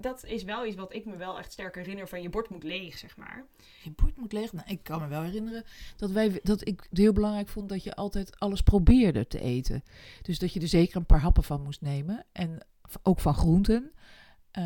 Dat 0.00 0.24
is 0.24 0.42
wel 0.42 0.66
iets 0.66 0.76
wat 0.76 0.94
ik 0.94 1.04
me 1.04 1.16
wel 1.16 1.38
echt 1.38 1.52
sterk 1.52 1.74
herinner 1.74 2.08
van 2.08 2.22
je 2.22 2.28
bord 2.28 2.48
moet 2.48 2.62
leeg, 2.62 2.98
zeg 2.98 3.16
maar. 3.16 3.44
Je 3.82 3.90
bord 3.90 4.16
moet 4.16 4.32
leeg. 4.32 4.52
Nou, 4.52 4.68
ik 4.70 4.82
kan 4.82 5.00
me 5.00 5.06
wel 5.08 5.22
herinneren 5.22 5.64
dat, 5.96 6.10
wij, 6.10 6.40
dat 6.42 6.66
ik 6.66 6.86
het 6.88 6.98
heel 6.98 7.12
belangrijk 7.12 7.48
vond 7.48 7.68
dat 7.68 7.82
je 7.84 7.94
altijd 7.94 8.40
alles 8.40 8.62
probeerde 8.62 9.26
te 9.26 9.40
eten. 9.40 9.84
Dus 10.22 10.38
dat 10.38 10.52
je 10.52 10.60
er 10.60 10.68
zeker 10.68 10.96
een 10.96 11.06
paar 11.06 11.20
happen 11.20 11.44
van 11.44 11.62
moest 11.62 11.80
nemen. 11.80 12.24
En 12.32 12.66
ook 13.02 13.20
van 13.20 13.34
groenten. 13.34 13.92
Eh, 14.50 14.62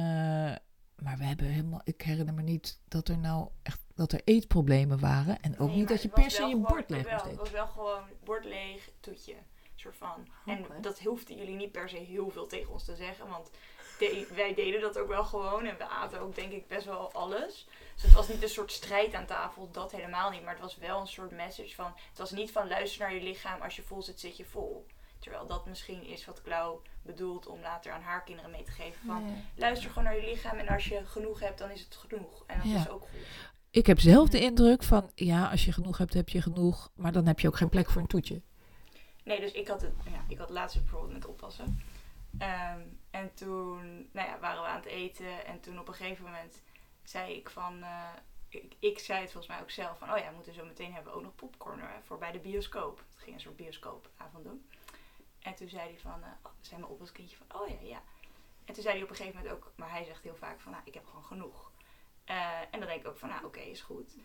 maar 0.97 1.19
we 1.19 1.25
hebben 1.25 1.47
helemaal, 1.47 1.81
ik 1.85 2.03
herinner 2.03 2.35
me 2.35 2.43
niet 2.43 2.81
dat 2.89 3.09
er 3.09 3.19
nou 3.19 3.49
echt 3.63 3.81
dat 3.95 4.13
er 4.13 4.21
eetproblemen 4.25 4.99
waren. 5.01 5.41
En 5.41 5.59
ook 5.59 5.69
Nee, 5.69 5.77
niet 5.77 5.89
dat 5.89 6.03
je 6.03 6.09
het 6.09 6.21
per 6.21 6.31
se 6.31 6.47
je 6.47 6.57
bord 6.57 6.91
leeg 6.91 7.03
wel, 7.03 7.13
moest 7.13 7.23
Het 7.25 7.33
eten. 7.33 7.39
was 7.45 7.51
wel 7.51 7.67
gewoon 7.67 8.03
bord 8.25 8.45
leeg, 8.45 8.91
toetje. 9.01 9.35
Soort 9.75 9.97
van. 9.97 10.29
En 10.47 10.65
dat 10.81 11.01
hoefden 11.01 11.37
jullie 11.37 11.57
niet 11.57 11.73
per 11.73 11.89
se 11.89 11.97
heel 11.97 12.31
veel 12.31 12.47
tegen 12.47 12.73
ons 12.73 12.85
te 12.85 12.97
zeggen. 12.97 13.29
Want 13.29 13.51
de- 14.11 14.35
wij 14.35 14.55
deden 14.55 14.81
dat 14.81 14.99
ook 14.99 15.09
wel 15.09 15.25
gewoon. 15.25 15.65
En 15.67 15.77
we 15.77 15.89
aten 15.89 16.21
ook 16.21 16.35
denk 16.35 16.53
ik 16.53 16.69
best 16.69 16.85
wel 16.87 17.13
alles. 17.13 17.67
Dus 17.95 18.03
het 18.03 18.13
was 18.13 18.29
niet 18.29 18.43
een 18.43 18.49
soort 18.49 18.73
strijd 18.73 19.15
aan 19.15 19.27
tafel. 19.27 19.69
Dat 19.71 19.93
helemaal 19.93 20.31
niet. 20.31 20.43
Maar 20.43 20.53
het 20.53 20.63
was 20.63 20.77
wel 20.77 21.01
een 21.01 21.07
soort 21.07 21.31
message 21.31 21.75
van... 21.75 21.93
Het 22.09 22.19
was 22.19 22.31
niet 22.31 22.51
van 22.53 22.69
luister 22.69 23.01
naar 23.01 23.15
je 23.15 23.23
lichaam. 23.23 23.61
Als 23.61 23.77
je 23.77 23.83
vol 23.83 24.03
zit, 24.03 24.21
zit 24.21 24.37
je 24.37 24.45
vol. 24.45 24.87
Terwijl 25.19 25.47
dat 25.47 25.67
misschien 25.67 26.05
is 26.07 26.25
wat 26.25 26.43
Klauw 26.43 26.83
bedoelt 27.03 27.47
om 27.47 27.61
later 27.61 27.93
aan 27.93 28.03
haar 28.03 28.23
kinderen 28.25 28.51
mee 28.51 28.63
te 28.63 28.71
geven. 28.71 29.01
Van 29.07 29.37
luister 29.55 29.89
gewoon 29.89 30.05
naar 30.05 30.17
je 30.17 30.27
lichaam. 30.31 30.59
En 30.59 30.69
als 30.69 30.85
je 30.85 31.01
genoeg 31.07 31.41
hebt, 31.41 31.59
dan 31.59 31.71
is 31.71 31.81
het 31.81 31.95
genoeg. 32.09 32.45
En 32.47 32.59
dat 32.59 32.67
Ja. 32.71 32.79
is 32.79 32.89
ook 32.89 33.01
goed. 33.03 33.27
Ik 33.71 33.87
heb 33.87 34.01
zelf 34.01 34.29
de 34.29 34.41
indruk 34.41 34.83
van, 34.83 35.11
ja, 35.15 35.49
als 35.51 35.65
je 35.65 35.73
genoeg 35.73 35.99
hebt, 35.99 36.15
heb 36.15 36.29
je 36.29 36.43
genoeg. 36.43 36.91
Maar 36.95 37.13
dan 37.13 37.27
heb 37.27 37.41
je 37.41 37.47
ook 37.49 37.57
geen 37.57 37.69
plek 37.69 37.91
voor 37.91 38.01
een 38.01 38.07
toetje. 38.09 38.43
Nee, 39.25 39.41
dus 39.41 39.53
ik 39.53 39.69
had 39.69 39.81
het, 39.81 39.93
ja, 40.05 40.25
ik 40.29 40.39
had 40.39 40.51
laatst 40.51 40.77
bijvoorbeeld 40.81 41.13
met 41.13 41.27
oppassen. 41.27 41.83
Ehm, 42.39 42.81
en 43.13 43.35
toen 43.35 44.09
nou 44.13 44.29
ja, 44.29 44.39
waren 44.39 44.63
we 44.63 44.69
aan 44.69 44.77
het 44.77 44.85
eten. 44.85 45.47
En 45.47 45.61
toen 45.61 45.79
op 45.79 45.89
een 45.89 45.95
gegeven 45.95 46.25
moment 46.25 46.63
zei 47.03 47.35
ik 47.35 47.51
van... 47.51 47.83
eh, 47.83 48.09
ik, 48.49 48.75
ik 48.79 48.99
zei 48.99 49.21
het 49.21 49.33
volgens 49.33 49.53
mij 49.53 49.63
ook 49.63 49.71
zelf 49.71 49.99
van... 49.99 50.11
Oh 50.13 50.19
ja, 50.19 50.29
we 50.29 50.35
moeten 50.35 50.55
zo 50.55 50.65
meteen 50.65 50.93
hebben 50.93 51.13
we 51.13 51.19
ook 51.19 51.25
nog 51.25 51.35
popcorn 51.35 51.81
hè, 51.81 52.03
voor 52.03 52.19
bij 52.19 52.33
de 52.33 52.39
bioscoop. 52.39 52.99
Het 52.99 53.23
ging 53.23 53.35
een 53.35 53.41
soort 53.43 53.57
bioscoopavond 53.57 54.45
doen. 54.45 54.69
En 55.41 55.55
toen 55.55 55.69
zei 55.69 55.89
hij 55.91 55.99
van... 55.99 56.23
eh 56.23 56.29
oh, 56.43 56.53
zei 56.61 56.81
mijn 56.81 56.93
oppaskindje 56.93 57.37
van... 57.37 57.61
Oh 57.61 57.69
ja, 57.69 57.77
ja. 57.83 58.03
En 58.65 58.75
toen 58.75 58.83
zei 58.83 58.95
hij 58.95 59.03
op 59.05 59.11
een 59.11 59.17
gegeven 59.17 59.39
moment 59.39 59.57
ook... 59.57 59.73
Maar 59.77 59.91
hij 59.91 60.05
zegt 60.05 60.23
heel 60.23 60.37
vaak 60.37 60.61
van... 60.61 60.73
Nou, 60.73 60.85
ik 60.87 60.95
heb 60.95 61.07
gewoon 61.07 61.25
genoeg. 61.25 61.71
Eh, 62.25 62.61
en 62.61 62.79
dan 62.79 62.89
denk 62.89 63.01
ik 63.01 63.07
ook 63.09 63.19
van... 63.19 63.29
Nou, 63.29 63.45
oké, 63.45 63.61
is 63.61 63.81
goed. 63.83 64.15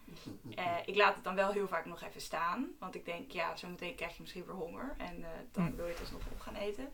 Eh, 0.55 0.75
ik 0.85 0.95
laat 0.95 1.15
het 1.15 1.23
dan 1.23 1.35
wel 1.35 1.51
heel 1.51 1.67
vaak 1.67 1.85
nog 1.85 2.01
even 2.01 2.21
staan. 2.21 2.75
Want 2.79 2.95
ik 2.95 3.05
denk, 3.05 3.31
ja, 3.31 3.55
zometeen 3.55 3.95
krijg 3.95 4.15
je 4.15 4.21
misschien 4.21 4.45
weer 4.45 4.55
honger. 4.55 4.95
En 4.97 5.23
eh, 5.23 5.29
dan 5.51 5.65
Hm. 5.65 5.75
wil 5.75 5.85
je 5.85 5.91
het 5.91 5.99
alsnog 6.01 6.21
op 6.31 6.39
gaan 6.39 6.55
eten. 6.55 6.91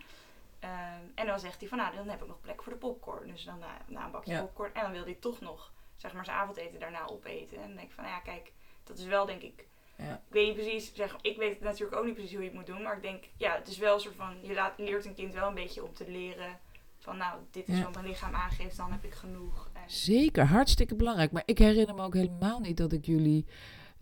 Ehm, 0.64 1.02
en 1.16 1.26
dan 1.26 1.40
zegt 1.40 1.60
hij 1.60 1.70
van, 1.70 1.78
nou, 1.78 1.96
dan 1.96 2.10
heb 2.10 2.22
ik 2.22 2.28
nog 2.28 2.42
plek 2.42 2.64
voor 2.64 2.74
de 2.74 2.80
popcorn. 2.80 3.28
Dus 3.28 3.44
dan 3.44 3.60
na, 3.60 3.78
na 3.88 4.06
een 4.06 4.12
bakje 4.12 4.32
Ja. 4.32 4.42
popcorn. 4.42 4.74
En 4.74 4.82
dan 4.82 4.92
wil 4.92 5.04
hij 5.04 5.18
toch 5.20 5.40
nog, 5.42 5.72
zeg 5.96 6.14
maar, 6.14 6.26
zijn 6.26 6.38
avondeten 6.38 6.80
daarna 6.80 7.06
opeten. 7.08 7.58
En 7.58 7.68
dan 7.68 7.76
denk 7.76 7.88
ik 7.88 7.94
van, 7.94 8.04
nou 8.04 8.16
ja, 8.16 8.22
kijk, 8.22 8.52
dat 8.84 8.98
is 8.98 9.06
wel, 9.06 9.26
denk 9.26 9.42
ik... 9.42 9.68
Ja. 9.98 10.14
Ik 10.14 10.34
weet 10.34 10.46
niet 10.46 10.56
precies, 10.56 10.94
zeg, 10.94 11.16
ik 11.22 11.38
weet 11.38 11.60
natuurlijk 11.62 11.98
ook 12.00 12.06
niet 12.06 12.14
precies 12.14 12.32
hoe 12.34 12.42
je 12.42 12.48
het 12.48 12.58
moet 12.58 12.66
doen. 12.66 12.82
Maar 12.82 12.96
ik 12.96 13.02
denk, 13.02 13.24
ja, 13.38 13.56
het 13.56 13.68
is 13.68 13.78
wel 13.78 13.94
een 13.94 14.00
soort 14.00 14.16
van... 14.16 14.36
Je 14.42 14.54
laat, 14.54 14.74
leert 14.78 15.06
een 15.06 15.14
kind 15.16 15.34
wel 15.34 15.48
een 15.48 15.54
beetje 15.56 15.84
om 15.84 15.94
te 15.94 16.10
leren... 16.12 16.60
Van, 17.00 17.18
nou, 17.18 17.40
dit 17.52 17.68
is 17.68 17.78
Ja. 17.78 17.84
wat 17.84 17.94
mijn 17.94 18.06
lichaam 18.06 18.36
aangeeft. 18.36 18.78
Dan 18.78 18.92
heb 18.92 19.04
ik 19.04 19.14
genoeg. 19.14 19.70
En, 19.74 19.82
Zeker, 19.90 20.46
hartstikke 20.46 20.96
belangrijk. 20.96 21.32
Maar 21.32 21.44
ik 21.46 21.58
herinner 21.58 21.96
me 21.96 22.04
ook 22.04 22.14
helemaal 22.14 22.60
niet 22.60 22.78
dat 22.78 22.92
ik 22.92 23.06
jullie 23.06 23.46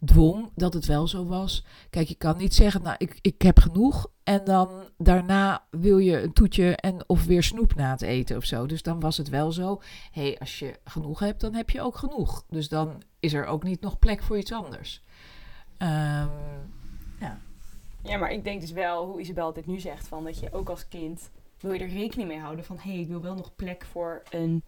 dwong, 0.06 0.52
dat 0.56 0.74
het 0.74 0.86
wel 0.86 1.08
zo 1.08 1.26
was. 1.26 1.66
Kijk, 1.90 2.08
je 2.08 2.16
kan 2.16 2.38
niet 2.38 2.54
zeggen, 2.54 2.82
nou, 2.82 2.96
ik, 2.98 3.20
ik 3.22 3.42
heb 3.42 3.60
genoeg. 3.60 4.10
En 4.24 4.44
dan 4.44 4.70
daarna 4.98 5.66
wil 5.70 5.98
je 5.98 6.22
een 6.22 6.34
toetje 6.34 6.76
en 6.76 7.10
of 7.10 7.26
weer 7.26 7.44
snoep 7.44 7.76
na 7.76 7.92
het 7.92 8.02
eten 8.02 8.38
of 8.38 8.44
zo. 8.44 8.66
Dus 8.66 8.82
dan 8.82 9.00
was 9.00 9.18
het 9.18 9.30
wel 9.30 9.52
zo, 9.52 9.82
hé, 10.12 10.22
hey, 10.22 10.40
als 10.40 10.60
je 10.60 10.80
genoeg 10.84 11.20
hebt, 11.20 11.42
dan 11.42 11.54
heb 11.54 11.70
je 11.70 11.82
ook 11.82 11.96
genoeg. 11.96 12.46
Dus 12.50 12.70
dan 12.70 13.04
is 13.20 13.34
er 13.34 13.46
ook 13.46 13.64
niet 13.64 13.82
nog 13.82 14.00
plek 14.00 14.24
voor 14.24 14.38
iets 14.38 14.52
anders. 14.54 15.04
Ehm, 15.78 16.28
Ja, 18.04 18.18
maar 18.18 18.32
ik 18.32 18.44
denk 18.44 18.62
dus 18.62 18.72
wel, 18.72 19.06
hoe 19.06 19.20
Isabel 19.20 19.54
dit 19.54 19.66
nu 19.66 19.80
zegt, 19.80 20.08
van 20.08 20.24
dat 20.24 20.40
je 20.40 20.54
ook 20.54 20.70
als 20.70 20.88
kind 20.88 21.30
wil 21.60 21.74
je 21.74 21.80
er 21.80 21.88
rekening 21.88 22.28
mee 22.28 22.40
houden 22.40 22.66
van, 22.66 22.78
hé, 22.78 22.92
hey, 22.92 23.00
ik 23.00 23.08
wil 23.08 23.22
wel 23.22 23.36
nog 23.36 23.56
plek 23.56 23.86
voor 23.86 24.22
een, 24.30 24.64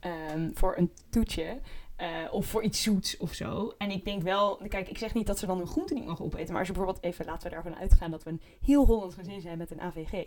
ehm, 0.00 0.50
voor 0.54 0.76
een 0.76 0.92
toetje. 1.10 1.60
Eh, 2.00 2.08
of 2.30 2.46
voor 2.46 2.62
iets 2.62 2.82
zoets 2.82 3.16
of 3.16 3.34
zo. 3.34 3.74
En 3.78 3.90
ik 3.90 4.04
denk 4.04 4.22
wel, 4.22 4.60
kijk, 4.68 4.88
ik 4.88 4.98
zeg 4.98 5.14
niet 5.14 5.26
dat 5.26 5.38
ze 5.38 5.46
dan 5.46 5.58
hun 5.58 5.66
groente 5.66 5.94
niet 5.94 6.06
mogen 6.06 6.24
opeten. 6.24 6.48
Maar 6.48 6.58
als 6.58 6.66
je 6.66 6.72
bijvoorbeeld 6.72 7.04
even, 7.04 7.24
laten 7.24 7.50
we 7.50 7.56
ervan 7.56 7.76
uitgaan 7.76 8.10
dat 8.10 8.22
we 8.22 8.30
een 8.30 8.42
heel 8.60 8.86
Hollands 8.86 9.14
gezin 9.14 9.40
zijn 9.40 9.58
met 9.58 9.70
een 9.70 9.80
AVG. 9.80 10.24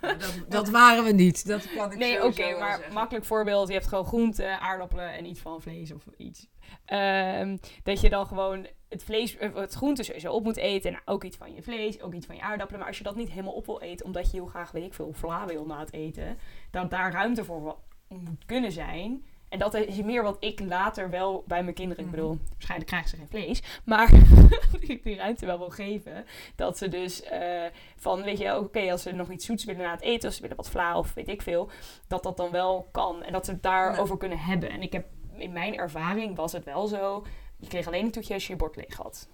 dat, 0.00 0.44
dat 0.48 0.68
waren 0.68 1.04
we 1.04 1.12
niet. 1.12 1.46
Dat 1.46 1.74
kan 1.74 1.92
ik 1.92 1.98
Nee, 1.98 2.24
oké, 2.24 2.58
maar 2.58 2.76
zeggen. 2.76 2.94
makkelijk 2.94 3.24
voorbeeld. 3.24 3.68
Je 3.68 3.74
hebt 3.74 3.86
gewoon 3.86 4.04
groente, 4.04 4.58
aardappelen 4.58 5.12
en 5.12 5.26
iets 5.26 5.40
van 5.40 5.62
vlees 5.62 5.92
of 5.92 6.06
iets. 6.16 6.48
Ehm, 6.84 7.56
dat 7.82 8.00
je 8.00 8.08
dan 8.08 8.26
gewoon 8.26 8.66
het 8.88 9.02
vlees, 9.02 9.36
eh, 9.36 9.54
het 9.54 9.74
groente 9.74 10.02
sowieso 10.02 10.32
op 10.32 10.44
moet 10.44 10.56
eten. 10.56 10.92
En 10.92 11.00
ook 11.04 11.24
iets 11.24 11.36
van 11.36 11.54
je 11.54 11.62
vlees, 11.62 12.00
ook 12.00 12.14
iets 12.14 12.26
van 12.26 12.36
je 12.36 12.42
aardappelen. 12.42 12.78
Maar 12.78 12.88
als 12.88 12.98
je 12.98 13.04
dat 13.04 13.16
niet 13.16 13.30
helemaal 13.30 13.52
op 13.52 13.66
wil 13.66 13.80
eten, 13.80 14.06
omdat 14.06 14.30
je 14.30 14.36
heel 14.36 14.46
graag, 14.46 14.70
weet 14.70 14.84
ik 14.84 14.94
veel, 14.94 15.12
vla 15.12 15.46
wil 15.46 15.66
na 15.66 15.78
het 15.78 15.92
eten. 15.92 16.38
Dan 16.70 16.88
daar 16.88 17.12
ruimte 17.12 17.44
voor 17.44 17.76
moet 18.08 18.44
kunnen 18.46 18.72
zijn. 18.72 19.24
En 19.50 19.58
dat 19.58 19.74
is 19.74 20.02
meer 20.02 20.22
wat 20.22 20.36
ik 20.40 20.60
later 20.60 21.10
wel 21.10 21.44
bij 21.46 21.62
mijn 21.62 21.74
kinderen, 21.74 22.04
ik 22.04 22.10
Mhm. 22.10 22.20
bedoel, 22.20 22.38
waarschijnlijk 22.52 22.90
krijgen 22.90 23.10
ze 23.10 23.16
geen 23.16 23.28
vlees. 23.28 23.62
Maar 23.84 24.12
ik 24.80 25.02
die 25.02 25.16
ruimte 25.16 25.46
wel 25.46 25.58
wil 25.58 25.70
geven. 25.70 26.24
Dat 26.56 26.78
ze 26.78 26.88
dus 26.88 27.22
eh, 27.22 27.64
van, 27.96 28.22
weet 28.22 28.38
je, 28.38 28.58
oké, 28.58 28.90
als 28.90 29.02
ze 29.02 29.12
nog 29.12 29.30
iets 29.30 29.46
zoets 29.46 29.64
willen 29.64 29.82
na 29.82 29.90
het 29.90 30.00
eten. 30.00 30.28
Of 30.28 30.34
ze 30.34 30.40
willen 30.42 30.56
wat 30.56 30.70
vla 30.70 30.98
of 30.98 31.14
weet 31.14 31.28
ik 31.28 31.42
veel 31.42 31.70
dat 32.08 32.22
dat 32.22 32.36
dan 32.36 32.50
wel 32.50 32.88
kan. 32.92 33.22
En 33.22 33.32
dat 33.32 33.44
ze 33.44 33.50
het 33.50 33.62
daarover 33.62 34.16
kunnen 34.16 34.38
hebben. 34.38 34.70
En 34.70 34.82
ik 34.82 34.92
heb, 34.92 35.06
in 35.36 35.52
mijn 35.52 35.76
ervaring 35.76 36.36
was 36.36 36.52
het 36.52 36.64
wel 36.64 36.86
zo. 36.86 37.26
Je 37.56 37.66
kreeg 37.68 37.86
alleen 37.86 38.04
een 38.04 38.10
toetje 38.10 38.34
als 38.34 38.46
je 38.46 38.52
je 38.52 38.58
bord 38.58 38.76
leeg 38.76 38.96
had. 38.96 39.28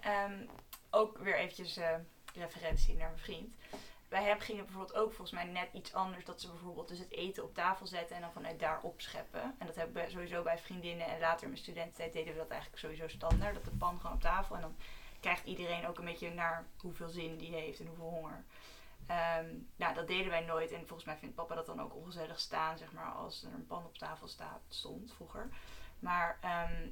Ehm, 0.00 0.32
ook 0.90 1.18
weer 1.18 1.36
eventjes 1.38 1.76
eh, 1.76 1.88
referentie 2.34 2.94
naar 2.96 3.08
mijn 3.08 3.22
vriend. 3.22 3.54
Bij 4.08 4.22
hem 4.22 4.40
ging 4.40 4.58
het 4.58 4.66
bijvoorbeeld 4.66 4.98
ook 4.98 5.12
volgens 5.12 5.30
mij 5.30 5.44
net 5.44 5.68
iets 5.72 5.94
anders. 5.94 6.24
Dat 6.24 6.40
ze 6.40 6.50
bijvoorbeeld 6.50 6.88
dus 6.88 6.98
het 6.98 7.10
eten 7.10 7.44
op 7.44 7.54
tafel 7.54 7.86
zetten 7.86 8.16
en 8.16 8.22
dan 8.22 8.32
vanuit 8.32 8.60
daar 8.60 8.80
opscheppen. 8.80 9.54
En 9.58 9.66
dat 9.66 9.76
hebben 9.76 10.04
we 10.04 10.10
sowieso 10.10 10.42
bij 10.42 10.58
vriendinnen 10.58 11.06
en 11.06 11.20
later 11.20 11.42
in 11.42 11.48
mijn 11.48 11.62
studententijd 11.62 12.12
deden 12.12 12.32
we 12.32 12.38
dat 12.38 12.48
eigenlijk 12.48 12.80
sowieso 12.80 13.08
standaard. 13.08 13.54
Dat 13.54 13.64
de 13.64 13.70
pan 13.70 14.00
gewoon 14.00 14.16
op 14.16 14.22
tafel 14.22 14.54
en 14.54 14.60
dan 14.60 14.76
krijgt 15.20 15.44
iedereen 15.44 15.86
ook 15.86 15.98
een 15.98 16.04
beetje 16.04 16.30
naar 16.30 16.66
hoeveel 16.76 17.08
zin 17.08 17.36
die 17.36 17.52
heeft 17.52 17.80
en 17.80 17.86
hoeveel 17.86 18.10
honger. 18.10 18.44
Ehm, 19.06 19.46
nou, 19.76 19.94
dat 19.94 20.06
deden 20.06 20.30
wij 20.30 20.40
nooit. 20.40 20.72
En 20.72 20.86
volgens 20.86 21.04
mij 21.04 21.16
vindt 21.16 21.34
papa 21.34 21.54
dat 21.54 21.66
dan 21.66 21.80
ook 21.80 21.94
ongezellig 21.94 22.40
staan, 22.40 22.78
zeg 22.78 22.92
maar, 22.92 23.12
als 23.12 23.42
er 23.42 23.52
een 23.52 23.66
pan 23.66 23.84
op 23.84 23.98
tafel 23.98 24.28
staat, 24.28 24.60
stond 24.68 25.12
vroeger. 25.12 25.48
Maar 25.98 26.38
ehm, 26.40 26.88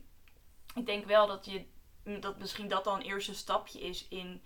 ik 0.74 0.86
denk 0.86 1.04
wel 1.04 1.26
dat 1.26 1.44
je 1.44 1.66
dat 2.20 2.38
misschien 2.38 2.68
dat 2.68 2.84
dan 2.84 2.94
een 2.94 3.06
eerste 3.06 3.34
stapje 3.34 3.80
is 3.80 4.08
in 4.08 4.42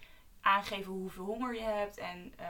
aangeven 0.49 0.93
hoeveel 0.93 1.25
honger 1.25 1.55
je 1.55 1.63
hebt. 1.63 1.97
En 1.99 2.33
eh, 2.37 2.47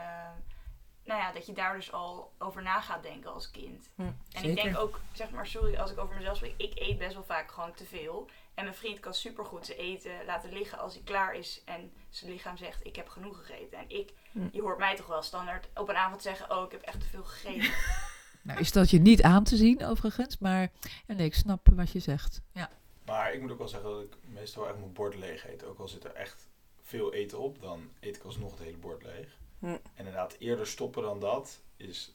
nou 1.03 1.19
ja, 1.21 1.31
dat 1.31 1.45
je 1.45 1.53
daar 1.53 1.75
dus 1.75 1.91
al 1.91 2.31
over 2.37 2.61
na 2.61 2.81
gaat 2.81 3.03
denken 3.03 3.33
als 3.33 3.51
kind. 3.51 3.89
Hm, 3.95 4.01
En 4.01 4.15
zeker. 4.31 4.49
ik 4.49 4.55
denk 4.63 4.77
ook, 4.77 4.99
zeg 5.11 5.29
maar, 5.29 5.47
sorry 5.47 5.75
als 5.77 5.91
ik 5.91 5.97
over 5.99 6.15
mezelf 6.15 6.35
spreek, 6.37 6.53
ik 6.57 6.71
eet 6.79 6.97
best 6.97 7.13
wel 7.13 7.23
vaak 7.23 7.51
gewoon 7.51 7.73
te 7.73 7.85
veel. 7.85 8.29
En 8.53 8.63
mijn 8.63 8.75
vriend 8.75 8.99
kan 8.99 9.13
supergoed 9.13 9.65
zijn 9.65 9.77
eten 9.77 10.11
laten 10.25 10.51
liggen 10.53 10.79
als 10.79 10.93
hij 10.93 11.03
klaar 11.03 11.33
is 11.35 11.61
en 11.65 11.91
zijn 12.09 12.31
lichaam 12.31 12.57
zegt 12.57 12.85
ik 12.85 12.95
heb 12.95 13.09
genoeg 13.09 13.37
gegeten. 13.37 13.77
En 13.79 13.89
ik, 13.89 14.13
Hm. 14.31 14.47
je 14.51 14.61
hoort 14.61 14.77
mij 14.77 14.95
toch 14.95 15.07
wel 15.07 15.21
standaard 15.21 15.67
op 15.73 15.89
een 15.89 15.95
avond 15.95 16.21
zeggen, 16.21 16.57
oh 16.57 16.65
ik 16.65 16.71
heb 16.71 16.81
echt 16.81 16.99
te 16.99 17.07
veel 17.07 17.23
gegeten. 17.23 17.71
Nou, 18.41 18.59
is 18.59 18.71
dat 18.71 18.89
je 18.89 18.99
niet 18.99 19.21
aan 19.23 19.43
te 19.43 19.55
zien 19.57 19.85
overigens, 19.85 20.37
maar 20.37 20.69
nee, 21.07 21.25
ik 21.25 21.33
snap 21.35 21.67
wat 21.75 21.91
je 21.91 21.99
zegt. 21.99 22.41
Ja. 22.53 22.69
Maar 23.05 23.33
ik 23.33 23.41
moet 23.41 23.51
ook 23.51 23.57
wel 23.57 23.67
zeggen 23.67 23.89
dat 23.89 24.01
ik 24.01 24.13
meestal 24.21 24.67
echt 24.67 24.77
mijn 24.77 24.93
bord 24.93 25.15
leeg 25.15 25.47
eet. 25.47 25.63
Ook 25.65 25.79
al 25.79 25.87
zit 25.87 26.03
er 26.03 26.13
echt 26.13 26.48
veel 26.89 27.13
eten 27.13 27.39
op, 27.39 27.61
dan 27.61 27.89
eet 27.99 28.15
ik 28.15 28.23
alsnog 28.23 28.51
het 28.51 28.59
hele 28.59 28.77
bord 28.77 29.03
leeg. 29.03 29.37
Hm. 29.59 29.65
En 29.65 29.79
inderdaad, 29.95 30.35
eerder 30.39 30.67
stoppen 30.67 31.03
dan 31.03 31.19
dat 31.19 31.59
is... 31.77 32.13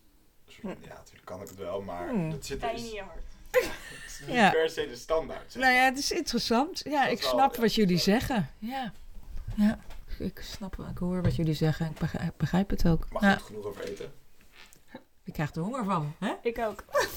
Hm. 0.61 0.66
Ja, 0.68 0.75
natuurlijk 0.95 1.25
kan 1.25 1.43
ik 1.43 1.49
het 1.49 1.57
wel, 1.57 1.83
maar 1.83 2.09
Hm. 2.09 2.31
dat 2.31 2.45
zit 2.47 2.61
je 2.61 2.66
is, 2.72 2.81
niet 2.83 2.91
in 2.91 2.97
je 2.97 3.03
hart. 3.03 3.22
het 3.51 4.11
is 4.11 4.20
niet 4.27 4.37
Ja. 4.37 4.51
per 4.51 4.70
se 4.70 4.87
de 4.89 4.97
standaard. 4.97 5.53
zeg 5.53 5.62
Nou 5.62 5.75
ja, 5.75 5.85
het 5.85 5.99
is 5.99 6.12
interessant. 6.12 6.81
Ja, 6.85 7.03
Dat 7.05 7.12
ik 7.12 7.20
wel, 7.20 7.31
snap 7.31 7.55
ja, 7.55 7.61
wat 7.61 7.75
jullie 7.75 7.99
zeggen. 7.99 8.51
Ja. 8.59 8.93
ja, 9.57 9.79
ik 10.18 10.39
snap, 10.43 10.77
ik 10.91 10.99
hoor 10.99 11.22
wat 11.22 11.37
jullie 11.37 11.55
zeggen. 11.55 11.87
Ik 11.91 11.99
begrijp, 11.99 12.35
begrijp 12.37 12.70
het 12.70 12.89
ook. 12.89 13.07
Mag 13.12 13.22
Ja, 13.22 13.35
goed 13.37 13.43
genoeg 13.47 13.64
over 13.64 13.85
eten. 13.85 14.12
ik 15.25 15.33
krijg 15.33 15.55
er 15.55 15.62
honger 15.62 15.85
van. 15.85 16.14
Hè? 16.18 16.35
Ik 16.43 16.59
ook. 16.59 16.85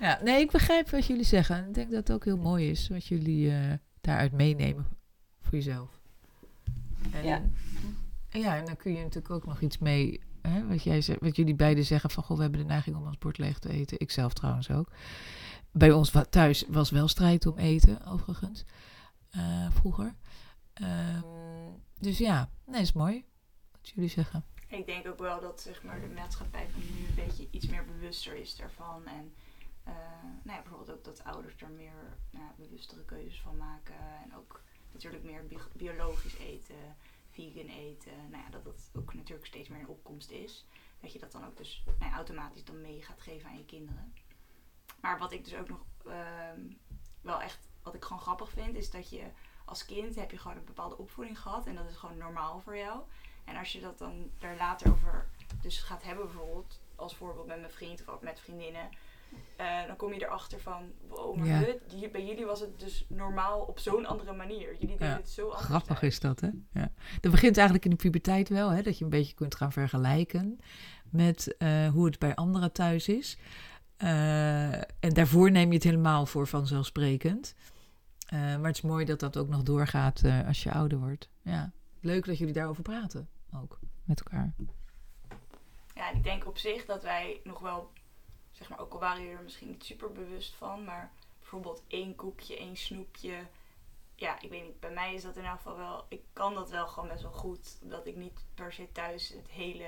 Ja, 0.00 0.20
nee, 0.22 0.40
ik 0.40 0.50
begrijp 0.50 0.90
wat 0.90 1.06
jullie 1.06 1.24
zeggen. 1.24 1.66
Ik 1.68 1.74
denk 1.74 1.90
dat 1.90 1.98
het 1.98 2.12
ook 2.12 2.24
heel 2.24 2.36
mooi 2.36 2.70
is 2.70 2.88
wat 2.88 3.06
jullie 3.06 3.50
eh, 3.50 3.72
daaruit 4.00 4.32
meenemen 4.32 4.86
voor 5.42 5.52
jezelf. 5.52 5.97
En, 7.12 7.24
Ja. 7.24 7.42
ja, 8.30 8.56
en 8.56 8.64
dan 8.64 8.76
kun 8.76 8.92
je 8.92 8.98
natuurlijk 9.02 9.30
ook 9.34 9.46
nog 9.46 9.60
iets 9.60 9.78
mee, 9.78 10.20
hè, 10.42 10.66
wat, 10.66 10.82
jij 10.82 11.00
zegt, 11.00 11.20
wat 11.20 11.36
jullie 11.36 11.54
beiden 11.54 11.84
zeggen 11.84 12.10
van, 12.10 12.22
goh, 12.22 12.36
we 12.36 12.42
hebben 12.42 12.60
de 12.60 12.66
neiging 12.66 12.96
om 12.96 13.06
ons 13.06 13.18
bord 13.18 13.38
leeg 13.38 13.58
te 13.58 13.68
eten. 13.70 14.00
Ik 14.00 14.10
zelf 14.10 14.32
trouwens 14.32 14.70
ook. 14.70 14.90
Bij 15.72 15.92
ons 15.92 16.10
wa- 16.10 16.24
thuis 16.24 16.64
was 16.68 16.90
wel 16.90 17.08
strijd 17.08 17.46
om 17.46 17.56
eten, 17.58 18.04
overigens, 18.06 18.64
eh, 19.30 19.70
vroeger. 19.70 20.14
Ehm, 20.74 21.20
dus 22.00 22.18
ja, 22.18 22.50
nee, 22.66 22.80
is 22.80 22.92
mooi 22.92 23.24
wat 23.72 23.88
jullie 23.88 24.10
zeggen. 24.10 24.44
Ik 24.68 24.86
denk 24.86 25.06
ook 25.06 25.18
wel 25.18 25.40
dat 25.40 25.60
zeg 25.60 25.82
maar, 25.82 26.00
de 26.00 26.06
maatschappij 26.14 26.66
van 26.70 26.80
nu 26.80 27.06
een 27.08 27.14
beetje 27.26 27.48
iets 27.50 27.66
meer 27.68 27.84
bewuster 27.84 28.36
is 28.36 28.56
daarvan. 28.56 29.06
En 29.06 29.32
eh, 29.84 29.92
nou 30.44 30.56
ja, 30.56 30.62
bijvoorbeeld 30.62 30.90
ook 30.98 31.04
dat 31.04 31.24
ouders 31.24 31.54
er 31.62 31.70
meer 31.70 32.16
nou 32.30 32.44
ja, 32.44 32.54
bewustere 32.58 33.04
keuzes 33.04 33.40
van 33.40 33.56
maken. 33.56 33.94
En 34.24 34.36
ook 34.36 34.62
natuurlijk 34.92 35.24
meer 35.24 35.46
bi- 35.46 35.76
biologisch 35.76 36.36
eten, 36.36 36.96
vegan 37.30 37.68
eten. 37.68 38.30
Nou 38.30 38.42
ja, 38.42 38.50
dat 38.50 38.64
dat 38.64 38.90
ook 38.94 39.14
natuurlijk 39.14 39.46
steeds 39.46 39.68
meer 39.68 39.80
in 39.80 39.88
opkomst 39.88 40.30
is. 40.30 40.66
Dat 41.00 41.12
je 41.12 41.18
dat 41.18 41.32
dan 41.32 41.46
ook 41.46 41.56
dus 41.56 41.84
nou 41.98 42.12
automatisch 42.12 42.64
dan 42.64 42.80
mee 42.80 43.02
gaat 43.02 43.20
geven 43.20 43.48
aan 43.48 43.58
je 43.58 43.64
kinderen. 43.64 44.14
Maar 45.00 45.18
wat 45.18 45.32
ik 45.32 45.44
dus 45.44 45.54
ook 45.54 45.68
nog 45.68 45.84
ehm, 46.04 46.60
wel 47.20 47.42
echt, 47.42 47.68
wat 47.82 47.94
ik 47.94 48.04
gewoon 48.04 48.22
grappig 48.22 48.50
vind, 48.50 48.76
is 48.76 48.90
dat 48.90 49.10
je 49.10 49.24
als 49.64 49.84
kind 49.84 50.14
heb 50.14 50.30
je 50.30 50.38
gewoon 50.38 50.56
een 50.56 50.64
bepaalde 50.64 50.98
opvoeding 50.98 51.40
gehad. 51.40 51.66
En 51.66 51.74
dat 51.74 51.88
is 51.88 51.96
gewoon 51.96 52.18
normaal 52.18 52.60
voor 52.60 52.76
jou. 52.76 53.02
En 53.44 53.56
als 53.56 53.72
je 53.72 53.80
dat 53.80 53.98
dan 53.98 54.30
daar 54.38 54.56
later 54.56 54.90
over 54.90 55.28
dus 55.60 55.78
gaat 55.78 56.02
hebben, 56.02 56.24
bijvoorbeeld 56.24 56.80
als 56.96 57.16
voorbeeld 57.16 57.46
met 57.46 57.60
mijn 57.60 57.72
vriend 57.72 58.08
of 58.08 58.20
met 58.20 58.40
vriendinnen, 58.40 58.90
dan 59.86 59.96
kom 59.96 60.12
je 60.12 60.24
erachter 60.24 60.60
van, 60.60 60.82
wow, 61.08 61.36
maar 61.36 61.46
Ja. 61.46 62.08
bij 62.12 62.26
jullie 62.26 62.46
was 62.46 62.60
het 62.60 62.80
dus 62.80 63.04
normaal 63.08 63.60
op 63.60 63.78
zo'n 63.78 64.06
andere 64.06 64.32
manier. 64.32 64.72
Jullie 64.72 64.86
deden 64.86 65.06
Ja, 65.06 65.16
het 65.16 65.30
zo 65.30 65.44
anders. 65.44 65.64
Grappig 65.64 66.02
is 66.02 66.20
dat, 66.20 66.40
hè? 66.40 66.48
Ja. 66.72 66.92
Dat 67.20 67.30
begint 67.30 67.56
eigenlijk 67.56 67.84
in 67.84 67.90
de 67.90 67.96
puberteit 67.96 68.48
wel, 68.48 68.70
hè? 68.70 68.82
Dat 68.82 68.98
je 68.98 69.04
een 69.04 69.10
beetje 69.10 69.34
kunt 69.34 69.54
gaan 69.54 69.72
vergelijken 69.72 70.58
met 71.10 71.56
eh, 71.56 71.88
hoe 71.88 72.04
het 72.06 72.18
bij 72.18 72.34
anderen 72.34 72.72
thuis 72.72 73.08
is. 73.08 73.38
Eh, 73.96 74.72
en 74.74 75.12
daarvoor 75.12 75.50
neem 75.50 75.68
je 75.68 75.74
het 75.74 75.84
helemaal 75.84 76.26
voor 76.26 76.46
vanzelfsprekend. 76.46 77.54
Eh, 78.26 78.38
maar 78.38 78.66
het 78.66 78.76
is 78.76 78.82
mooi 78.82 79.04
dat 79.04 79.20
dat 79.20 79.36
ook 79.36 79.48
nog 79.48 79.62
doorgaat 79.62 80.22
als 80.46 80.62
je 80.62 80.72
ouder 80.72 80.98
wordt. 80.98 81.28
Ja. 81.42 81.72
Leuk 82.00 82.26
dat 82.26 82.38
jullie 82.38 82.54
daarover 82.54 82.82
praten, 82.82 83.28
ook 83.54 83.78
met 84.04 84.20
elkaar. 84.20 84.54
Ja, 85.94 86.10
en 86.10 86.16
ik 86.16 86.24
denk 86.24 86.46
op 86.46 86.58
zich 86.58 86.84
dat 86.84 87.02
wij 87.02 87.40
nog 87.44 87.60
wel, 87.60 87.90
zeg 88.58 88.68
maar, 88.68 88.78
ook 88.80 88.92
al 88.92 88.98
waren 89.00 89.22
jullie 89.22 89.36
er 89.36 89.42
misschien 89.42 89.68
niet 89.68 89.84
super 89.84 90.12
bewust 90.12 90.54
van, 90.54 90.84
maar 90.84 91.12
bijvoorbeeld 91.38 91.82
één 91.88 92.14
koekje, 92.14 92.56
één 92.56 92.76
snoepje. 92.76 93.34
Ja, 94.14 94.40
ik 94.40 94.50
weet 94.50 94.62
niet, 94.64 94.80
bij 94.80 94.90
mij 94.90 95.14
is 95.14 95.22
dat 95.22 95.36
in 95.36 95.44
elk 95.44 95.56
geval 95.56 95.76
wel, 95.76 96.04
ik 96.08 96.22
kan 96.32 96.54
dat 96.54 96.70
wel 96.70 96.86
gewoon 96.86 97.08
best 97.08 97.22
wel 97.22 97.32
goed. 97.32 97.76
Dat 97.82 98.06
ik 98.06 98.16
niet 98.16 98.44
per 98.54 98.72
se 98.72 98.92
thuis 98.92 99.28
het 99.28 99.48
hele, 99.50 99.86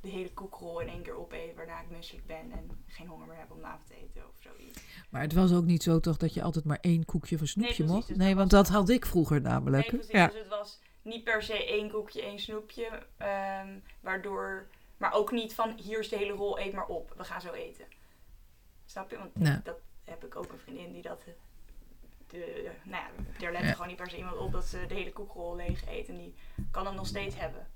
de 0.00 0.08
hele 0.08 0.32
koekrol 0.32 0.80
in 0.80 0.88
één 0.88 1.02
keer 1.02 1.18
opeet, 1.18 1.54
waarna 1.56 1.80
ik 1.80 1.90
misselijk 1.90 2.26
ben 2.26 2.50
en 2.52 2.84
geen 2.86 3.06
honger 3.06 3.26
meer 3.26 3.38
heb 3.38 3.50
om 3.50 3.60
na 3.60 3.78
te 3.86 3.94
eten 3.94 4.28
of 4.28 4.34
zoiets. 4.42 4.80
Maar 5.10 5.22
het 5.22 5.32
was 5.32 5.52
ook 5.52 5.64
niet 5.64 5.82
zo 5.82 6.00
toch 6.00 6.16
dat 6.16 6.34
je 6.34 6.42
altijd 6.42 6.64
maar 6.64 6.78
één 6.80 7.04
koekje 7.04 7.34
of 7.34 7.40
een 7.40 7.48
snoepje 7.48 7.84
mocht? 7.84 8.08
dus 8.08 8.16
nee, 8.16 8.34
want 8.36 8.50
dat 8.50 8.68
had 8.68 8.88
ik 8.88 9.06
vroeger 9.06 9.40
namelijk. 9.40 9.82
Nee, 9.82 9.90
precies. 9.90 10.12
ja. 10.12 10.26
Dus 10.26 10.38
het 10.38 10.48
was 10.48 10.78
niet 11.02 11.24
per 11.24 11.42
se 11.42 11.66
één 11.66 11.90
koekje, 11.90 12.22
één 12.22 12.38
snoepje. 12.38 13.06
ehm, 13.16 13.78
waardoor, 14.00 14.68
maar 14.96 15.12
ook 15.12 15.30
niet 15.30 15.54
van 15.54 15.78
hier 15.82 15.98
is 15.98 16.08
de 16.08 16.16
hele 16.16 16.32
rol, 16.32 16.58
eet 16.58 16.72
maar 16.72 16.86
op. 16.86 17.14
We 17.16 17.24
gaan 17.24 17.40
zo 17.40 17.52
eten. 17.52 17.84
Snap 18.90 19.10
je? 19.10 19.18
Want 19.18 19.34
Nee. 19.34 19.60
dat 19.62 19.78
heb 20.04 20.24
ik 20.24 20.36
ook 20.36 20.52
een 20.52 20.58
vriendin 20.58 20.92
die 20.92 21.02
dat... 21.02 21.20
eh, 21.26 21.32
De, 22.26 22.70
nou 22.84 23.02
ja, 23.04 23.10
daar 23.38 23.52
let 23.52 23.62
Ja. 23.62 23.72
gewoon 23.72 23.86
niet 23.88 23.96
per 23.96 24.10
se 24.10 24.16
iemand 24.16 24.36
op 24.36 24.52
dat 24.52 24.64
ze 24.64 24.84
de 24.88 24.94
hele 24.94 25.12
koekrol 25.12 25.56
leeg 25.56 25.86
eet. 25.88 26.08
En 26.08 26.16
die 26.16 26.34
kan 26.70 26.86
het 26.86 26.94
nog 26.94 27.06
steeds 27.06 27.36
hebben. 27.38 27.66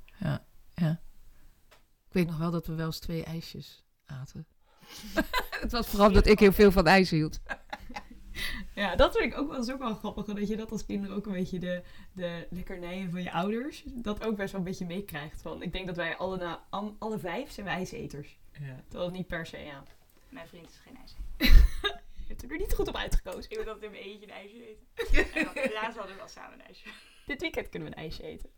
Ik 2.09 2.19
weet 2.19 2.27
nog 2.27 2.39
wel 2.39 2.51
dat 2.51 2.67
we 2.67 2.75
wel 2.75 2.87
eens 2.87 2.99
twee 2.99 3.25
ijsjes 3.25 3.85
aten. 4.07 4.47
het 5.61 5.73
was 5.73 5.87
vooral 5.89 6.13
dat 6.13 6.27
ik 6.27 6.39
heel 6.39 6.53
veel 6.53 6.73
van 6.73 6.87
ijs 6.87 7.11
hield. 7.11 7.41
Ja, 8.75 8.97
dat 8.97 9.17
vind 9.17 9.33
ik 9.33 9.39
ook 9.39 9.51
wel, 9.51 9.61
is 9.61 9.71
ook 9.71 9.79
wel 9.79 9.95
grappig. 9.95 10.25
Dat 10.27 10.49
je 10.49 10.57
dat 10.57 10.71
als 10.71 10.87
kinderen 10.87 11.17
ook 11.17 11.27
een 11.27 11.33
beetje 11.33 11.59
de, 11.59 11.83
de 12.13 12.47
lekkernijen 12.51 13.11
van 13.11 13.23
je 13.23 13.33
ouders. 13.33 13.83
Dat 13.87 14.25
ook 14.25 14.37
best 14.37 14.53
wel 14.53 14.61
een 14.61 14.67
beetje 14.67 14.87
meekrijgt. 14.87 15.43
Van, 15.43 15.63
ik 15.63 15.73
denk 15.73 15.87
dat 15.87 15.97
wij 15.97 16.17
alle, 16.17 16.37
na, 16.37 16.65
alle 16.99 17.19
vijf 17.19 17.51
zijn 17.51 17.67
wij 17.67 17.75
ijseters. 17.75 18.39
Ja. 18.61 18.81
Terwijl 18.89 19.05
het 19.05 19.17
niet 19.19 19.27
per 19.27 19.47
se, 19.47 19.59
ja. 19.59 19.83
Mijn 20.33 20.49
vriend 20.49 20.71
is 20.71 20.79
geen 20.79 20.97
ijs. 20.97 21.17
Je 22.27 22.39
hebt 22.39 22.43
er 22.43 22.59
niet 22.59 22.75
goed 22.75 22.89
op 22.89 22.97
uitgekozen. 22.97 23.51
Ik 23.51 23.57
wil 23.57 23.65
dat 23.65 23.83
in 23.83 23.91
mijn 23.91 24.03
eentje 24.03 24.27
een 24.27 24.33
ijsje 24.33 24.67
eten. 24.69 24.87
En 25.35 25.45
dan, 25.45 25.73
laatst 25.73 25.97
hadden 25.97 26.15
we 26.15 26.19
wel 26.19 26.29
samen 26.29 26.53
een 26.53 26.67
ijsje. 26.67 26.89
Dit 27.27 27.41
weekend 27.41 27.69
kunnen 27.69 27.89
we 27.89 27.97
een 27.97 28.03
ijsje 28.03 28.23
eten. 28.23 28.51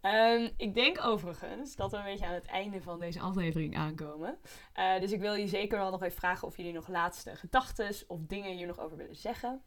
Ehm, 0.00 0.50
ik 0.56 0.74
denk 0.74 1.04
overigens 1.04 1.76
dat 1.76 1.90
we 1.90 1.96
een 1.96 2.04
beetje 2.04 2.26
aan 2.26 2.34
het 2.34 2.46
einde 2.46 2.82
van 2.82 2.98
deze 2.98 3.20
aflevering 3.20 3.76
aankomen. 3.76 4.38
Eh, 4.72 5.00
dus 5.00 5.12
ik 5.12 5.20
wil 5.20 5.34
je 5.34 5.46
zeker 5.46 5.78
wel 5.78 5.90
nog 5.90 6.02
even 6.02 6.18
vragen 6.18 6.48
of 6.48 6.56
jullie 6.56 6.72
nog 6.72 6.88
laatste 6.88 7.36
gedachten 7.36 7.94
of 8.06 8.20
dingen 8.20 8.56
hier 8.56 8.66
nog 8.66 8.78
over 8.78 8.96
willen 8.96 9.16
zeggen. 9.16 9.62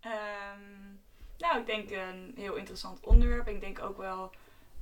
Ehm, 0.00 0.94
nou, 1.38 1.60
ik 1.60 1.66
denk 1.66 1.90
een 1.90 2.32
heel 2.36 2.54
interessant 2.54 3.00
onderwerp. 3.00 3.48
Ik 3.48 3.60
denk 3.60 3.80
ook 3.80 3.96
wel 3.96 4.32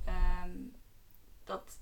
ehm, 0.05 0.57
dat, 1.43 1.79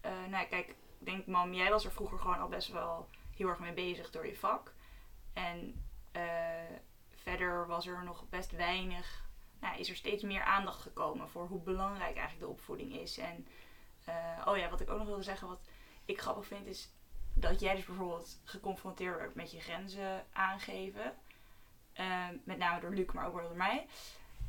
eh, 0.00 0.26
nou 0.26 0.46
kijk, 0.46 0.74
denk, 0.98 1.26
mam, 1.26 1.54
jij 1.54 1.70
was 1.70 1.84
er 1.84 1.92
vroeger 1.92 2.18
gewoon 2.18 2.38
al 2.38 2.48
best 2.48 2.68
wel 2.68 3.08
heel 3.36 3.48
erg 3.48 3.58
mee 3.58 3.72
bezig 3.72 4.10
door 4.10 4.26
je 4.26 4.36
vak. 4.36 4.74
En 5.32 5.84
eh, 6.12 6.22
verder 7.10 7.66
was 7.66 7.86
er 7.86 8.04
nog 8.04 8.28
best 8.28 8.50
weinig, 8.50 9.24
nou, 9.60 9.78
is 9.78 9.88
er 9.88 9.96
steeds 9.96 10.22
meer 10.22 10.42
aandacht 10.42 10.80
gekomen 10.80 11.28
voor 11.28 11.46
hoe 11.46 11.60
belangrijk 11.60 12.16
eigenlijk 12.16 12.40
de 12.40 12.52
opvoeding 12.52 12.94
is. 12.94 13.18
En, 13.18 13.46
eh, 14.04 14.42
oh 14.44 14.56
ja, 14.56 14.70
wat 14.70 14.80
ik 14.80 14.90
ook 14.90 14.98
nog 14.98 15.06
wilde 15.06 15.22
zeggen, 15.22 15.48
wat 15.48 15.68
ik 16.04 16.20
grappig 16.20 16.46
vind, 16.46 16.66
is 16.66 16.90
dat 17.34 17.60
jij 17.60 17.74
dus 17.74 17.84
bijvoorbeeld 17.84 18.40
geconfronteerd 18.44 19.16
werd 19.18 19.34
met 19.34 19.50
je 19.50 19.60
grenzen 19.60 20.26
aangeven. 20.32 21.14
Ehm, 21.92 22.36
met 22.44 22.58
name 22.58 22.80
door 22.80 22.94
Luc, 22.94 23.12
maar 23.12 23.26
ook 23.26 23.42
door 23.42 23.56
mij. 23.56 23.86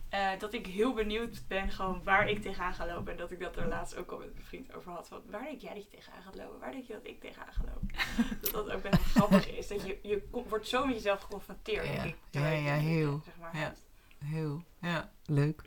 Eh, 0.10 0.39
dat 0.39 0.53
ik 0.53 0.68
heel 0.68 0.93
benieuwd 0.93 1.43
ben 1.47 1.70
gewoon 1.72 2.03
waar 2.03 2.30
ik 2.30 2.41
tegenaan 2.41 2.74
ga 2.74 2.86
lopen. 2.86 3.12
En 3.12 3.18
dat 3.18 3.32
ik 3.32 3.39
dat 3.39 3.57
er 3.57 3.68
laatst 3.68 3.95
ook 3.95 4.12
al 4.12 4.18
met 4.18 4.34
mijn 4.34 4.45
vriend 4.45 4.74
over 4.74 4.91
had. 4.91 5.07
Van, 5.07 5.22
waar 5.30 5.43
denk 5.43 5.62
jij 5.62 5.74
dat 5.74 5.84
je 5.84 5.89
tegenaan 5.89 6.22
gaat 6.22 6.36
lopen? 6.36 6.60
Waar 6.60 6.72
denk 6.72 6.84
je 6.86 6.93
dat 6.93 7.05
ik 7.07 7.20
tegenaan 7.22 7.53
ga 7.53 7.64
lopen? 7.66 7.88
dat 8.41 8.51
dat 8.51 8.70
ook 8.72 8.82
best 8.82 8.95
wel 9.14 9.24
grappig 9.28 9.47
is. 9.49 9.68
Dat 9.68 9.86
je, 9.86 9.99
je 10.03 10.22
kom- 10.32 10.47
wordt 10.47 10.68
zo 10.68 10.86
met 10.86 10.95
jezelf 10.95 11.22
geconfronteerd. 11.22 11.86
Ja. 11.86 11.91
denk 11.91 12.05
ik, 12.05 12.16
Ja, 12.32 12.49
ja, 12.49 12.76
heel. 12.76 13.22
Zeg 13.26 13.38
maar, 13.38 13.55
Ja. 13.55 13.60
hebt. 13.62 13.84
Heel, 14.24 14.64
ja, 14.82 15.12
leuk. 15.26 15.62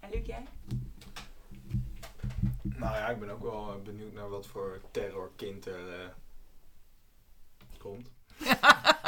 En 0.00 0.10
Luc, 0.10 0.26
jij? 0.26 0.44
Nou 2.62 2.94
ja, 2.96 3.08
ik 3.08 3.18
ben 3.20 3.30
ook 3.30 3.42
wel 3.42 3.80
benieuwd 3.84 4.12
naar 4.12 4.28
wat 4.28 4.46
voor 4.46 4.80
terrorkind 4.90 5.66
er 5.66 6.00
eh, 6.02 6.08
komt. 7.78 8.10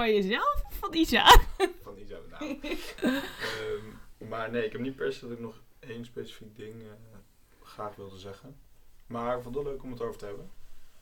Van 0.00 0.14
jezelf 0.14 0.62
of 0.66 0.74
van 0.78 0.94
Isa? 0.94 1.24
Van 1.82 1.94
zo. 2.08 2.18
Nou. 2.30 2.58
Ehm, 3.02 4.28
maar 4.28 4.50
nee, 4.50 4.64
ik 4.64 4.72
heb 4.72 4.80
niet 4.80 4.96
per 4.96 5.12
se 5.12 5.20
dat 5.20 5.30
ik 5.30 5.38
nog 5.38 5.62
één 5.78 6.04
specifiek 6.04 6.56
ding 6.56 6.82
eh, 6.82 6.88
graag 7.62 7.96
wilde 7.96 8.18
zeggen. 8.18 8.56
Maar 9.06 9.36
ik 9.36 9.42
vond 9.42 9.54
het 9.54 9.64
wel 9.64 9.72
leuk 9.72 9.82
om 9.82 9.90
het 9.90 10.00
over 10.00 10.18
te 10.18 10.24
hebben. 10.24 10.50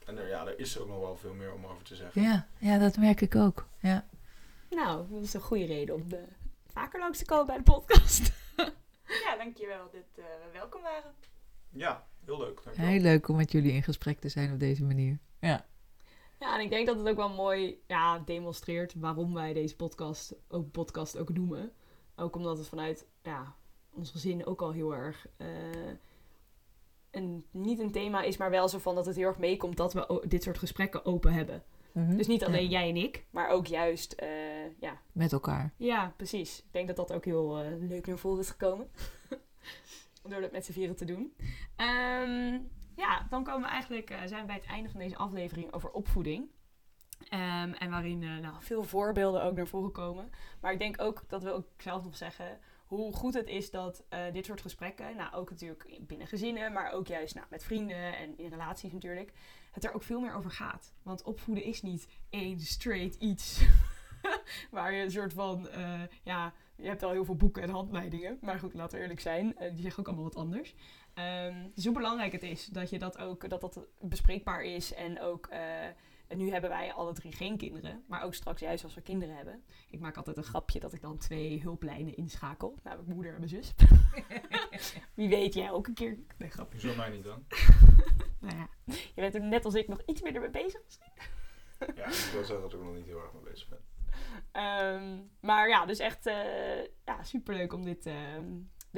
En 0.07 0.19
er, 0.19 0.29
ja, 0.29 0.47
er 0.47 0.59
is 0.59 0.79
ook 0.79 0.89
nog 0.89 0.99
wel 0.99 1.17
veel 1.17 1.35
meer 1.35 1.53
om 1.53 1.67
over 1.67 1.85
te 1.85 1.95
zeggen. 1.95 2.23
Ja, 2.23 2.49
ja, 2.59 2.79
dat 2.79 2.97
merk 2.97 3.21
ik 3.21 3.35
ook. 3.35 3.67
Ja. 3.81 4.07
Nou, 4.71 5.07
dat 5.11 5.23
is 5.23 5.35
een 5.35 5.41
goede 5.41 5.67
reden 5.67 5.95
om 5.95 6.09
de 6.09 6.25
vaker 6.67 7.01
langs 7.01 7.19
te 7.19 7.25
komen 7.25 7.47
bij 7.47 7.57
de 7.57 7.63
podcast. 7.63 8.33
Ja, 9.25 9.37
dankjewel 9.37 9.91
dat 9.93 10.03
eh, 10.15 10.25
we 10.25 10.51
welkom 10.53 10.83
waren. 10.83 11.15
Ja, 11.69 12.07
heel 12.25 12.39
leuk. 12.39 12.61
Dankjewel. 12.65 12.91
Heel 12.91 13.01
leuk 13.01 13.29
om 13.29 13.37
met 13.37 13.53
jullie 13.53 13.73
in 13.73 13.83
gesprek 13.83 14.21
te 14.21 14.29
zijn 14.29 14.53
op 14.53 14.61
deze 14.61 14.85
manier. 14.85 15.19
Ja. 15.41 15.67
Ja, 16.41 16.55
en 16.55 16.61
ik 16.65 16.71
denk 16.71 16.87
dat 16.87 16.99
het 16.99 17.09
ook 17.09 17.17
wel 17.17 17.29
mooi 17.35 17.83
ja, 17.87 18.19
demonstreert 18.19 18.95
waarom 18.95 19.35
wij 19.35 19.53
deze 19.53 19.77
podcast 19.77 20.35
ook 20.49 20.71
podcast 20.71 21.19
ook 21.19 21.29
noemen. 21.33 21.73
Ook 22.17 22.37
omdat 22.37 22.59
het 22.59 22.69
vanuit 22.69 23.07
ja, 23.23 23.55
ons 23.91 24.11
gezin 24.11 24.47
ook 24.47 24.63
al 24.63 24.73
heel 24.73 24.95
erg 24.95 25.27
eh, 25.37 25.47
een, 27.11 27.45
niet 27.51 27.79
een 27.79 27.93
thema 27.93 28.23
is, 28.23 28.37
maar 28.37 28.51
wel 28.51 28.69
zo 28.69 28.79
van 28.79 28.95
dat 28.95 29.07
het 29.07 29.17
heel 29.17 29.27
erg 29.27 29.39
meekomt 29.39 29.77
dat 29.77 29.93
we 29.93 30.25
dit 30.29 30.43
soort 30.43 30.59
gesprekken 30.59 31.05
open 31.05 31.33
hebben. 31.33 31.63
Dus 31.93 32.27
niet 32.27 32.45
alleen 32.45 32.71
Ja, 32.71 32.81
jij 32.81 32.89
en 32.89 32.97
ik, 32.97 33.25
maar 33.31 33.49
ook 33.49 33.67
juist, 33.67 34.13
eh, 34.13 34.81
ja, 34.81 35.01
Met 35.13 35.33
elkaar. 35.33 35.73
ja, 35.77 36.13
precies. 36.17 36.59
Ik 36.59 36.73
denk 36.73 36.87
dat 36.87 36.97
dat 36.97 37.13
ook 37.13 37.25
heel 37.25 37.59
eh, 37.59 37.67
leuk 37.89 38.07
naar 38.07 38.19
voren 38.19 38.41
is 38.41 38.51
gekomen. 38.51 38.91
Door 40.29 40.41
dat 40.41 40.53
met 40.53 40.65
z'n 40.65 40.73
vieren 40.73 40.97
te 40.97 41.05
doen. 41.05 41.35
Ehm, 41.77 42.59
ja, 42.99 43.27
dan 43.31 43.45
komen 43.45 43.63
we 43.63 43.69
eigenlijk, 43.69 44.11
eh, 44.11 44.19
zijn 44.25 44.47
bij 44.47 44.55
het 44.55 44.67
einde 44.67 44.89
van 44.89 45.01
deze 45.01 45.17
aflevering 45.17 45.73
over 45.73 45.91
opvoeding. 45.91 46.49
Ehm, 47.29 47.73
en 47.73 47.91
waarin 47.91 48.23
eh, 48.23 48.37
nou, 48.37 48.55
veel 48.59 48.85
voorbeelden 48.85 49.43
ook 49.43 49.57
naar 49.57 49.67
voren 49.67 49.93
komen. 49.93 50.31
Maar 50.61 50.73
ik 50.73 50.79
denk 50.79 51.01
ook 51.01 51.25
dat 51.29 51.43
we 51.43 51.53
ook 51.53 51.67
zelf 51.77 52.05
nog 52.05 52.17
zeggen 52.17 52.59
hoe 52.87 53.13
goed 53.13 53.35
het 53.35 53.47
is 53.47 53.71
dat 53.71 54.05
eh, 54.09 54.33
dit 54.33 54.47
soort 54.47 54.61
gesprekken, 54.61 55.17
nou 55.17 55.35
ook 55.35 55.51
natuurlijk 55.51 55.99
binnen 56.01 56.27
gezinnen, 56.27 56.73
maar 56.73 56.93
ook 56.93 57.07
juist 57.07 57.35
nou, 57.35 57.47
met 57.51 57.65
vrienden 57.65 58.17
en 58.17 58.39
in 58.39 58.49
relaties 58.49 58.93
natuurlijk, 58.93 59.33
het 59.73 59.85
er 59.85 59.95
ook 59.95 60.03
veel 60.03 60.21
meer 60.21 60.35
over 60.35 60.51
gaat. 60.51 60.95
Want 61.03 61.23
opvoeden 61.23 61.65
is 61.65 61.83
niet 61.83 62.09
één 62.31 62.61
straight 62.61 63.15
iets 63.15 63.65
waar 64.71 64.93
je 64.93 65.03
een 65.03 65.11
soort 65.11 65.33
van, 65.33 65.69
ja, 66.23 66.53
je 66.77 66.89
hebt 66.89 67.03
al 67.03 67.11
heel 67.11 67.25
veel 67.25 67.37
boeken 67.37 67.63
en 67.63 67.71
handleidingen, 67.71 68.39
maar 68.41 68.59
goed, 68.59 68.75
laten 68.75 68.97
we 68.97 69.03
eerlijk 69.03 69.21
zijn, 69.21 69.55
die 69.59 69.83
zeggen 69.83 69.99
ook 69.99 70.07
allemaal 70.07 70.25
wat 70.25 70.37
anders. 70.37 70.75
Ehm, 71.19 71.69
dus 71.75 71.85
hoe 71.85 71.95
belangrijk 71.95 72.33
het 72.33 72.43
is 72.43 72.67
dat 72.67 72.91
je 72.91 72.99
dat 72.99 73.19
ook, 73.19 73.49
dat 73.49 73.61
dat 73.61 73.87
bespreekbaar 74.01 74.63
is 74.63 74.95
en 74.95 75.21
ook, 75.21 75.47
eh, 75.47 75.87
en 76.27 76.37
nu 76.37 76.51
hebben 76.51 76.71
wij 76.71 76.93
alle 76.93 77.13
drie 77.13 77.33
geen 77.33 77.57
kinderen, 77.57 78.05
maar 78.07 78.23
ook 78.23 78.35
straks 78.35 78.61
juist 78.61 78.85
als 78.85 78.95
we 78.95 79.01
kinderen 79.01 79.37
hebben. 79.37 79.63
Ik 79.91 80.01
maak 80.01 80.17
altijd 80.17 80.37
een 80.37 80.43
grapje 80.43 80.81
dat 80.81 80.93
ik 80.93 81.01
dan 81.01 81.19
twee 81.19 81.61
hulplijnen 81.63 82.17
inschakel, 82.17 82.79
namelijk 82.83 83.07
mijn 83.07 83.15
moeder 83.15 83.33
en 83.33 83.39
mijn 83.39 83.51
zus. 83.51 83.75
Wie 85.15 85.29
weet 85.29 85.55
jij 85.55 85.71
ook 85.71 85.87
een 85.87 85.95
keer. 85.95 86.19
Nee, 86.37 86.51
grapje. 86.51 86.81
Hoezo 86.81 86.97
mij 86.97 87.11
niet 87.11 87.25
dan? 87.25 87.45
Nou 88.41 88.57
ja, 88.57 88.69
je 88.85 89.13
bent 89.15 89.35
er 89.35 89.41
net 89.41 89.65
als 89.65 89.75
ik 89.75 89.89
nog 89.89 90.03
iets 90.07 90.23
meer 90.23 90.35
ermee 90.35 90.51
bezig. 90.51 90.81
Ja, 91.95 92.07
ik 92.07 92.31
wil 92.33 92.45
zeggen 92.45 92.61
dat 92.61 92.73
ik 92.73 92.79
er 92.79 92.85
nog 92.85 92.95
niet 92.95 93.07
heel 93.07 93.23
erg 93.23 93.33
mee 93.33 93.43
bezig 93.43 93.69
ben. 93.69 93.79
Ehm, 94.53 95.19
maar 95.41 95.69
ja, 95.69 95.87
dus 95.87 95.99
echt 95.99 96.27
eh, 96.27 96.85
ja, 97.05 97.23
superleuk 97.23 97.73
om 97.73 97.85
dit, 97.85 98.07
ehm, 98.07 98.45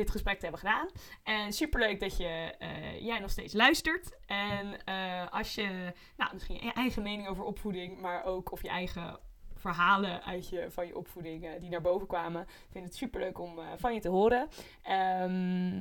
dit 0.00 0.10
gesprek 0.10 0.34
te 0.38 0.42
hebben 0.42 0.60
gedaan. 0.60 0.88
En 1.22 1.52
superleuk 1.52 2.00
dat 2.00 2.16
je, 2.16 2.54
eh, 2.58 3.00
jij 3.00 3.18
nog 3.18 3.30
steeds 3.30 3.54
luistert. 3.54 4.16
En 4.26 4.84
eh, 4.84 5.26
als 5.30 5.54
je 5.54 5.92
nou, 6.16 6.32
misschien 6.32 6.64
je 6.64 6.72
eigen 6.72 7.02
mening 7.02 7.28
over 7.28 7.44
opvoeding, 7.44 8.00
maar 8.00 8.24
ook 8.24 8.52
of 8.52 8.62
je 8.62 8.68
eigen 8.68 9.18
verhalen 9.54 10.24
uit 10.24 10.48
je, 10.48 10.66
van 10.70 10.86
je 10.86 10.96
opvoeding 10.96 11.44
eh, 11.44 11.60
die 11.60 11.70
naar 11.70 11.80
boven 11.80 12.06
kwamen, 12.06 12.46
vind 12.70 12.84
het 12.84 12.96
superleuk 12.96 13.38
om 13.38 13.58
van 13.76 13.94
je 13.94 14.00
te 14.00 14.08
horen. 14.08 14.48
Ehm, 14.82 15.80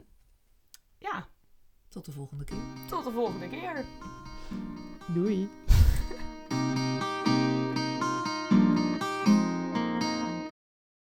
ja, 0.97 1.27
Tot 1.89 2.05
de 2.05 2.11
volgende 2.11 2.43
keer. 2.43 2.57
tot 2.89 3.03
de 3.03 3.11
volgende 3.11 3.49
keer. 3.49 3.85
Doei. 5.13 5.49